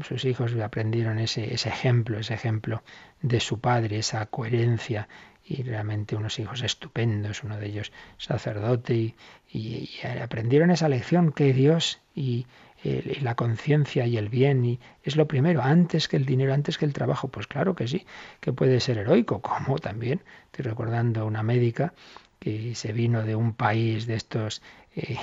sus 0.02 0.24
hijos 0.24 0.54
aprendieron 0.56 1.18
ese, 1.18 1.54
ese 1.54 1.68
ejemplo, 1.68 2.18
ese 2.18 2.34
ejemplo 2.34 2.82
de 3.22 3.40
su 3.40 3.60
padre, 3.60 3.98
esa 3.98 4.26
coherencia 4.26 5.08
y 5.44 5.62
realmente 5.62 6.14
unos 6.14 6.38
hijos 6.38 6.62
estupendos, 6.62 7.42
uno 7.42 7.56
de 7.56 7.66
ellos 7.66 7.92
sacerdote, 8.18 9.14
y, 9.50 9.90
aprendieron 10.22 10.70
esa 10.70 10.90
lección 10.90 11.32
que 11.32 11.54
Dios 11.54 12.00
y, 12.14 12.46
y 12.84 13.20
la 13.20 13.34
conciencia 13.34 14.06
y 14.06 14.18
el 14.18 14.28
bien 14.28 14.64
y 14.64 14.78
es 15.02 15.16
lo 15.16 15.26
primero, 15.26 15.62
antes 15.62 16.06
que 16.06 16.16
el 16.16 16.26
dinero, 16.26 16.52
antes 16.52 16.76
que 16.76 16.84
el 16.84 16.92
trabajo. 16.92 17.28
Pues 17.28 17.46
claro 17.46 17.74
que 17.74 17.88
sí, 17.88 18.06
que 18.40 18.52
puede 18.52 18.80
ser 18.80 18.98
heroico, 18.98 19.40
como 19.42 19.78
también 19.78 20.20
estoy 20.46 20.64
recordando 20.66 21.22
a 21.22 21.24
una 21.24 21.42
médica 21.42 21.94
que 22.38 22.74
se 22.74 22.92
vino 22.92 23.24
de 23.24 23.34
un 23.34 23.54
país 23.54 24.06
de 24.06 24.14
estos 24.14 24.62
eh, 24.94 25.16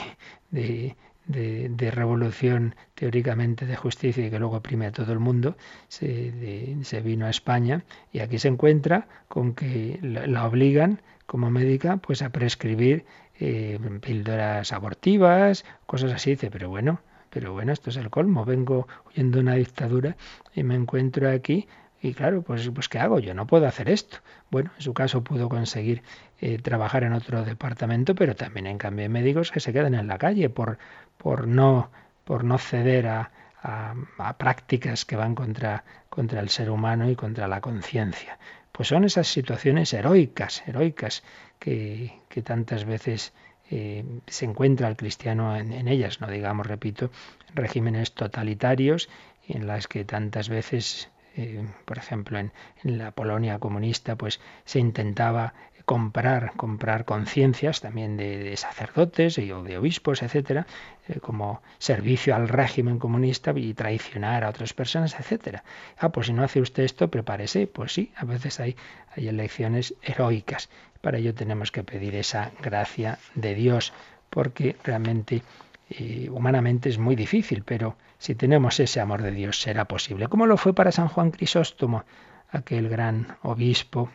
de, 0.50 0.96
de, 1.28 1.92
revolución 1.92 2.76
teóricamente 2.94 3.66
de 3.66 3.76
justicia 3.76 4.26
y 4.26 4.30
que 4.30 4.40
luego 4.40 4.58
oprime 4.58 4.88
a 4.88 4.92
todo 4.92 5.12
el 5.14 5.20
mundo, 5.20 5.58
se, 5.88 6.78
se, 6.84 7.02
vino 7.02 7.26
a 7.26 7.30
España 7.30 7.84
y 8.12 8.20
aquí 8.20 8.40
se 8.40 8.48
encuentra 8.48 9.08
con 9.28 9.54
que 9.54 10.00
la, 10.02 10.46
obligan 10.46 11.02
como 11.26 11.50
médica 11.50 11.98
pues 11.98 12.22
a 12.22 12.30
prescribir 12.30 13.06
eh, 13.40 13.80
píldoras 14.02 14.72
abortivas, 14.72 15.66
cosas 15.86 16.12
así. 16.14 16.32
Dice, 16.32 16.52
pero 16.52 16.70
bueno, 16.70 17.00
pero 17.30 17.54
bueno, 17.54 17.74
esto 17.74 17.90
es 17.90 17.98
el 17.98 18.10
colmo. 18.10 18.46
Vengo 18.46 18.88
huyendo 19.08 19.38
de 19.38 19.42
una 19.42 19.56
dictadura 19.56 20.16
y 20.54 20.64
me 20.64 20.76
encuentro 20.76 21.30
aquí 21.30 21.68
y 22.02 22.14
claro, 22.14 22.42
pues, 22.42 22.70
pues 22.70 22.90
¿qué 22.90 23.00
hago? 23.00 23.20
Yo 23.20 23.34
no 23.34 23.48
puedo 23.48 23.68
hacer 23.68 23.90
esto. 23.90 24.18
Bueno, 24.52 24.72
en 24.76 24.82
su 24.82 24.94
caso 24.94 25.24
pudo 25.24 25.50
conseguir 25.50 26.04
eh, 26.40 26.60
trabajar 26.60 27.04
en 27.04 27.14
otro 27.14 27.44
departamento, 27.44 28.16
pero 28.16 28.36
también 28.36 28.68
en 28.68 28.78
cambio 28.78 29.04
hay 29.04 29.10
médicos 29.10 29.52
que 29.52 29.60
se 29.60 29.74
quedan 29.74 29.96
en 29.96 30.08
la 30.08 30.18
calle 30.18 30.50
por, 30.50 30.78
por, 31.18 31.48
no, 31.48 31.90
por 32.24 32.44
no 32.44 32.58
ceder 32.58 33.08
a, 33.08 33.32
a, 33.66 34.38
prácticas 34.38 35.06
que 35.06 35.16
van 35.16 35.36
contra, 35.36 35.84
contra 36.10 36.40
el 36.40 36.50
ser 36.50 36.70
humano 36.70 37.10
y 37.10 37.16
contra 37.16 37.48
la 37.48 37.62
conciencia. 37.62 38.38
pues 38.72 38.90
son 38.90 39.06
esas 39.06 39.28
situaciones 39.28 39.94
heroicas, 39.94 40.64
heroicas, 40.68 41.24
que, 41.60 42.12
tantas 42.44 42.86
veces 42.86 43.34
eh, 43.72 44.04
se 44.28 44.46
encuentra 44.46 44.88
el 44.88 44.98
cristiano 44.98 45.56
en, 45.56 45.88
ellas, 45.88 46.22
no 46.22 46.28
digamos, 46.28 46.68
repito, 46.68 47.10
regímenes 47.54 48.14
totalitarios 48.14 49.10
en 49.48 49.66
las 49.66 49.88
que 49.88 50.04
tantas 50.06 50.50
veces 50.50 51.10
eh, 51.38 51.66
por 51.86 51.98
ejemplo, 51.98 52.40
en, 52.40 52.52
la 52.84 53.12
Polonia 53.12 53.60
comunista, 53.60 54.16
pues 54.16 54.40
se 54.64 54.80
intentaba 54.80 55.54
comprar, 55.86 56.54
comprar 56.56 57.06
conciencias 57.06 57.82
también 57.82 58.18
de, 58.18 58.56
sacerdotes 58.58 59.38
y, 59.38 59.52
o 59.52 59.62
de 59.64 59.78
obispos, 59.78 60.24
etcétera, 60.24 60.66
eh, 61.08 61.20
como 61.20 61.62
servicio 61.78 62.36
al 62.36 62.48
régimen 62.50 63.00
comunista 63.00 63.54
y 63.56 63.74
traicionar 63.74 64.44
a 64.44 64.50
otras 64.50 64.74
personas, 64.74 65.20
etcétera. 65.20 65.64
Ah, 65.98 66.10
pues 66.10 66.28
si 66.28 66.34
no 66.34 66.44
hace 66.44 66.62
usted 66.62 66.84
esto, 66.84 67.10
prepárese. 67.10 67.68
Pues 67.68 67.94
sí, 67.94 68.12
a 68.16 68.26
veces 68.26 68.60
hay, 68.60 68.76
hay 69.16 69.28
elecciones 69.28 69.94
heroicas. 70.02 70.70
Para 71.02 71.20
ello 71.20 71.36
tenemos 71.36 71.72
que 71.72 71.84
pedir 71.84 72.16
esa 72.16 72.52
gracia 72.62 73.20
de 73.36 73.54
Dios, 73.54 73.94
porque 74.32 74.76
realmente 74.84 75.44
eh, 75.90 76.30
humanamente 76.32 76.90
es 76.90 76.98
muy 76.98 77.16
difícil, 77.16 77.64
pero 77.64 77.96
si 78.18 78.36
tenemos 78.36 78.80
ese 78.80 79.00
amor 79.00 79.22
de 79.22 79.32
Dios 79.32 79.62
será 79.62 79.86
posible. 79.86 80.28
Como 80.28 80.46
lo 80.46 80.58
fue 80.58 80.74
para 80.74 80.92
San 80.92 81.08
Juan 81.08 81.32
Crisóstomo, 81.32 82.06
aquel 82.50 82.90
gran 82.90 83.38
obispo 83.42 84.10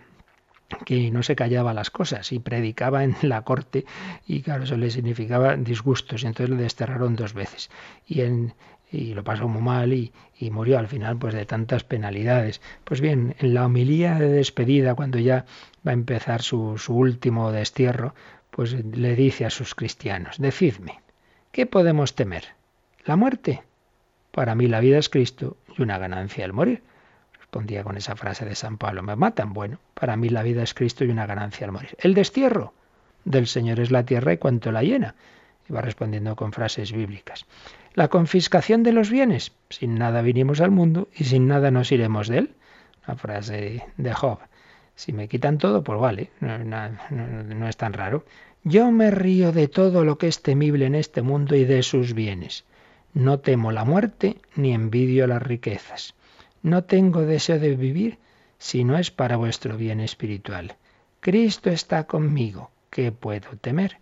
que 0.85 1.11
no 1.11 1.23
se 1.23 1.37
callaba 1.37 1.75
las 1.75 1.91
cosas 1.91 2.33
y 2.33 2.39
predicaba 2.39 3.05
en 3.05 3.17
la 3.23 3.43
corte 3.43 3.85
y 4.27 4.43
claro, 4.43 4.65
eso 4.65 4.77
le 4.77 4.91
significaba 4.91 5.57
disgustos 5.57 6.23
y 6.23 6.27
entonces 6.27 6.55
le 6.55 6.63
desterraron 6.63 7.17
dos 7.17 7.35
veces 7.35 7.71
y, 8.07 8.21
en, 8.21 8.55
y 8.91 9.15
lo 9.15 9.25
pasó 9.25 9.49
muy 9.49 9.63
mal 9.63 9.93
y, 9.93 10.13
y, 10.39 10.51
murió 10.51 10.79
al 10.79 10.87
final 10.87 11.19
pues 11.19 11.35
de 11.35 11.45
tantas 11.45 11.85
penalidades. 11.85 12.61
Pues 12.85 13.01
bien, 13.01 13.35
en 13.39 13.55
la 13.55 13.67
homilía 13.67 14.15
de 14.15 14.29
despedida, 14.29 14.95
cuando 14.95 15.19
ya 15.19 15.45
va 15.87 15.91
a 15.91 15.95
empezar 15.95 16.43
su, 16.43 16.79
su 16.79 16.95
último 16.95 17.51
destierro, 17.53 18.15
pues 18.51 18.73
le 18.73 19.17
dice 19.17 19.45
a 19.47 19.51
sus 19.51 19.75
cristianos, 19.75 20.39
decidme, 20.39 21.01
¿qué 21.53 21.67
podemos 21.67 22.15
temer? 22.15 22.45
¿La 23.05 23.17
muerte? 23.17 23.63
Para 24.31 24.55
mí 24.55 24.67
la 24.67 24.81
vida 24.81 24.99
es 24.99 25.09
Cristo 25.09 25.57
y 25.77 25.83
una 25.83 25.99
ganancia 25.99 26.45
el 26.45 26.53
morir 26.53 26.83
respondía 27.51 27.83
con 27.83 27.97
esa 27.97 28.15
frase 28.15 28.45
de 28.45 28.55
San 28.55 28.79
Pablo, 28.79 29.03
me 29.03 29.17
matan, 29.17 29.53
bueno, 29.53 29.81
para 29.95 30.17
mí 30.17 30.29
la 30.29 30.45
vida 30.45 30.63
es 30.63 30.73
Cristo 30.73 31.05
y 31.05 31.11
una 31.11 31.27
ganancia 31.27 31.67
al 31.67 31.73
morir. 31.73 31.97
El 31.99 32.15
destierro 32.15 32.73
del 33.25 33.49
Señor 33.49 33.81
es 33.81 33.91
la 33.91 34.05
tierra 34.05 34.33
y 34.33 34.39
cuanto 34.39 34.71
la 34.71 34.85
llena. 34.85 35.17
Iba 35.69 35.81
respondiendo 35.81 36.37
con 36.37 36.53
frases 36.53 36.93
bíblicas. 36.93 37.47
La 37.95 38.07
confiscación 38.07 38.85
de 38.85 38.93
los 38.93 39.11
bienes. 39.11 39.51
Sin 39.69 39.97
nada 39.97 40.23
vinimos 40.23 40.61
al 40.61 40.71
mundo 40.71 41.09
y 41.13 41.25
sin 41.25 41.49
nada 41.49 41.73
nos 41.73 41.91
iremos 41.91 42.29
de 42.29 42.39
él. 42.39 42.55
Una 43.09 43.17
frase 43.17 43.85
de 43.97 44.13
Job. 44.13 44.39
Si 44.95 45.13
me 45.13 45.27
quitan 45.27 45.59
todo, 45.59 45.83
pues 45.83 45.99
vale, 45.99 46.31
no 46.41 47.69
es 47.69 47.77
tan 47.77 47.95
raro. 47.95 48.25
Yo 48.63 48.93
me 48.93 49.11
río 49.11 49.51
de 49.51 49.67
todo 49.67 50.05
lo 50.05 50.19
que 50.19 50.29
es 50.29 50.41
temible 50.41 50.87
en 50.87 50.95
este 50.95 51.21
mundo 51.21 51.57
y 51.57 51.65
de 51.65 51.83
sus 51.83 52.15
bienes. 52.15 52.65
No 53.15 53.41
temo 53.41 53.73
la 53.73 53.85
muerte 53.85 54.37
ni 54.55 54.73
envidio 54.73 55.27
las 55.27 55.43
riquezas. 55.43 56.15
No 56.63 56.85
tengo 56.85 57.23
deseo 57.23 57.59
de 57.59 57.75
vivir 57.75 58.19
si 58.59 58.85
no 58.85 58.99
es 58.99 59.11
para 59.11 59.37
vuestro 59.37 59.77
bien 59.77 60.01
espiritual. 60.01 60.77
Cristo 61.21 61.71
está 61.71 62.05
conmigo. 62.05 62.71
¿Qué 62.91 63.13
puedo 63.13 63.51
temer? 63.61 63.99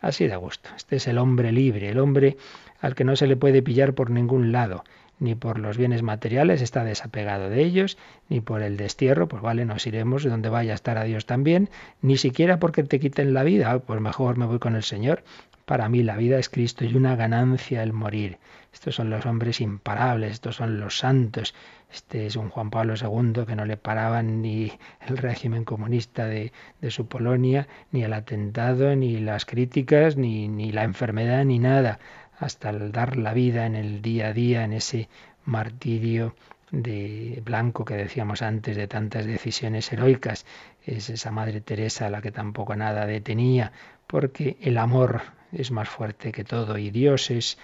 Así 0.00 0.26
da 0.26 0.36
gusto. 0.36 0.70
Este 0.76 0.96
es 0.96 1.06
el 1.06 1.18
hombre 1.18 1.52
libre, 1.52 1.88
el 1.88 1.98
hombre 1.98 2.36
al 2.80 2.94
que 2.94 3.04
no 3.04 3.16
se 3.16 3.26
le 3.26 3.36
puede 3.36 3.62
pillar 3.62 3.94
por 3.94 4.10
ningún 4.10 4.52
lado, 4.52 4.84
ni 5.18 5.34
por 5.34 5.58
los 5.58 5.76
bienes 5.76 6.02
materiales, 6.02 6.62
está 6.62 6.84
desapegado 6.84 7.50
de 7.50 7.62
ellos, 7.64 7.98
ni 8.28 8.40
por 8.40 8.62
el 8.62 8.76
destierro, 8.76 9.26
pues 9.28 9.42
vale, 9.42 9.64
nos 9.64 9.86
iremos 9.86 10.22
donde 10.22 10.48
vaya 10.48 10.72
a 10.72 10.74
estar 10.76 10.96
a 10.96 11.04
Dios 11.04 11.26
también, 11.26 11.70
ni 12.02 12.16
siquiera 12.16 12.58
porque 12.58 12.84
te 12.84 13.00
quiten 13.00 13.34
la 13.34 13.42
vida, 13.42 13.78
pues 13.80 14.00
mejor 14.00 14.36
me 14.36 14.46
voy 14.46 14.60
con 14.60 14.76
el 14.76 14.84
Señor. 14.84 15.24
Para 15.68 15.90
mí 15.90 16.02
la 16.02 16.16
vida 16.16 16.38
es 16.38 16.48
Cristo 16.48 16.86
y 16.86 16.96
una 16.96 17.14
ganancia 17.14 17.82
el 17.82 17.92
morir. 17.92 18.38
Estos 18.72 18.94
son 18.94 19.10
los 19.10 19.26
hombres 19.26 19.60
imparables, 19.60 20.32
estos 20.32 20.56
son 20.56 20.80
los 20.80 20.96
santos. 20.96 21.54
Este 21.92 22.24
es 22.24 22.36
un 22.36 22.48
Juan 22.48 22.70
Pablo 22.70 22.94
II 22.94 23.44
que 23.46 23.54
no 23.54 23.66
le 23.66 23.76
paraban 23.76 24.40
ni 24.40 24.72
el 25.06 25.18
régimen 25.18 25.66
comunista 25.66 26.24
de, 26.24 26.52
su 26.88 27.06
Polonia, 27.06 27.68
ni 27.92 28.02
el 28.02 28.14
atentado, 28.14 28.96
ni 28.96 29.18
las 29.18 29.44
críticas, 29.44 30.16
ni, 30.16 30.72
la 30.72 30.84
enfermedad, 30.84 31.44
ni 31.44 31.58
nada, 31.58 31.98
hasta 32.38 32.70
el 32.70 32.90
dar 32.90 33.18
la 33.18 33.34
vida 33.34 33.66
en 33.66 33.76
el 33.76 34.00
día 34.00 34.28
a 34.28 34.32
día, 34.32 34.64
en 34.64 34.72
ese 34.72 35.10
martirio 35.44 36.34
de 36.70 37.42
blanco 37.44 37.84
que 37.84 37.94
decíamos 37.94 38.40
antes 38.40 38.74
de 38.74 38.88
tantas 38.88 39.26
decisiones 39.26 39.92
heroicas. 39.92 40.46
Es 40.86 41.10
esa 41.10 41.30
Madre 41.30 41.60
Teresa 41.60 42.08
la 42.08 42.22
que 42.22 42.32
tampoco 42.32 42.74
nada 42.74 43.04
detenía, 43.04 43.72
porque 44.06 44.56
el 44.62 44.78
amor 44.78 45.36
es 45.52 45.70
más 45.70 45.88
fuerte 45.88 46.32
que 46.32 46.44
todo 46.44 46.78
y 46.78 46.90
Dios 46.90 47.30
es 47.30 47.58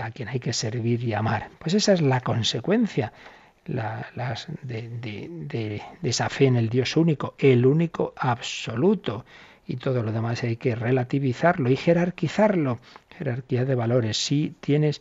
a 0.00 0.10
quien 0.10 0.28
hay 0.28 0.40
que 0.40 0.52
servir 0.52 1.02
y 1.02 1.14
amar. 1.14 1.48
Pues 1.58 1.74
esa 1.74 1.92
es 1.92 2.00
la 2.00 2.20
consecuencia 2.20 3.12
de, 4.62 5.82
esa 6.02 6.28
fe 6.28 6.46
en 6.46 6.56
el 6.56 6.68
Dios 6.68 6.96
único, 6.96 7.34
el 7.38 7.66
único 7.66 8.12
absoluto. 8.16 9.24
Y 9.66 9.76
todo 9.76 10.02
lo 10.02 10.10
demás 10.12 10.42
hay 10.42 10.56
que 10.56 10.74
relativizarlo 10.74 11.70
y 11.70 11.76
jerarquizarlo. 11.76 12.80
Jerarquía 13.16 13.64
de 13.64 13.74
valores. 13.74 14.16
Si 14.16 14.54
tienes 14.60 15.00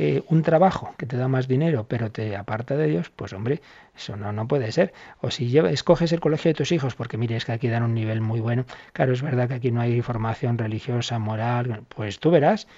eh, 0.00 0.22
un 0.28 0.42
trabajo 0.42 0.94
que 0.96 1.06
te 1.06 1.16
da 1.16 1.26
más 1.26 1.48
dinero, 1.48 1.86
pero 1.88 2.12
te 2.12 2.36
aparta 2.36 2.76
de 2.76 2.86
Dios, 2.86 3.10
pues 3.10 3.32
hombre, 3.32 3.60
eso 3.96 4.16
no, 4.16 4.32
no 4.32 4.46
puede 4.46 4.70
ser. 4.70 4.92
O 5.20 5.32
si 5.32 5.58
escoges 5.58 6.12
el 6.12 6.20
colegio 6.20 6.50
de 6.50 6.54
tus 6.54 6.70
hijos, 6.70 6.94
porque 6.94 7.16
mire, 7.16 7.34
es 7.34 7.44
que 7.44 7.50
aquí 7.50 7.66
dan 7.66 7.82
un 7.82 7.94
nivel 7.94 8.20
muy 8.20 8.38
bueno. 8.38 8.64
Claro, 8.92 9.12
es 9.12 9.22
verdad 9.22 9.48
que 9.48 9.54
aquí 9.54 9.72
no 9.72 9.80
hay 9.80 10.00
formación 10.02 10.56
religiosa, 10.56 11.18
moral, 11.18 11.82
pues 11.88 12.20
tú 12.20 12.30
verás. 12.30 12.68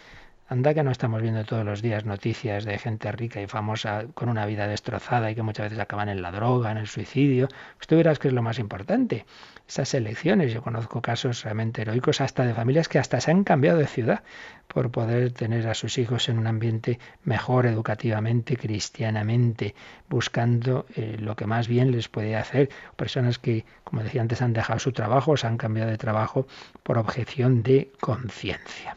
Anda 0.53 0.75
que 0.75 0.83
no 0.83 0.91
estamos 0.91 1.23
viendo 1.23 1.45
todos 1.45 1.65
los 1.65 1.81
días 1.81 2.05
noticias 2.05 2.65
de 2.65 2.77
gente 2.77 3.13
rica 3.13 3.41
y 3.41 3.47
famosa 3.47 4.07
con 4.15 4.29
una 4.29 4.47
vida 4.47 4.67
destrozada 4.67 5.31
y 5.31 5.37
que 5.37 5.45
muchas 5.45 5.67
veces 5.67 5.79
acaban 5.79 6.09
en 6.09 6.23
la 6.23 6.33
droga, 6.33 6.73
en 6.73 6.79
el 6.79 6.89
suicidio. 6.89 7.47
Pues 7.77 7.87
tú 7.87 7.95
verás 7.95 8.19
que 8.19 8.27
es 8.27 8.35
lo 8.35 8.43
más 8.43 8.59
importante 8.59 9.27
esas 9.69 9.95
elecciones. 9.95 10.53
Yo 10.53 10.61
conozco 10.61 11.03
casos 11.03 11.45
realmente 11.45 11.83
heroicos 11.83 12.21
hasta 12.21 12.45
de 12.45 12.53
familias 12.53 12.89
que 12.89 12.99
hasta 12.99 13.21
se 13.21 13.31
han 13.31 13.45
cambiado 13.45 13.79
de 13.79 13.87
ciudad 13.87 14.25
por 14.67 14.91
poder 14.91 15.31
tener 15.31 15.69
a 15.69 15.75
sus 15.75 15.99
hijos 15.99 16.29
en 16.29 16.37
un 16.37 16.49
ambiente 16.49 16.99
mejor 17.23 17.67
educativamente, 17.67 18.57
cristianamente, 18.57 19.77
buscando 20.09 20.85
eh, 20.97 21.17
lo 21.21 21.37
que 21.37 21.47
más 21.47 21.69
bien 21.69 21.93
les 21.93 22.09
puede 22.09 22.35
hacer. 22.35 22.71
Personas 22.97 23.39
que, 23.39 23.65
como 23.85 24.03
decía 24.03 24.21
antes, 24.21 24.43
han 24.43 24.53
dejado 24.53 24.81
su 24.81 24.91
trabajo, 24.91 25.37
se 25.37 25.47
han 25.47 25.59
cambiado 25.59 25.93
de 25.93 25.99
trabajo 25.99 26.49
por 26.83 26.99
objeción 26.99 27.63
de 27.63 27.93
conciencia. 28.01 28.97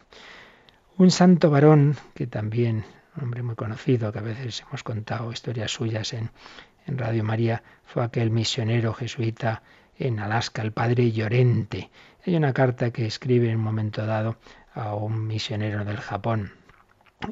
Un 0.96 1.10
santo 1.10 1.50
varón 1.50 1.96
que 2.14 2.28
también, 2.28 2.84
un 3.16 3.24
hombre 3.24 3.42
muy 3.42 3.56
conocido, 3.56 4.12
que 4.12 4.20
a 4.20 4.22
veces 4.22 4.62
hemos 4.62 4.84
contado 4.84 5.32
historias 5.32 5.72
suyas 5.72 6.12
en, 6.12 6.30
en 6.86 6.98
Radio 6.98 7.24
María, 7.24 7.64
fue 7.84 8.04
aquel 8.04 8.30
misionero 8.30 8.94
jesuita 8.94 9.64
en 9.98 10.20
Alaska, 10.20 10.62
el 10.62 10.70
padre 10.70 11.10
Llorente. 11.10 11.90
Hay 12.24 12.36
una 12.36 12.52
carta 12.52 12.92
que 12.92 13.06
escribe 13.06 13.50
en 13.50 13.56
un 13.56 13.64
momento 13.64 14.06
dado 14.06 14.36
a 14.72 14.94
un 14.94 15.26
misionero 15.26 15.84
del 15.84 15.96
Japón 15.96 16.52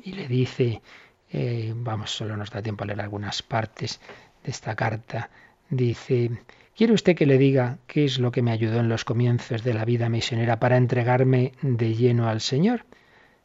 y 0.02 0.14
le 0.14 0.26
dice, 0.26 0.82
eh, 1.30 1.72
vamos, 1.76 2.10
solo 2.10 2.36
nos 2.36 2.50
da 2.50 2.62
tiempo 2.62 2.82
a 2.82 2.88
leer 2.88 3.00
algunas 3.00 3.42
partes 3.42 4.00
de 4.42 4.50
esta 4.50 4.74
carta, 4.74 5.30
dice, 5.70 6.32
¿quiere 6.76 6.94
usted 6.94 7.14
que 7.14 7.26
le 7.26 7.38
diga 7.38 7.78
qué 7.86 8.06
es 8.06 8.18
lo 8.18 8.32
que 8.32 8.42
me 8.42 8.50
ayudó 8.50 8.80
en 8.80 8.88
los 8.88 9.04
comienzos 9.04 9.62
de 9.62 9.72
la 9.72 9.84
vida 9.84 10.08
misionera 10.08 10.58
para 10.58 10.76
entregarme 10.76 11.52
de 11.62 11.94
lleno 11.94 12.28
al 12.28 12.40
Señor? 12.40 12.84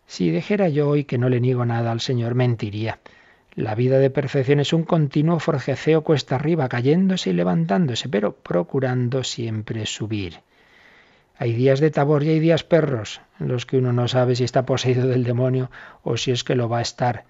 Si 0.08 0.32
dijera 0.32 0.70
yo 0.70 0.90
hoy 0.90 1.04
que 1.04 1.18
no 1.18 1.30
le 1.30 1.40
niego 1.42 1.66
nada 1.66 1.92
al 1.92 2.00
Señor, 2.00 2.34
mentiría. 2.34 3.00
La 3.54 3.76
vida 3.76 4.00
de 4.00 4.10
perfección 4.10 4.60
es 4.60 4.72
un 4.72 4.84
continuo 4.84 5.40
forjeceo 5.40 6.04
cuesta 6.04 6.36
arriba, 6.36 6.70
cayéndose 6.70 7.32
y 7.32 7.34
levantándose, 7.34 8.08
pero 8.08 8.34
procurando 8.36 9.24
siempre 9.24 9.86
subir. 9.86 10.40
Hay 11.38 11.54
días 11.54 11.80
de 11.80 11.92
tabor 11.92 12.24
y 12.24 12.30
hay 12.30 12.40
días 12.40 12.64
perros, 12.64 13.22
en 13.40 13.50
los 13.50 13.66
que 13.66 13.78
uno 13.78 13.94
no 13.94 14.08
sabe 14.08 14.36
si 14.36 14.44
está 14.44 14.66
poseído 14.66 15.08
del 15.08 15.24
demonio 15.24 15.70
o 16.04 16.18
si 16.18 16.32
es 16.32 16.44
que 16.44 16.56
lo 16.56 16.70
va 16.70 16.80
a 16.80 16.82
estar. 16.82 17.26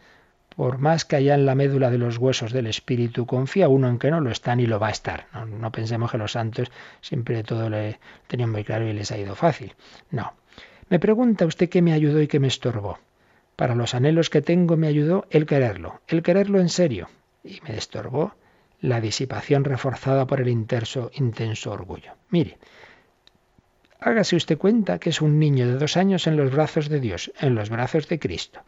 Por 0.56 0.78
más 0.78 1.04
que 1.04 1.18
haya 1.18 1.34
en 1.36 1.46
la 1.46 1.56
médula 1.56 1.90
de 1.90 1.98
los 1.98 2.18
huesos 2.18 2.52
del 2.52 2.68
espíritu, 2.68 3.26
confía 3.26 3.70
uno 3.70 3.90
en 3.90 4.00
que 4.00 4.12
no 4.12 4.22
lo 4.22 4.32
está 4.32 4.56
ni 4.56 4.66
lo 4.66 4.80
va 4.80 4.88
a 4.88 4.92
estar. 4.92 5.28
No, 5.48 5.72
pensemos 5.72 6.12
que 6.12 6.18
los 6.18 6.32
santos 6.34 6.72
siempre 7.02 7.44
todo 7.44 7.70
le 7.70 8.00
tenían 8.28 8.52
muy 8.52 8.64
claro 8.64 8.88
y 8.88 8.94
les 8.94 9.12
ha 9.12 9.18
ido 9.18 9.36
fácil. 9.36 9.76
No. 10.12 10.34
Me 10.90 11.00
pregunta 11.00 11.46
usted 11.46 11.70
qué 11.70 11.82
me 11.82 11.94
ayudó 11.94 12.22
y 12.22 12.28
qué 12.28 12.40
me 12.40 12.48
estorbó. 12.48 13.00
Para 13.58 13.76
los 13.76 13.94
anhelos 13.94 14.30
que 14.30 14.42
tengo 14.42 14.78
me 14.78 14.88
ayudó 14.88 15.26
el 15.30 15.46
quererlo, 15.46 16.02
el 16.08 16.24
quererlo 16.24 16.60
en 16.60 16.70
serio, 16.70 17.10
y 17.44 17.60
me 17.68 17.76
estorbó 17.76 18.36
la 18.80 19.02
disipación 19.02 19.64
reforzada 19.64 20.28
por 20.28 20.40
el 20.40 20.48
intenso, 20.48 21.12
intenso 21.16 21.72
orgullo. 21.72 22.14
Mire, 22.30 22.58
hágase 24.00 24.36
usted 24.36 24.58
cuenta 24.58 25.00
que 25.00 25.10
es 25.10 25.22
un 25.22 25.40
niño 25.40 25.68
de 25.68 25.74
dos 25.74 25.98
años 25.98 26.28
en 26.28 26.38
los 26.38 26.52
brazos 26.52 26.88
de 26.88 27.00
Dios, 27.00 27.32
en 27.40 27.56
los 27.56 27.70
brazos 27.70 28.08
de 28.08 28.20
Cristo. 28.20 28.62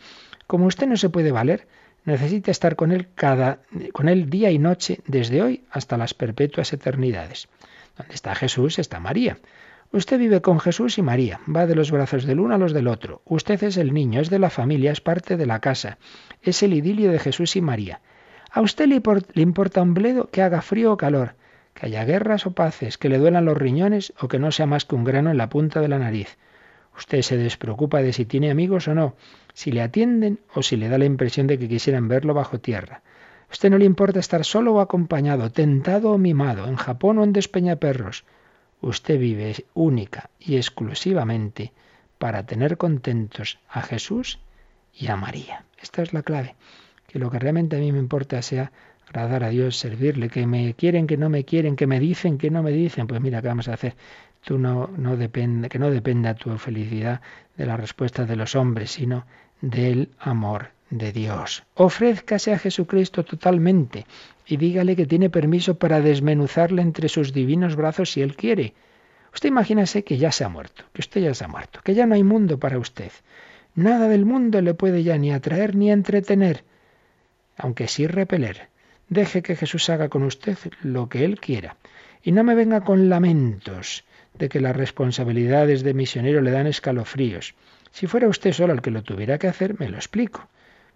Como 0.47 0.65
usted 0.65 0.87
no 0.87 0.97
se 0.97 1.09
puede 1.09 1.31
valer, 1.31 1.67
necesita 2.03 2.51
estar 2.51 2.75
con 2.75 2.91
él 2.91 3.07
cada, 3.15 3.59
con 3.93 4.09
él 4.09 4.29
día 4.29 4.51
y 4.51 4.59
noche, 4.59 4.99
desde 5.05 5.41
hoy 5.41 5.63
hasta 5.69 5.97
las 5.97 6.13
perpetuas 6.13 6.73
eternidades. 6.73 7.47
Donde 7.97 8.15
está 8.15 8.35
Jesús 8.35 8.79
está 8.79 8.99
María. 8.99 9.37
Usted 9.91 10.19
vive 10.19 10.41
con 10.41 10.59
Jesús 10.59 10.99
y 10.99 11.01
María, 11.01 11.39
va 11.53 11.65
de 11.65 11.73
los 11.73 11.89
brazos 11.89 12.25
del 12.25 12.39
uno 12.39 12.53
a 12.53 12.59
los 12.59 12.73
del 12.73 12.87
otro. 12.87 13.23
Usted 13.25 13.63
es 13.63 13.75
el 13.75 13.91
niño, 13.91 14.21
es 14.21 14.29
de 14.29 14.37
la 14.37 14.51
familia, 14.51 14.91
es 14.91 15.01
parte 15.01 15.35
de 15.35 15.47
la 15.47 15.61
casa. 15.61 15.97
Es 16.43 16.61
el 16.61 16.75
idilio 16.75 17.11
de 17.11 17.17
Jesús 17.17 17.55
y 17.55 17.61
María. 17.61 18.01
A 18.51 18.61
usted 18.61 18.87
le, 18.87 19.01
importa 19.41 19.81
un 19.81 19.95
bledo 19.95 20.29
que 20.29 20.43
haga 20.43 20.61
frío 20.61 20.93
o 20.93 20.97
calor, 20.97 21.33
que 21.73 21.87
haya 21.87 22.05
guerras 22.05 22.45
o 22.45 22.51
paces, 22.51 22.99
que 22.99 23.09
le 23.09 23.17
duelan 23.17 23.45
los 23.45 23.57
riñones 23.57 24.13
o 24.19 24.27
que 24.27 24.37
no 24.37 24.51
sea 24.51 24.67
más 24.67 24.85
que 24.85 24.93
un 24.93 25.05
grano 25.05 25.31
en 25.31 25.37
la 25.37 25.49
punta 25.49 25.81
de 25.81 25.87
la 25.87 25.97
nariz. 25.97 26.37
Usted 26.95 27.23
se 27.23 27.37
despreocupa 27.37 28.03
de 28.03 28.13
si 28.13 28.25
tiene 28.25 28.51
amigos 28.51 28.87
o 28.87 28.93
no, 28.93 29.15
si 29.53 29.71
le 29.71 29.81
atienden 29.81 30.39
o 30.53 30.61
si 30.61 30.77
le 30.77 30.89
da 30.89 30.99
la 30.99 31.05
impresión 31.05 31.47
de 31.47 31.57
que 31.57 31.67
quisieran 31.67 32.07
verlo 32.07 32.35
bajo 32.35 32.59
tierra. 32.59 33.01
Usted 33.51 33.71
no 33.71 33.79
le 33.79 33.85
importa 33.85 34.19
estar 34.19 34.45
solo 34.45 34.75
o 34.75 34.81
acompañado, 34.81 35.51
tentado 35.51 36.11
o 36.11 36.19
mimado, 36.19 36.67
en 36.67 36.75
Japón 36.75 37.17
o 37.17 37.23
en 37.23 37.33
Despeñaperros. 37.33 38.23
Usted 38.81 39.19
vive 39.19 39.65
única 39.73 40.29
y 40.39 40.55
exclusivamente 40.55 41.73
para 42.17 42.45
tener 42.45 42.77
contentos 42.77 43.59
a 43.69 43.81
Jesús 43.81 44.39
y 44.93 45.07
a 45.07 45.15
María. 45.15 45.65
Esta 45.81 46.01
es 46.01 46.13
la 46.13 46.23
clave. 46.23 46.55
Que 47.07 47.19
lo 47.19 47.29
que 47.29 47.39
realmente 47.39 47.75
a 47.75 47.79
mí 47.79 47.91
me 47.91 47.99
importa 47.99 48.41
sea 48.41 48.71
agradar 49.07 49.43
a 49.43 49.49
Dios, 49.49 49.77
servirle, 49.77 50.29
que 50.29 50.45
me 50.45 50.73
quieren, 50.75 51.07
que 51.07 51.17
no 51.17 51.29
me 51.29 51.43
quieren, 51.43 51.75
que 51.75 51.87
me 51.87 51.99
dicen, 51.99 52.37
que 52.37 52.51
no 52.51 52.61
me 52.61 52.71
dicen. 52.71 53.07
Pues 53.07 53.19
mira, 53.21 53.41
¿qué 53.41 53.47
vamos 53.47 53.67
a 53.67 53.73
hacer? 53.73 53.95
Tú 54.43 54.57
no, 54.57 54.87
depende, 55.17 55.67
que 55.67 55.79
no 55.79 55.89
dependa 55.89 56.35
tu 56.35 56.57
felicidad 56.57 57.21
de 57.57 57.65
la 57.65 57.75
respuesta 57.75 58.25
de 58.25 58.35
los 58.35 58.55
hombres, 58.55 58.91
sino 58.91 59.25
del 59.61 60.09
amor 60.19 60.69
de 60.89 61.11
Dios. 61.11 61.63
Ofrézcase 61.75 62.53
a 62.53 62.59
Jesucristo 62.59 63.23
totalmente 63.23 64.05
y 64.45 64.57
dígale 64.57 64.95
que 64.95 65.05
tiene 65.05 65.29
permiso 65.29 65.75
para 65.77 66.01
desmenuzarle 66.01 66.81
entre 66.81 67.09
sus 67.09 67.33
divinos 67.33 67.75
brazos 67.75 68.11
si 68.11 68.21
él 68.21 68.35
quiere. 68.35 68.73
Usted 69.33 69.49
imagínase 69.49 70.03
que 70.03 70.17
ya 70.17 70.31
se 70.31 70.43
ha 70.43 70.49
muerto, 70.49 70.83
que 70.93 71.01
usted 71.01 71.21
ya 71.21 71.33
se 71.33 71.45
ha 71.45 71.47
muerto, 71.47 71.81
que 71.83 71.93
ya 71.93 72.05
no 72.05 72.15
hay 72.15 72.23
mundo 72.23 72.57
para 72.57 72.79
usted. 72.79 73.11
Nada 73.75 74.07
del 74.07 74.25
mundo 74.25 74.61
le 74.61 74.73
puede 74.73 75.03
ya 75.03 75.17
ni 75.17 75.31
atraer 75.31 75.75
ni 75.75 75.91
entretener, 75.91 76.63
aunque 77.57 77.87
sí 77.87 78.07
repeler. 78.07 78.69
Deje 79.07 79.41
que 79.41 79.55
Jesús 79.55 79.89
haga 79.89 80.09
con 80.09 80.23
usted 80.23 80.57
lo 80.81 81.09
que 81.09 81.25
él 81.25 81.39
quiera. 81.39 81.77
Y 82.23 82.31
no 82.31 82.43
me 82.43 82.55
venga 82.55 82.81
con 82.81 83.09
lamentos 83.09 84.03
de 84.33 84.49
que 84.49 84.59
las 84.59 84.75
responsabilidades 84.75 85.83
de 85.83 85.93
misionero 85.93 86.41
le 86.41 86.51
dan 86.51 86.67
escalofríos. 86.67 87.55
Si 87.91 88.07
fuera 88.07 88.27
usted 88.27 88.53
solo 88.53 88.73
el 88.73 88.81
que 88.81 88.91
lo 88.91 89.03
tuviera 89.03 89.37
que 89.37 89.47
hacer, 89.47 89.79
me 89.79 89.89
lo 89.89 89.97
explico. 89.97 90.47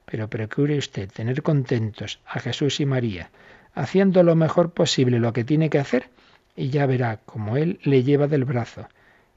Pero 0.05 0.29
procure 0.29 0.77
usted 0.77 1.09
tener 1.11 1.43
contentos 1.43 2.19
a 2.25 2.39
Jesús 2.39 2.79
y 2.79 2.85
María, 2.85 3.29
haciendo 3.73 4.23
lo 4.23 4.35
mejor 4.35 4.71
posible 4.71 5.19
lo 5.19 5.33
que 5.33 5.43
tiene 5.43 5.69
que 5.69 5.79
hacer, 5.79 6.09
y 6.55 6.69
ya 6.69 6.85
verá 6.85 7.19
cómo 7.25 7.57
Él 7.57 7.79
le 7.83 8.03
lleva 8.03 8.27
del 8.27 8.45
brazo, 8.45 8.87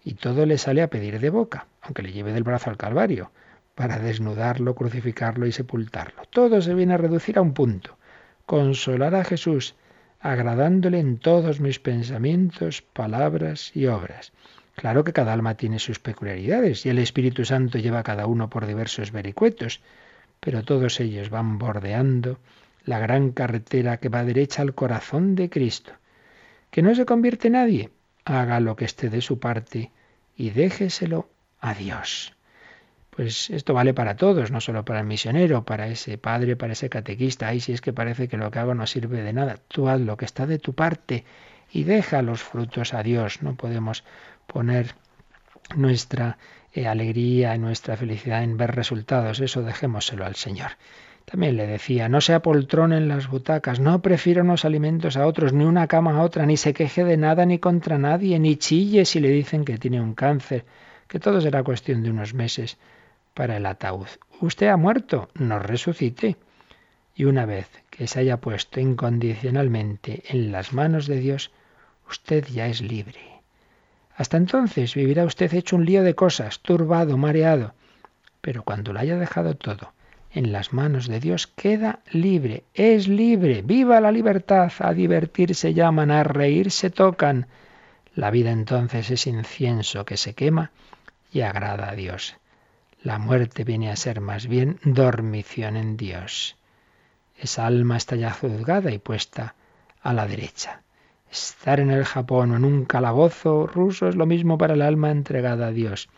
y 0.05 0.15
todo 0.15 0.47
le 0.47 0.59
sale 0.59 0.83
a 0.83 0.91
pedir 0.91 1.19
de 1.21 1.31
boca, 1.31 1.67
aunque 1.83 2.03
le 2.03 2.13
lleve 2.13 2.33
del 2.33 2.45
brazo 2.45 2.71
al 2.71 2.77
Calvario, 2.77 3.31
para 3.75 3.99
desnudarlo, 3.99 4.75
crucificarlo 4.75 5.47
y 5.47 5.53
sepultarlo. 5.53 6.23
Todo 6.31 6.63
se 6.63 6.75
viene 6.75 6.95
a 6.95 6.99
reducir 6.99 7.39
a 7.39 7.43
un 7.43 7.53
punto. 7.53 7.97
Consolar 8.47 9.15
a 9.15 9.25
Jesús, 9.25 9.75
agradándole 10.21 10.99
en 10.99 11.19
todos 11.19 11.61
mis 11.61 11.79
pensamientos, 11.79 12.83
palabras 12.83 13.71
y 13.75 13.87
obras. 13.87 14.33
Claro 14.77 15.05
que 15.05 15.13
cada 15.13 15.33
alma 15.33 15.55
tiene 15.55 15.79
sus 15.79 15.99
peculiaridades 15.99 16.87
y 16.87 16.91
el 16.91 16.99
Espíritu 16.99 17.45
Santo 17.45 17.79
lleva 17.79 18.01
a 18.01 18.03
cada 18.03 18.27
uno 18.27 18.49
por 18.49 18.67
diversos 18.67 19.13
vericuetos, 19.13 19.81
pero 20.47 20.63
todos 20.63 21.01
ellos 21.01 21.29
van 21.29 21.59
bordeando 21.59 22.39
la 22.85 23.01
gran 23.01 23.33
carretera 23.33 23.97
que 23.97 24.09
va 24.09 24.23
derecha 24.23 24.63
al 24.63 24.77
corazón 24.77 25.35
de 25.35 25.51
Cristo. 25.51 25.91
Que 26.71 26.83
no 26.83 26.95
se 26.95 27.05
convierte 27.05 27.51
nadie, 27.51 27.91
haga 28.25 28.61
lo 28.61 28.77
que 28.77 28.85
esté 28.85 29.11
de 29.11 29.23
su 29.23 29.41
parte 29.41 29.91
y 30.37 30.51
déjeselo 30.51 31.29
a 31.61 31.75
Dios. 31.75 32.33
Pues 33.11 33.51
esto 33.51 33.75
vale 33.75 33.93
para 33.93 34.15
todos, 34.15 34.53
no 34.53 34.61
solo 34.61 34.85
para 34.85 35.01
el 35.01 35.07
misionero, 35.07 35.65
para 35.65 35.89
ese 35.89 36.17
padre, 36.17 36.55
para 36.55 36.75
ese 36.75 36.89
catequista. 36.89 37.49
Ay, 37.49 37.59
si 37.59 37.73
es 37.73 37.81
que 37.81 37.93
parece 37.93 38.29
que 38.29 38.37
lo 38.37 38.53
que 38.53 38.61
hago 38.61 38.77
no 38.77 38.87
sirve 38.87 39.23
de 39.23 39.33
nada. 39.33 39.57
Tú 39.67 39.89
haz 39.89 40.01
lo 40.01 40.17
que 40.17 40.27
está 40.27 40.47
de 40.47 40.61
tu 40.61 40.75
parte 40.75 41.25
y 41.73 41.83
deja 41.83 42.23
los 42.23 42.45
frutos 42.45 42.95
a 42.95 43.03
Dios. 43.03 43.43
No 43.43 43.57
podemos 43.57 44.05
poner 44.47 44.95
nuestra 45.75 46.39
eh, 46.77 46.87
alegría 46.87 47.55
y 47.55 47.59
nuestra 47.59 47.97
felicidad 47.97 48.43
en 48.43 48.57
ver 48.57 48.75
resultados. 48.75 49.41
Eso 49.41 49.63
dejémoselo 49.63 50.25
al 50.25 50.37
Señor. 50.37 50.73
También 51.25 51.57
le 51.57 51.67
decía, 51.67 52.09
no 52.09 52.21
se 52.21 52.35
apoltrone 52.35 52.99
en 52.99 53.09
las 53.09 53.29
butacas, 53.29 53.81
no 53.81 54.01
prefiera 54.01 54.43
unos 54.43 54.65
alimentos 54.65 55.17
a 55.17 55.27
otros, 55.27 55.53
ni 55.53 55.65
una 55.65 55.89
cama 55.89 56.19
a 56.19 56.23
otra, 56.23 56.47
ni 56.47 56.57
se 56.57 56.73
queje 56.73 57.03
de 57.03 57.17
nada 57.17 57.45
ni 57.47 57.59
contra 57.59 57.99
nadie, 57.99 58.39
ni 58.39 58.57
chille 58.57 59.05
si 59.05 59.19
le 59.19 59.31
dicen 59.31 59.65
que 59.65 59.77
tiene 59.77 60.01
un 60.01 60.15
cáncer, 60.15 60.65
que 61.09 61.19
todo 61.19 61.41
será 61.41 61.65
cuestión 61.65 62.05
de 62.05 62.11
unos 62.11 62.33
meses 62.33 62.79
para 63.35 63.57
el 63.57 63.67
ataúd. 63.67 64.07
Usted 64.41 64.69
ha 64.69 64.77
muerto, 64.77 65.29
no 65.35 65.59
resucite. 65.59 66.37
Y 67.15 67.25
una 67.25 67.45
vez 67.45 67.69
que 67.91 68.07
se 68.07 68.21
haya 68.21 68.37
puesto 68.37 68.79
incondicionalmente 68.79 70.23
en 70.29 70.53
las 70.53 70.73
manos 70.73 71.07
de 71.07 71.19
Dios, 71.19 71.51
usted 72.09 72.47
ya 72.47 72.67
es 72.67 72.83
libre. 72.83 73.36
Hasta 74.17 74.39
entonces 74.39 74.95
vivirá 74.95 75.25
usted 75.25 75.53
hecho 75.53 75.77
un 75.77 75.85
lío 75.85 76.03
de 76.03 76.15
cosas, 76.15 76.61
turbado, 76.61 77.19
mareado. 77.19 77.75
Pero 78.41 78.63
cuando 78.63 78.93
lo 78.93 79.01
haya 79.01 79.19
dejado 79.19 79.57
todo 79.57 79.93
en 80.33 80.53
las 80.53 80.73
manos 80.73 81.07
de 81.07 81.21
Dios, 81.21 81.47
queda 81.47 82.01
libre, 82.11 82.65
es 82.75 83.09
libre. 83.09 83.63
¡Viva 83.63 84.01
la 84.01 84.13
libertad! 84.13 84.73
A 84.79 84.93
divertirse 84.93 85.75
llaman, 85.75 86.11
a 86.11 86.25
reírse 86.25 86.91
tocan. 86.91 87.47
La 88.15 88.31
vida 88.31 88.51
entonces 88.51 89.11
es 89.11 89.27
incienso 89.27 90.07
que 90.07 90.17
se 90.17 90.35
quema 90.35 90.71
y 91.33 91.43
agrada 91.43 91.91
a 91.91 91.95
Dios. 91.95 92.37
La 93.03 93.19
muerte 93.19 93.65
viene 93.65 93.91
a 93.91 93.97
ser 93.97 94.21
más 94.21 94.47
bien 94.47 94.79
dormición 94.83 95.77
en 95.77 95.97
Dios. 95.97 96.57
Esa 97.39 97.67
alma 97.67 97.99
está 97.99 98.17
ya 98.17 98.31
juzgada 98.31 98.91
y 98.91 98.99
puesta 98.99 99.55
a 100.01 100.15
la 100.15 100.27
derecha. 100.27 100.81
Estar 101.31 101.81
en 101.81 101.91
el 101.91 102.05
Japón 102.05 102.53
o 102.53 102.57
en 102.57 102.65
un 102.65 102.85
calabozo 102.85 103.67
ruso 103.67 104.09
es 104.09 104.17
lo 104.17 104.27
mismo 104.27 104.59
para 104.59 104.75
el 104.75 104.83
alma 104.83 105.11
entregada 105.11 105.69
a 105.69 105.73
Dios. 105.73 106.09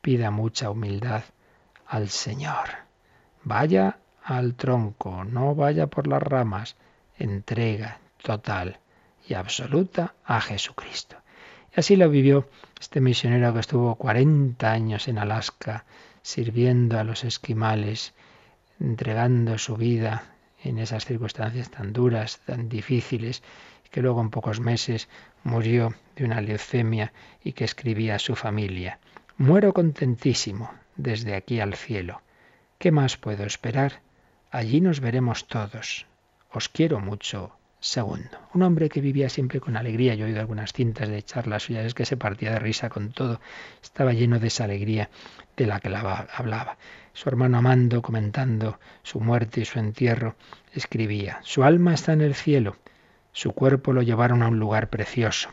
Pida 0.00 0.30
mucha 0.30 0.70
humildad 0.70 1.24
al 1.86 2.08
Señor. 2.08 2.68
Vaya 3.44 3.98
al 4.22 4.54
tronco, 4.54 5.24
no 5.24 5.54
vaya 5.54 5.86
por 5.86 6.06
las 6.06 6.22
ramas. 6.22 6.76
Entrega 7.18 7.98
total 8.22 8.78
y 9.26 9.34
absoluta 9.34 10.14
a 10.24 10.40
Jesucristo. 10.40 11.16
Y 11.76 11.80
así 11.80 11.96
lo 11.96 12.08
vivió 12.08 12.48
este 12.80 13.00
misionero 13.00 13.52
que 13.52 13.60
estuvo 13.60 13.94
40 13.96 14.70
años 14.70 15.08
en 15.08 15.18
Alaska 15.18 15.84
sirviendo 16.22 16.98
a 16.98 17.04
los 17.04 17.24
esquimales, 17.24 18.14
entregando 18.80 19.58
su 19.58 19.76
vida 19.76 20.37
en 20.62 20.78
esas 20.78 21.04
circunstancias 21.04 21.70
tan 21.70 21.92
duras, 21.92 22.40
tan 22.44 22.68
difíciles, 22.68 23.42
que 23.90 24.02
luego 24.02 24.20
en 24.20 24.30
pocos 24.30 24.60
meses 24.60 25.08
murió 25.44 25.94
de 26.16 26.24
una 26.24 26.40
leucemia 26.40 27.12
y 27.42 27.52
que 27.52 27.64
escribía 27.64 28.16
a 28.16 28.18
su 28.18 28.36
familia. 28.36 28.98
Muero 29.36 29.72
contentísimo 29.72 30.70
desde 30.96 31.34
aquí 31.34 31.60
al 31.60 31.74
cielo. 31.74 32.22
¿Qué 32.78 32.90
más 32.90 33.16
puedo 33.16 33.44
esperar? 33.44 34.02
Allí 34.50 34.80
nos 34.80 35.00
veremos 35.00 35.46
todos. 35.46 36.06
Os 36.50 36.68
quiero 36.68 37.00
mucho. 37.00 37.57
Segundo, 37.80 38.38
un 38.54 38.62
hombre 38.62 38.88
que 38.88 39.00
vivía 39.00 39.28
siempre 39.28 39.60
con 39.60 39.76
alegría. 39.76 40.14
Yo 40.14 40.24
he 40.24 40.28
oído 40.28 40.40
algunas 40.40 40.72
cintas 40.72 41.08
de 41.08 41.22
charlas 41.22 41.62
suyas, 41.62 41.86
es 41.86 41.94
que 41.94 42.04
se 42.04 42.16
partía 42.16 42.52
de 42.52 42.58
risa 42.58 42.88
con 42.88 43.12
todo. 43.12 43.40
Estaba 43.82 44.12
lleno 44.12 44.38
de 44.40 44.48
esa 44.48 44.64
alegría 44.64 45.10
de 45.56 45.66
la 45.66 45.78
que 45.80 45.88
hablaba. 45.88 46.78
Su 47.12 47.28
hermano 47.28 47.58
Amando, 47.58 48.02
comentando 48.02 48.78
su 49.02 49.20
muerte 49.20 49.60
y 49.60 49.64
su 49.64 49.78
entierro, 49.78 50.34
escribía, 50.72 51.40
Su 51.42 51.62
alma 51.64 51.94
está 51.94 52.12
en 52.12 52.20
el 52.20 52.34
cielo 52.34 52.76
su 53.38 53.52
cuerpo 53.52 53.92
lo 53.92 54.02
llevaron 54.02 54.42
a 54.42 54.48
un 54.48 54.58
lugar 54.58 54.90
precioso, 54.90 55.50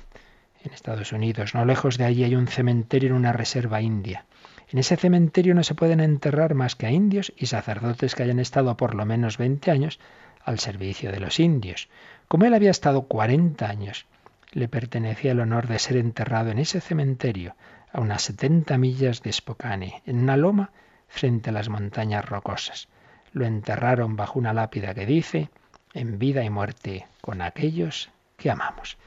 en 0.63 0.73
Estados 0.73 1.11
Unidos. 1.11 1.53
No 1.53 1.65
lejos 1.65 1.99
de 1.99 2.05
allí 2.05 2.23
hay 2.23 2.35
un 2.35 2.47
cementerio 2.47 3.09
en 3.09 3.15
una 3.15 3.31
reserva 3.31 3.79
india. 3.79 4.25
En 4.69 4.79
ese 4.79 4.95
cementerio 4.95 5.53
no 5.53 5.63
se 5.63 5.75
pueden 5.75 5.99
enterrar 5.99 6.55
más 6.55 6.75
que 6.75 6.87
a 6.87 6.91
indios 6.91 7.31
y 7.37 7.45
sacerdotes 7.45 8.15
que 8.15 8.23
hayan 8.23 8.39
estado 8.39 8.75
por 8.75 8.95
lo 8.95 9.05
menos 9.05 9.37
20 9.37 9.69
años 9.69 9.99
al 10.43 10.57
servicio 10.57 11.11
de 11.11 11.19
los 11.19 11.39
indios. 11.39 11.89
Como 12.27 12.45
él 12.45 12.53
había 12.53 12.71
estado 12.71 13.03
40 13.03 13.69
años, 13.69 14.05
le 14.51 14.67
pertenecía 14.67 15.31
el 15.31 15.41
honor 15.41 15.67
de 15.67 15.79
ser 15.79 15.97
enterrado 15.97 16.49
en 16.49 16.59
ese 16.59 16.81
cementerio, 16.81 17.55
a 17.91 18.01
unas 18.01 18.23
70 18.23 18.77
millas 18.77 19.21
de 19.21 19.31
Spokane, 19.31 20.01
en 20.05 20.19
una 20.19 20.35
loma 20.35 20.71
frente 21.07 21.49
a 21.49 21.53
las 21.53 21.69
montañas 21.69 22.25
rocosas. 22.25 22.87
Lo 23.31 23.45
enterraron 23.45 24.15
bajo 24.15 24.39
una 24.39 24.53
lápida 24.53 24.93
que 24.93 25.05
dice 25.05 25.49
en 25.93 26.17
vida 26.19 26.43
y 26.43 26.49
muerte 26.49 27.07
con 27.21 27.41
aquellos 27.41 28.09
que 28.37 28.49
amamos. 28.49 28.97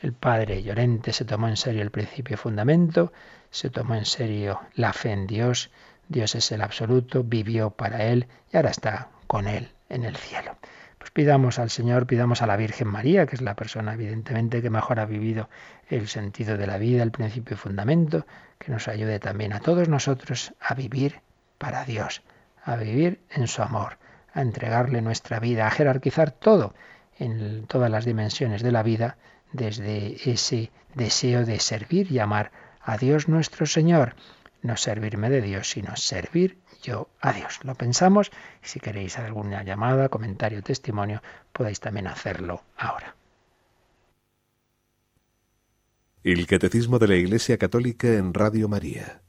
El 0.00 0.12
padre 0.12 0.62
Llorente 0.62 1.12
se 1.12 1.24
tomó 1.24 1.48
en 1.48 1.56
serio 1.56 1.82
el 1.82 1.90
principio 1.90 2.34
y 2.34 2.36
fundamento, 2.36 3.12
se 3.50 3.70
tomó 3.70 3.94
en 3.94 4.04
serio 4.04 4.60
la 4.74 4.92
fe 4.92 5.12
en 5.12 5.26
Dios, 5.26 5.70
Dios 6.08 6.34
es 6.34 6.52
el 6.52 6.62
absoluto, 6.62 7.22
vivió 7.22 7.70
para 7.70 8.04
él 8.04 8.26
y 8.52 8.56
ahora 8.56 8.70
está 8.70 9.08
con 9.26 9.46
él 9.46 9.70
en 9.88 10.04
el 10.04 10.16
cielo. 10.16 10.56
Pues 11.02 11.10
pidamos 11.10 11.58
al 11.58 11.68
Señor, 11.68 12.06
pidamos 12.06 12.42
a 12.42 12.46
la 12.46 12.56
Virgen 12.56 12.86
María, 12.86 13.26
que 13.26 13.34
es 13.34 13.42
la 13.42 13.56
persona 13.56 13.94
evidentemente 13.94 14.62
que 14.62 14.70
mejor 14.70 15.00
ha 15.00 15.04
vivido 15.04 15.50
el 15.88 16.06
sentido 16.06 16.56
de 16.56 16.68
la 16.68 16.78
vida, 16.78 17.02
el 17.02 17.10
principio 17.10 17.54
y 17.54 17.58
fundamento, 17.58 18.24
que 18.60 18.70
nos 18.70 18.86
ayude 18.86 19.18
también 19.18 19.52
a 19.52 19.58
todos 19.58 19.88
nosotros 19.88 20.54
a 20.60 20.74
vivir 20.74 21.20
para 21.58 21.84
Dios, 21.84 22.22
a 22.62 22.76
vivir 22.76 23.20
en 23.30 23.48
su 23.48 23.62
amor, 23.62 23.98
a 24.32 24.42
entregarle 24.42 25.02
nuestra 25.02 25.40
vida, 25.40 25.66
a 25.66 25.72
jerarquizar 25.72 26.30
todo 26.30 26.72
en 27.18 27.66
todas 27.66 27.90
las 27.90 28.04
dimensiones 28.04 28.62
de 28.62 28.70
la 28.70 28.84
vida 28.84 29.16
desde 29.50 30.30
ese 30.30 30.70
deseo 30.94 31.44
de 31.44 31.58
servir 31.58 32.12
y 32.12 32.20
amar 32.20 32.52
a 32.80 32.96
Dios 32.96 33.26
nuestro 33.26 33.66
Señor. 33.66 34.14
No 34.60 34.76
servirme 34.76 35.30
de 35.30 35.42
Dios, 35.42 35.68
sino 35.68 35.96
servir 35.96 36.61
yo 36.82 37.08
a 37.20 37.32
Dios. 37.32 37.60
Lo 37.62 37.74
pensamos 37.74 38.30
y 38.62 38.68
si 38.68 38.80
queréis 38.80 39.18
alguna 39.18 39.62
llamada, 39.62 40.08
comentario, 40.08 40.62
testimonio, 40.62 41.22
podéis 41.52 41.80
también 41.80 42.06
hacerlo 42.06 42.62
ahora. 42.76 43.14
El 46.24 46.46
Catecismo 46.46 46.98
de 46.98 47.08
la 47.08 47.16
Iglesia 47.16 47.58
Católica 47.58 48.08
en 48.08 48.32
Radio 48.34 48.68
María. 48.68 49.22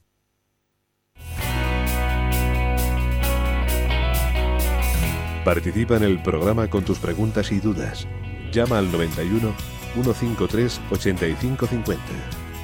Participa 5.44 5.96
en 5.96 6.04
el 6.04 6.22
programa 6.22 6.70
con 6.70 6.84
tus 6.84 6.98
preguntas 6.98 7.52
y 7.52 7.60
dudas. 7.60 8.06
Llama 8.52 8.78
al 8.78 8.90
91 8.90 9.54
153 9.94 10.80
8550. 10.90 12.43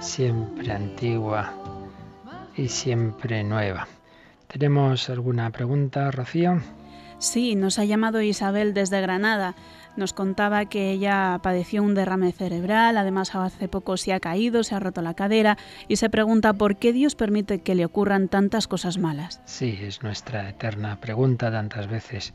siempre 0.00 0.72
antigua 0.72 1.52
y 2.56 2.68
siempre 2.68 3.42
nueva. 3.44 3.88
¿Tenemos 4.46 5.10
alguna 5.10 5.50
pregunta, 5.50 6.10
Rocío? 6.10 6.60
Sí, 7.18 7.54
nos 7.54 7.78
ha 7.78 7.84
llamado 7.84 8.22
Isabel 8.22 8.74
desde 8.74 9.00
Granada. 9.00 9.54
Nos 9.96 10.12
contaba 10.12 10.66
que 10.66 10.92
ella 10.92 11.40
padeció 11.42 11.82
un 11.82 11.94
derrame 11.94 12.30
cerebral, 12.30 12.96
además 12.96 13.34
hace 13.34 13.66
poco 13.66 13.96
se 13.96 14.12
ha 14.12 14.20
caído, 14.20 14.62
se 14.62 14.76
ha 14.76 14.80
roto 14.80 15.02
la 15.02 15.14
cadera 15.14 15.58
y 15.88 15.96
se 15.96 16.08
pregunta 16.08 16.52
por 16.52 16.76
qué 16.76 16.92
Dios 16.92 17.16
permite 17.16 17.60
que 17.60 17.74
le 17.74 17.84
ocurran 17.84 18.28
tantas 18.28 18.68
cosas 18.68 18.98
malas. 18.98 19.40
Sí, 19.44 19.76
es 19.82 20.04
nuestra 20.04 20.48
eterna 20.48 21.00
pregunta 21.00 21.50
tantas 21.50 21.88
veces 21.88 22.32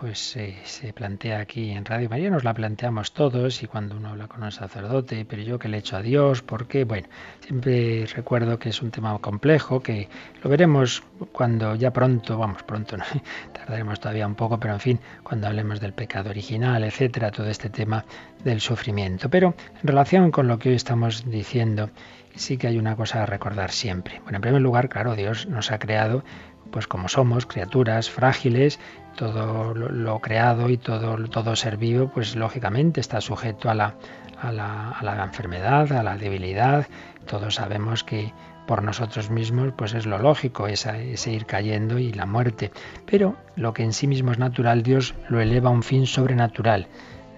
pues 0.00 0.18
se 0.18 0.92
plantea 0.94 1.40
aquí 1.40 1.72
en 1.72 1.84
Radio 1.84 2.08
María, 2.08 2.30
nos 2.30 2.42
la 2.42 2.54
planteamos 2.54 3.12
todos 3.12 3.62
y 3.62 3.66
cuando 3.66 3.96
uno 3.96 4.08
habla 4.08 4.28
con 4.28 4.42
un 4.42 4.50
sacerdote, 4.50 5.26
pero 5.26 5.42
yo 5.42 5.58
que 5.58 5.68
le 5.68 5.76
he 5.76 5.80
hecho 5.80 5.96
a 5.96 6.02
Dios, 6.02 6.40
¿por 6.40 6.66
qué? 6.66 6.84
Bueno, 6.84 7.06
siempre 7.46 8.06
recuerdo 8.06 8.58
que 8.58 8.70
es 8.70 8.80
un 8.80 8.90
tema 8.90 9.18
complejo, 9.18 9.80
que 9.80 10.08
lo 10.42 10.48
veremos 10.48 11.02
cuando 11.32 11.74
ya 11.74 11.92
pronto, 11.92 12.38
vamos, 12.38 12.62
pronto, 12.62 12.96
¿no? 12.96 13.04
tardaremos 13.52 14.00
todavía 14.00 14.26
un 14.26 14.36
poco, 14.36 14.58
pero 14.58 14.72
en 14.72 14.80
fin, 14.80 15.00
cuando 15.22 15.48
hablemos 15.48 15.80
del 15.80 15.92
pecado 15.92 16.30
original, 16.30 16.82
etcétera, 16.82 17.30
todo 17.30 17.48
este 17.48 17.68
tema 17.68 18.06
del 18.42 18.62
sufrimiento. 18.62 19.28
Pero 19.28 19.54
en 19.82 19.86
relación 19.86 20.30
con 20.30 20.48
lo 20.48 20.58
que 20.58 20.70
hoy 20.70 20.76
estamos 20.76 21.30
diciendo, 21.30 21.90
sí 22.34 22.56
que 22.56 22.68
hay 22.68 22.78
una 22.78 22.96
cosa 22.96 23.24
a 23.24 23.26
recordar 23.26 23.70
siempre. 23.70 24.20
Bueno, 24.22 24.36
en 24.36 24.42
primer 24.42 24.62
lugar, 24.62 24.88
claro, 24.88 25.14
Dios 25.14 25.46
nos 25.46 25.70
ha 25.70 25.78
creado 25.78 26.24
pues 26.70 26.86
como 26.86 27.08
somos, 27.08 27.46
criaturas 27.46 28.10
frágiles, 28.10 28.78
todo 29.16 29.74
lo, 29.74 30.20
creado 30.20 30.70
y 30.70 30.76
todo, 30.76 31.16
todo 31.28 31.56
ser 31.56 31.76
vivo, 31.76 32.10
pues 32.12 32.36
lógicamente 32.36 33.00
está 33.00 33.20
sujeto 33.20 33.70
a 33.70 33.74
la, 33.74 33.94
a 34.40 34.52
la, 34.52 35.22
enfermedad, 35.24 35.92
a 35.92 36.02
la 36.02 36.16
debilidad. 36.16 36.86
Todos 37.26 37.56
sabemos 37.56 38.04
que 38.04 38.32
por 38.66 38.82
nosotros 38.82 39.30
mismos, 39.30 39.72
pues 39.76 39.94
es 39.94 40.06
lo 40.06 40.18
lógico, 40.18 40.68
ese, 40.68 41.12
ese, 41.12 41.32
ir 41.32 41.46
cayendo 41.46 41.98
y 41.98 42.12
la 42.12 42.26
muerte. 42.26 42.70
Pero 43.06 43.36
lo 43.56 43.72
que 43.72 43.82
en 43.82 43.92
sí 43.92 44.06
mismo 44.06 44.32
es 44.32 44.38
natural, 44.38 44.82
Dios 44.82 45.14
lo 45.28 45.40
eleva 45.40 45.70
a 45.70 45.72
un 45.72 45.82
fin 45.82 46.06
sobrenatural. 46.06 46.86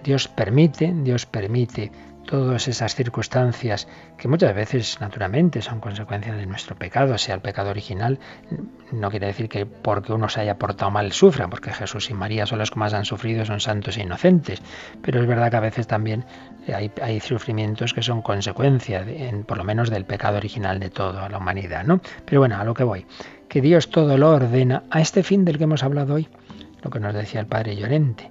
Dios 0.03 0.27
permite, 0.27 0.93
Dios 0.93 1.25
permite 1.25 1.91
todas 2.25 2.67
esas 2.67 2.95
circunstancias 2.95 3.87
que 4.17 4.27
muchas 4.27 4.55
veces 4.55 4.99
naturalmente 5.01 5.61
son 5.61 5.79
consecuencia 5.79 6.33
de 6.33 6.45
nuestro 6.45 6.75
pecado, 6.75 7.17
sea 7.17 7.35
el 7.35 7.41
pecado 7.41 7.69
original, 7.69 8.19
no 8.91 9.09
quiere 9.09 9.27
decir 9.27 9.49
que 9.49 9.65
porque 9.65 10.13
uno 10.13 10.29
se 10.29 10.41
haya 10.41 10.57
portado 10.57 10.91
mal 10.91 11.11
sufra, 11.11 11.47
porque 11.49 11.71
Jesús 11.71 12.09
y 12.09 12.13
María 12.13 12.45
son 12.45 12.59
los 12.59 12.71
que 12.71 12.79
más 12.79 12.93
han 12.93 13.05
sufrido, 13.05 13.45
son 13.45 13.59
santos 13.59 13.97
e 13.97 14.03
inocentes, 14.03 14.61
pero 15.01 15.21
es 15.21 15.27
verdad 15.27 15.51
que 15.51 15.57
a 15.57 15.61
veces 15.61 15.87
también 15.87 16.25
hay, 16.73 17.19
sufrimientos 17.19 17.93
que 17.93 18.01
son 18.01 18.21
consecuencia, 18.21 19.05
por 19.45 19.57
lo 19.57 19.63
menos 19.63 19.89
del 19.89 20.05
pecado 20.05 20.37
original 20.37 20.79
de 20.79 20.89
toda 20.89 21.29
la 21.29 21.37
humanidad, 21.37 21.83
¿no? 21.83 22.01
Pero 22.25 22.41
bueno, 22.41 22.57
a 22.57 22.63
lo 22.63 22.73
que 22.73 22.83
voy, 22.83 23.05
que 23.49 23.61
Dios 23.61 23.89
todo 23.89 24.17
lo 24.17 24.29
ordena 24.31 24.83
a 24.89 25.01
este 25.01 25.23
fin 25.23 25.45
del 25.45 25.57
que 25.57 25.65
hemos 25.65 25.83
hablado 25.83 26.15
hoy, 26.15 26.27
lo 26.81 26.89
que 26.89 26.99
nos 26.99 27.13
decía 27.13 27.39
el 27.39 27.47
Padre 27.47 27.75
Llorente 27.75 28.29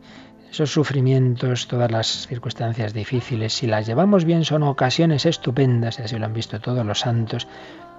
esos 0.52 0.70
sufrimientos, 0.70 1.66
todas 1.66 1.90
las 1.90 2.26
circunstancias 2.26 2.92
difíciles, 2.92 3.54
si 3.54 3.66
las 3.66 3.86
llevamos 3.86 4.26
bien, 4.26 4.44
son 4.44 4.62
ocasiones 4.62 5.24
estupendas, 5.24 5.98
y 5.98 6.02
así 6.02 6.18
lo 6.18 6.26
han 6.26 6.34
visto 6.34 6.60
todos 6.60 6.84
los 6.84 7.00
santos, 7.00 7.48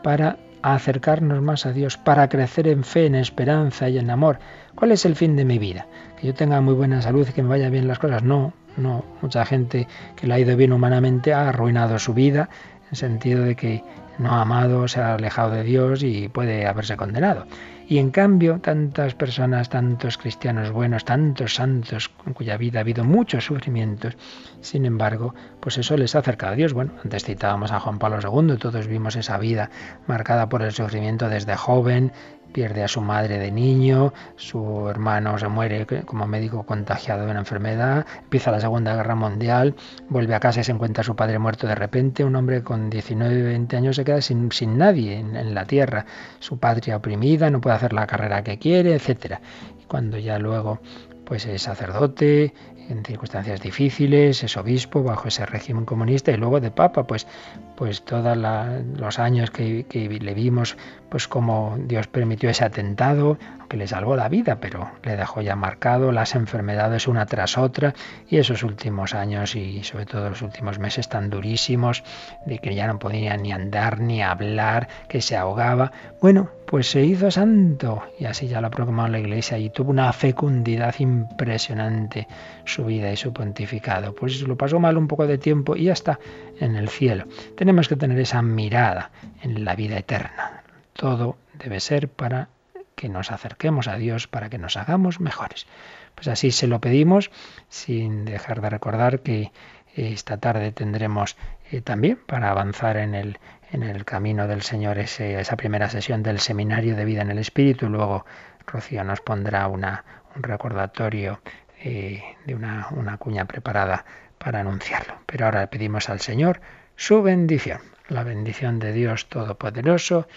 para 0.04 0.38
acercarnos 0.62 1.42
más 1.42 1.66
a 1.66 1.74
Dios, 1.74 1.98
para 1.98 2.30
crecer 2.30 2.68
en 2.68 2.84
fe, 2.84 3.08
en 3.08 3.16
esperanza 3.16 3.90
y 3.90 3.98
en 3.98 4.12
amor. 4.12 4.38
¿Cuál 4.76 4.92
es 4.92 5.04
el 5.06 5.16
fin 5.16 5.36
de 5.36 5.46
mi 5.46 5.58
vida? 5.58 5.88
¿Que 6.20 6.28
yo 6.28 6.36
tenga 6.36 6.62
muy 6.62 6.76
buena 6.76 7.02
salud 7.02 7.28
y 7.28 7.34
que 7.34 7.42
me 7.42 7.50
vaya 7.50 7.70
bien 7.70 7.88
las 7.88 7.98
cosas? 7.98 8.22
No, 8.22 8.54
no. 8.78 9.04
Mucha 9.24 9.46
gente 9.46 9.88
que 10.16 10.28
le 10.28 10.36
ha 10.36 10.40
ido 10.40 10.56
bien 10.56 10.74
humanamente 10.74 11.34
ha 11.34 11.50
arruinado 11.50 11.98
su 11.98 12.14
vida 12.14 12.50
en 12.92 12.96
sentido 12.96 13.44
de 13.44 13.56
que 13.56 13.84
no 14.20 14.30
ha 14.30 14.42
amado, 14.42 14.88
se 14.88 15.02
ha 15.02 15.16
alejado 15.16 15.52
de 15.52 15.64
Dios 15.64 16.04
y 16.04 16.30
puede 16.30 16.68
haberse 16.68 16.98
condenado. 16.98 17.48
Y 17.88 17.98
en 17.98 18.12
cambio, 18.12 18.60
tantas 18.60 19.14
personas, 19.14 19.70
tantos 19.70 20.18
cristianos 20.18 20.72
buenos, 20.72 21.04
tantos 21.04 21.56
santos 21.56 22.10
en 22.26 22.34
cuya 22.34 22.58
vida 22.58 22.80
ha 22.80 22.82
habido 22.82 23.04
muchos 23.04 23.46
sufrimientos, 23.46 24.16
sin 24.62 24.86
embargo, 24.86 25.36
pues 25.60 25.78
eso 25.78 25.98
les 25.98 26.16
ha 26.16 26.20
acercado 26.20 26.54
a 26.54 26.56
Dios. 26.56 26.74
Bueno, 26.74 26.94
antes 27.04 27.26
citábamos 27.26 27.72
a 27.72 27.80
Juan 27.80 28.00
Pablo 28.00 28.20
II, 28.22 28.58
todos 28.58 28.88
vimos 28.88 29.16
esa 29.16 29.38
vida 29.38 29.70
marcada 30.08 30.48
por 30.48 30.62
el 30.62 30.72
sufrimiento 30.72 31.28
desde 31.28 31.56
joven, 31.56 32.14
pierde 32.54 32.84
a 32.84 32.88
su 32.88 33.02
madre 33.02 33.40
de 33.40 33.52
niño, 33.52 34.14
su 34.36 34.88
hermano 34.88 35.38
se 35.38 35.48
muere 35.48 35.86
como 36.06 36.28
médico 36.28 36.64
contagiado 36.64 37.26
de 37.26 37.32
una 37.32 37.40
enfermedad, 37.40 38.06
empieza 38.24 38.52
la 38.52 38.62
Segunda 38.62 38.96
Guerra 38.96 39.16
Mundial, 39.16 39.76
vuelve 40.08 40.36
a 40.36 40.40
casa 40.40 40.62
y 40.62 40.64
se 40.64 40.72
encuentra 40.72 41.02
a 41.02 41.04
su 41.04 41.16
padre 41.16 41.40
muerto 41.40 41.68
de 41.68 41.76
repente, 41.76 42.24
un 42.24 42.36
hombre 42.36 42.64
con 42.64 42.90
19, 42.90 43.42
20 43.42 43.76
años 43.76 43.96
se 43.96 44.06
queda 44.06 44.22
sin, 44.22 44.52
sin 44.52 44.78
nadie 44.78 45.18
en, 45.18 45.36
en, 45.36 45.54
la 45.54 45.66
tierra, 45.66 46.06
su 46.40 46.60
patria 46.60 46.96
oprimida, 46.96 47.50
no 47.50 47.60
puede 47.60 47.76
hacer 47.76 47.92
la 47.92 48.08
carrera 48.08 48.44
que 48.44 48.60
quiere, 48.60 48.94
etc. 48.94 49.40
Y 49.82 49.86
cuando 49.86 50.18
ya 50.18 50.40
luego 50.40 50.80
pues 51.26 51.46
es 51.46 51.62
sacerdote, 51.64 52.54
en 52.90 53.04
circunstancias 53.04 53.62
difíciles, 53.62 54.44
es 54.44 54.58
obispo 54.58 55.04
bajo 55.04 55.28
ese 55.28 55.46
régimen 55.46 55.86
comunista 55.86 56.32
y 56.32 56.38
luego 56.38 56.60
de 56.60 56.72
papa, 56.72 57.08
pues, 57.08 57.28
pues 57.76 58.04
todos 58.04 58.38
los 58.38 59.20
años 59.20 59.52
que, 59.52 59.86
que, 59.86 60.10
le 60.10 60.34
vimos, 60.34 60.78
pues 61.14 61.28
como 61.28 61.78
Dios 61.78 62.08
permitió 62.08 62.50
ese 62.50 62.66
atentado, 62.66 63.38
aunque 63.60 63.78
le 63.78 63.86
salvó 63.86 64.16
la 64.16 64.30
vida, 64.30 64.58
pero 64.60 64.90
le 65.04 65.16
dejó 65.16 65.44
ya 65.44 65.56
marcado 65.56 66.12
las 66.12 66.34
enfermedades 66.34 67.08
una 67.08 67.28
tras 67.28 67.56
otra 67.56 67.94
y 68.28 68.38
esos 68.38 68.64
últimos 68.64 69.14
años 69.14 69.56
y 69.56 69.84
sobre 69.84 70.08
todo 70.08 70.32
los 70.32 70.42
últimos 70.42 70.80
meses 70.80 71.10
tan 71.10 71.30
durísimos, 71.30 72.04
de 72.48 72.58
que 72.58 72.74
ya 72.74 72.88
no 72.88 72.98
podía 72.98 73.38
ni 73.38 73.52
andar 73.52 74.00
ni 74.00 74.24
hablar, 74.24 74.88
que 75.08 75.22
se 75.22 75.38
ahogaba. 75.38 75.92
Bueno, 76.20 76.50
pues 76.66 76.90
se 76.90 77.06
hizo 77.06 77.30
santo 77.30 78.02
y 78.18 78.26
así 78.26 78.48
ya 78.48 78.60
lo 78.60 78.66
ha 78.66 78.72
proclamado 78.72 79.10
la 79.10 79.20
iglesia 79.20 79.60
y 79.60 79.70
tuvo 79.70 79.92
una 79.92 80.12
fecundidad 80.14 80.96
impresionante 80.98 82.28
su 82.66 82.86
vida 82.86 83.12
y 83.12 83.18
su 83.18 83.32
pontificado. 83.34 84.16
Pues 84.16 84.42
lo 84.42 84.58
pasó 84.58 84.80
mal 84.80 84.98
un 84.98 85.08
poco 85.08 85.28
de 85.28 85.38
tiempo 85.38 85.76
y 85.76 85.84
ya 85.84 85.94
está 85.94 86.20
en 86.60 86.76
el 86.76 86.90
cielo. 86.90 87.26
Tenemos 87.56 87.88
que 87.88 87.98
tener 87.98 88.18
esa 88.18 88.42
mirada 88.42 89.12
en 89.44 89.64
la 89.64 89.76
vida 89.76 90.00
eterna. 90.00 90.63
Todo 90.94 91.38
debe 91.54 91.80
ser 91.80 92.10
para 92.10 92.50
que 92.96 93.10
nos 93.10 93.32
acerquemos 93.32 93.88
a 93.88 93.98
Dios, 93.98 94.28
para 94.28 94.50
que 94.50 94.58
nos 94.58 94.78
hagamos 94.78 95.20
mejores. 95.20 95.68
Pues 96.16 96.28
así 96.28 96.52
se 96.52 96.68
lo 96.68 96.80
pedimos, 96.80 97.32
sin 97.70 98.26
dejar 98.26 98.62
de 98.62 98.70
recordar 98.70 99.22
que 99.22 99.52
esta 99.96 100.38
tarde 100.38 100.72
tendremos 100.72 101.38
eh, 101.72 101.82
también 101.82 102.20
para 102.26 102.50
avanzar 102.50 102.98
en 102.98 103.14
el, 103.14 103.40
en 103.72 103.84
el 103.84 104.06
camino 104.06 104.48
del 104.48 104.62
Señor 104.62 104.98
esa 104.98 105.58
primera 105.58 105.90
sesión 105.90 106.24
del 106.24 106.40
seminario 106.40 106.96
de 106.96 107.06
vida 107.06 107.22
en 107.22 107.32
el 107.32 107.40
Espíritu. 107.40 107.90
Luego 107.90 108.26
Rocío 108.66 109.04
nos 109.04 109.22
pondrá 109.22 109.68
una, 109.68 110.04
un 110.36 110.44
recordatorio 110.44 111.42
eh, 111.84 112.24
de 112.46 112.56
una, 112.56 112.88
una 112.92 113.18
cuña 113.18 113.46
preparada 113.46 114.06
para 114.38 114.60
anunciarlo. 114.60 115.16
Pero 115.26 115.46
ahora 115.46 115.68
pedimos 115.68 116.10
al 116.10 116.20
Señor 116.20 116.62
su 116.96 117.22
bendición. 117.22 117.82
La 118.08 118.24
bendición 118.24 118.80
de 118.80 118.92
Dios 118.94 119.30
Todopoderoso, 119.30 120.28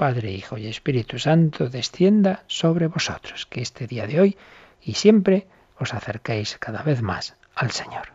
Padre, 0.00 0.32
Hijo 0.32 0.56
y 0.56 0.66
Espíritu 0.66 1.18
Santo, 1.18 1.68
descienda 1.68 2.42
sobre 2.46 2.86
vosotros. 2.86 3.44
Que 3.44 3.60
este 3.60 3.86
día 3.86 4.06
de 4.06 4.18
hoy 4.18 4.38
y 4.80 4.94
siempre 4.94 5.46
os 5.78 5.92
acerquéis 5.92 6.56
cada 6.56 6.82
vez 6.82 7.02
más 7.02 7.36
al 7.54 7.70
Señor. 7.70 8.08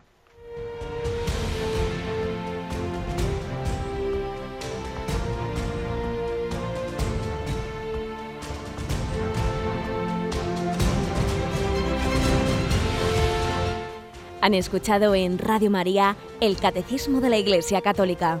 Han 14.40 14.54
escuchado 14.54 15.14
en 15.14 15.38
Radio 15.38 15.70
María 15.70 16.16
el 16.40 16.56
Catecismo 16.56 17.20
de 17.20 17.30
la 17.30 17.38
Iglesia 17.38 17.80
Católica, 17.80 18.40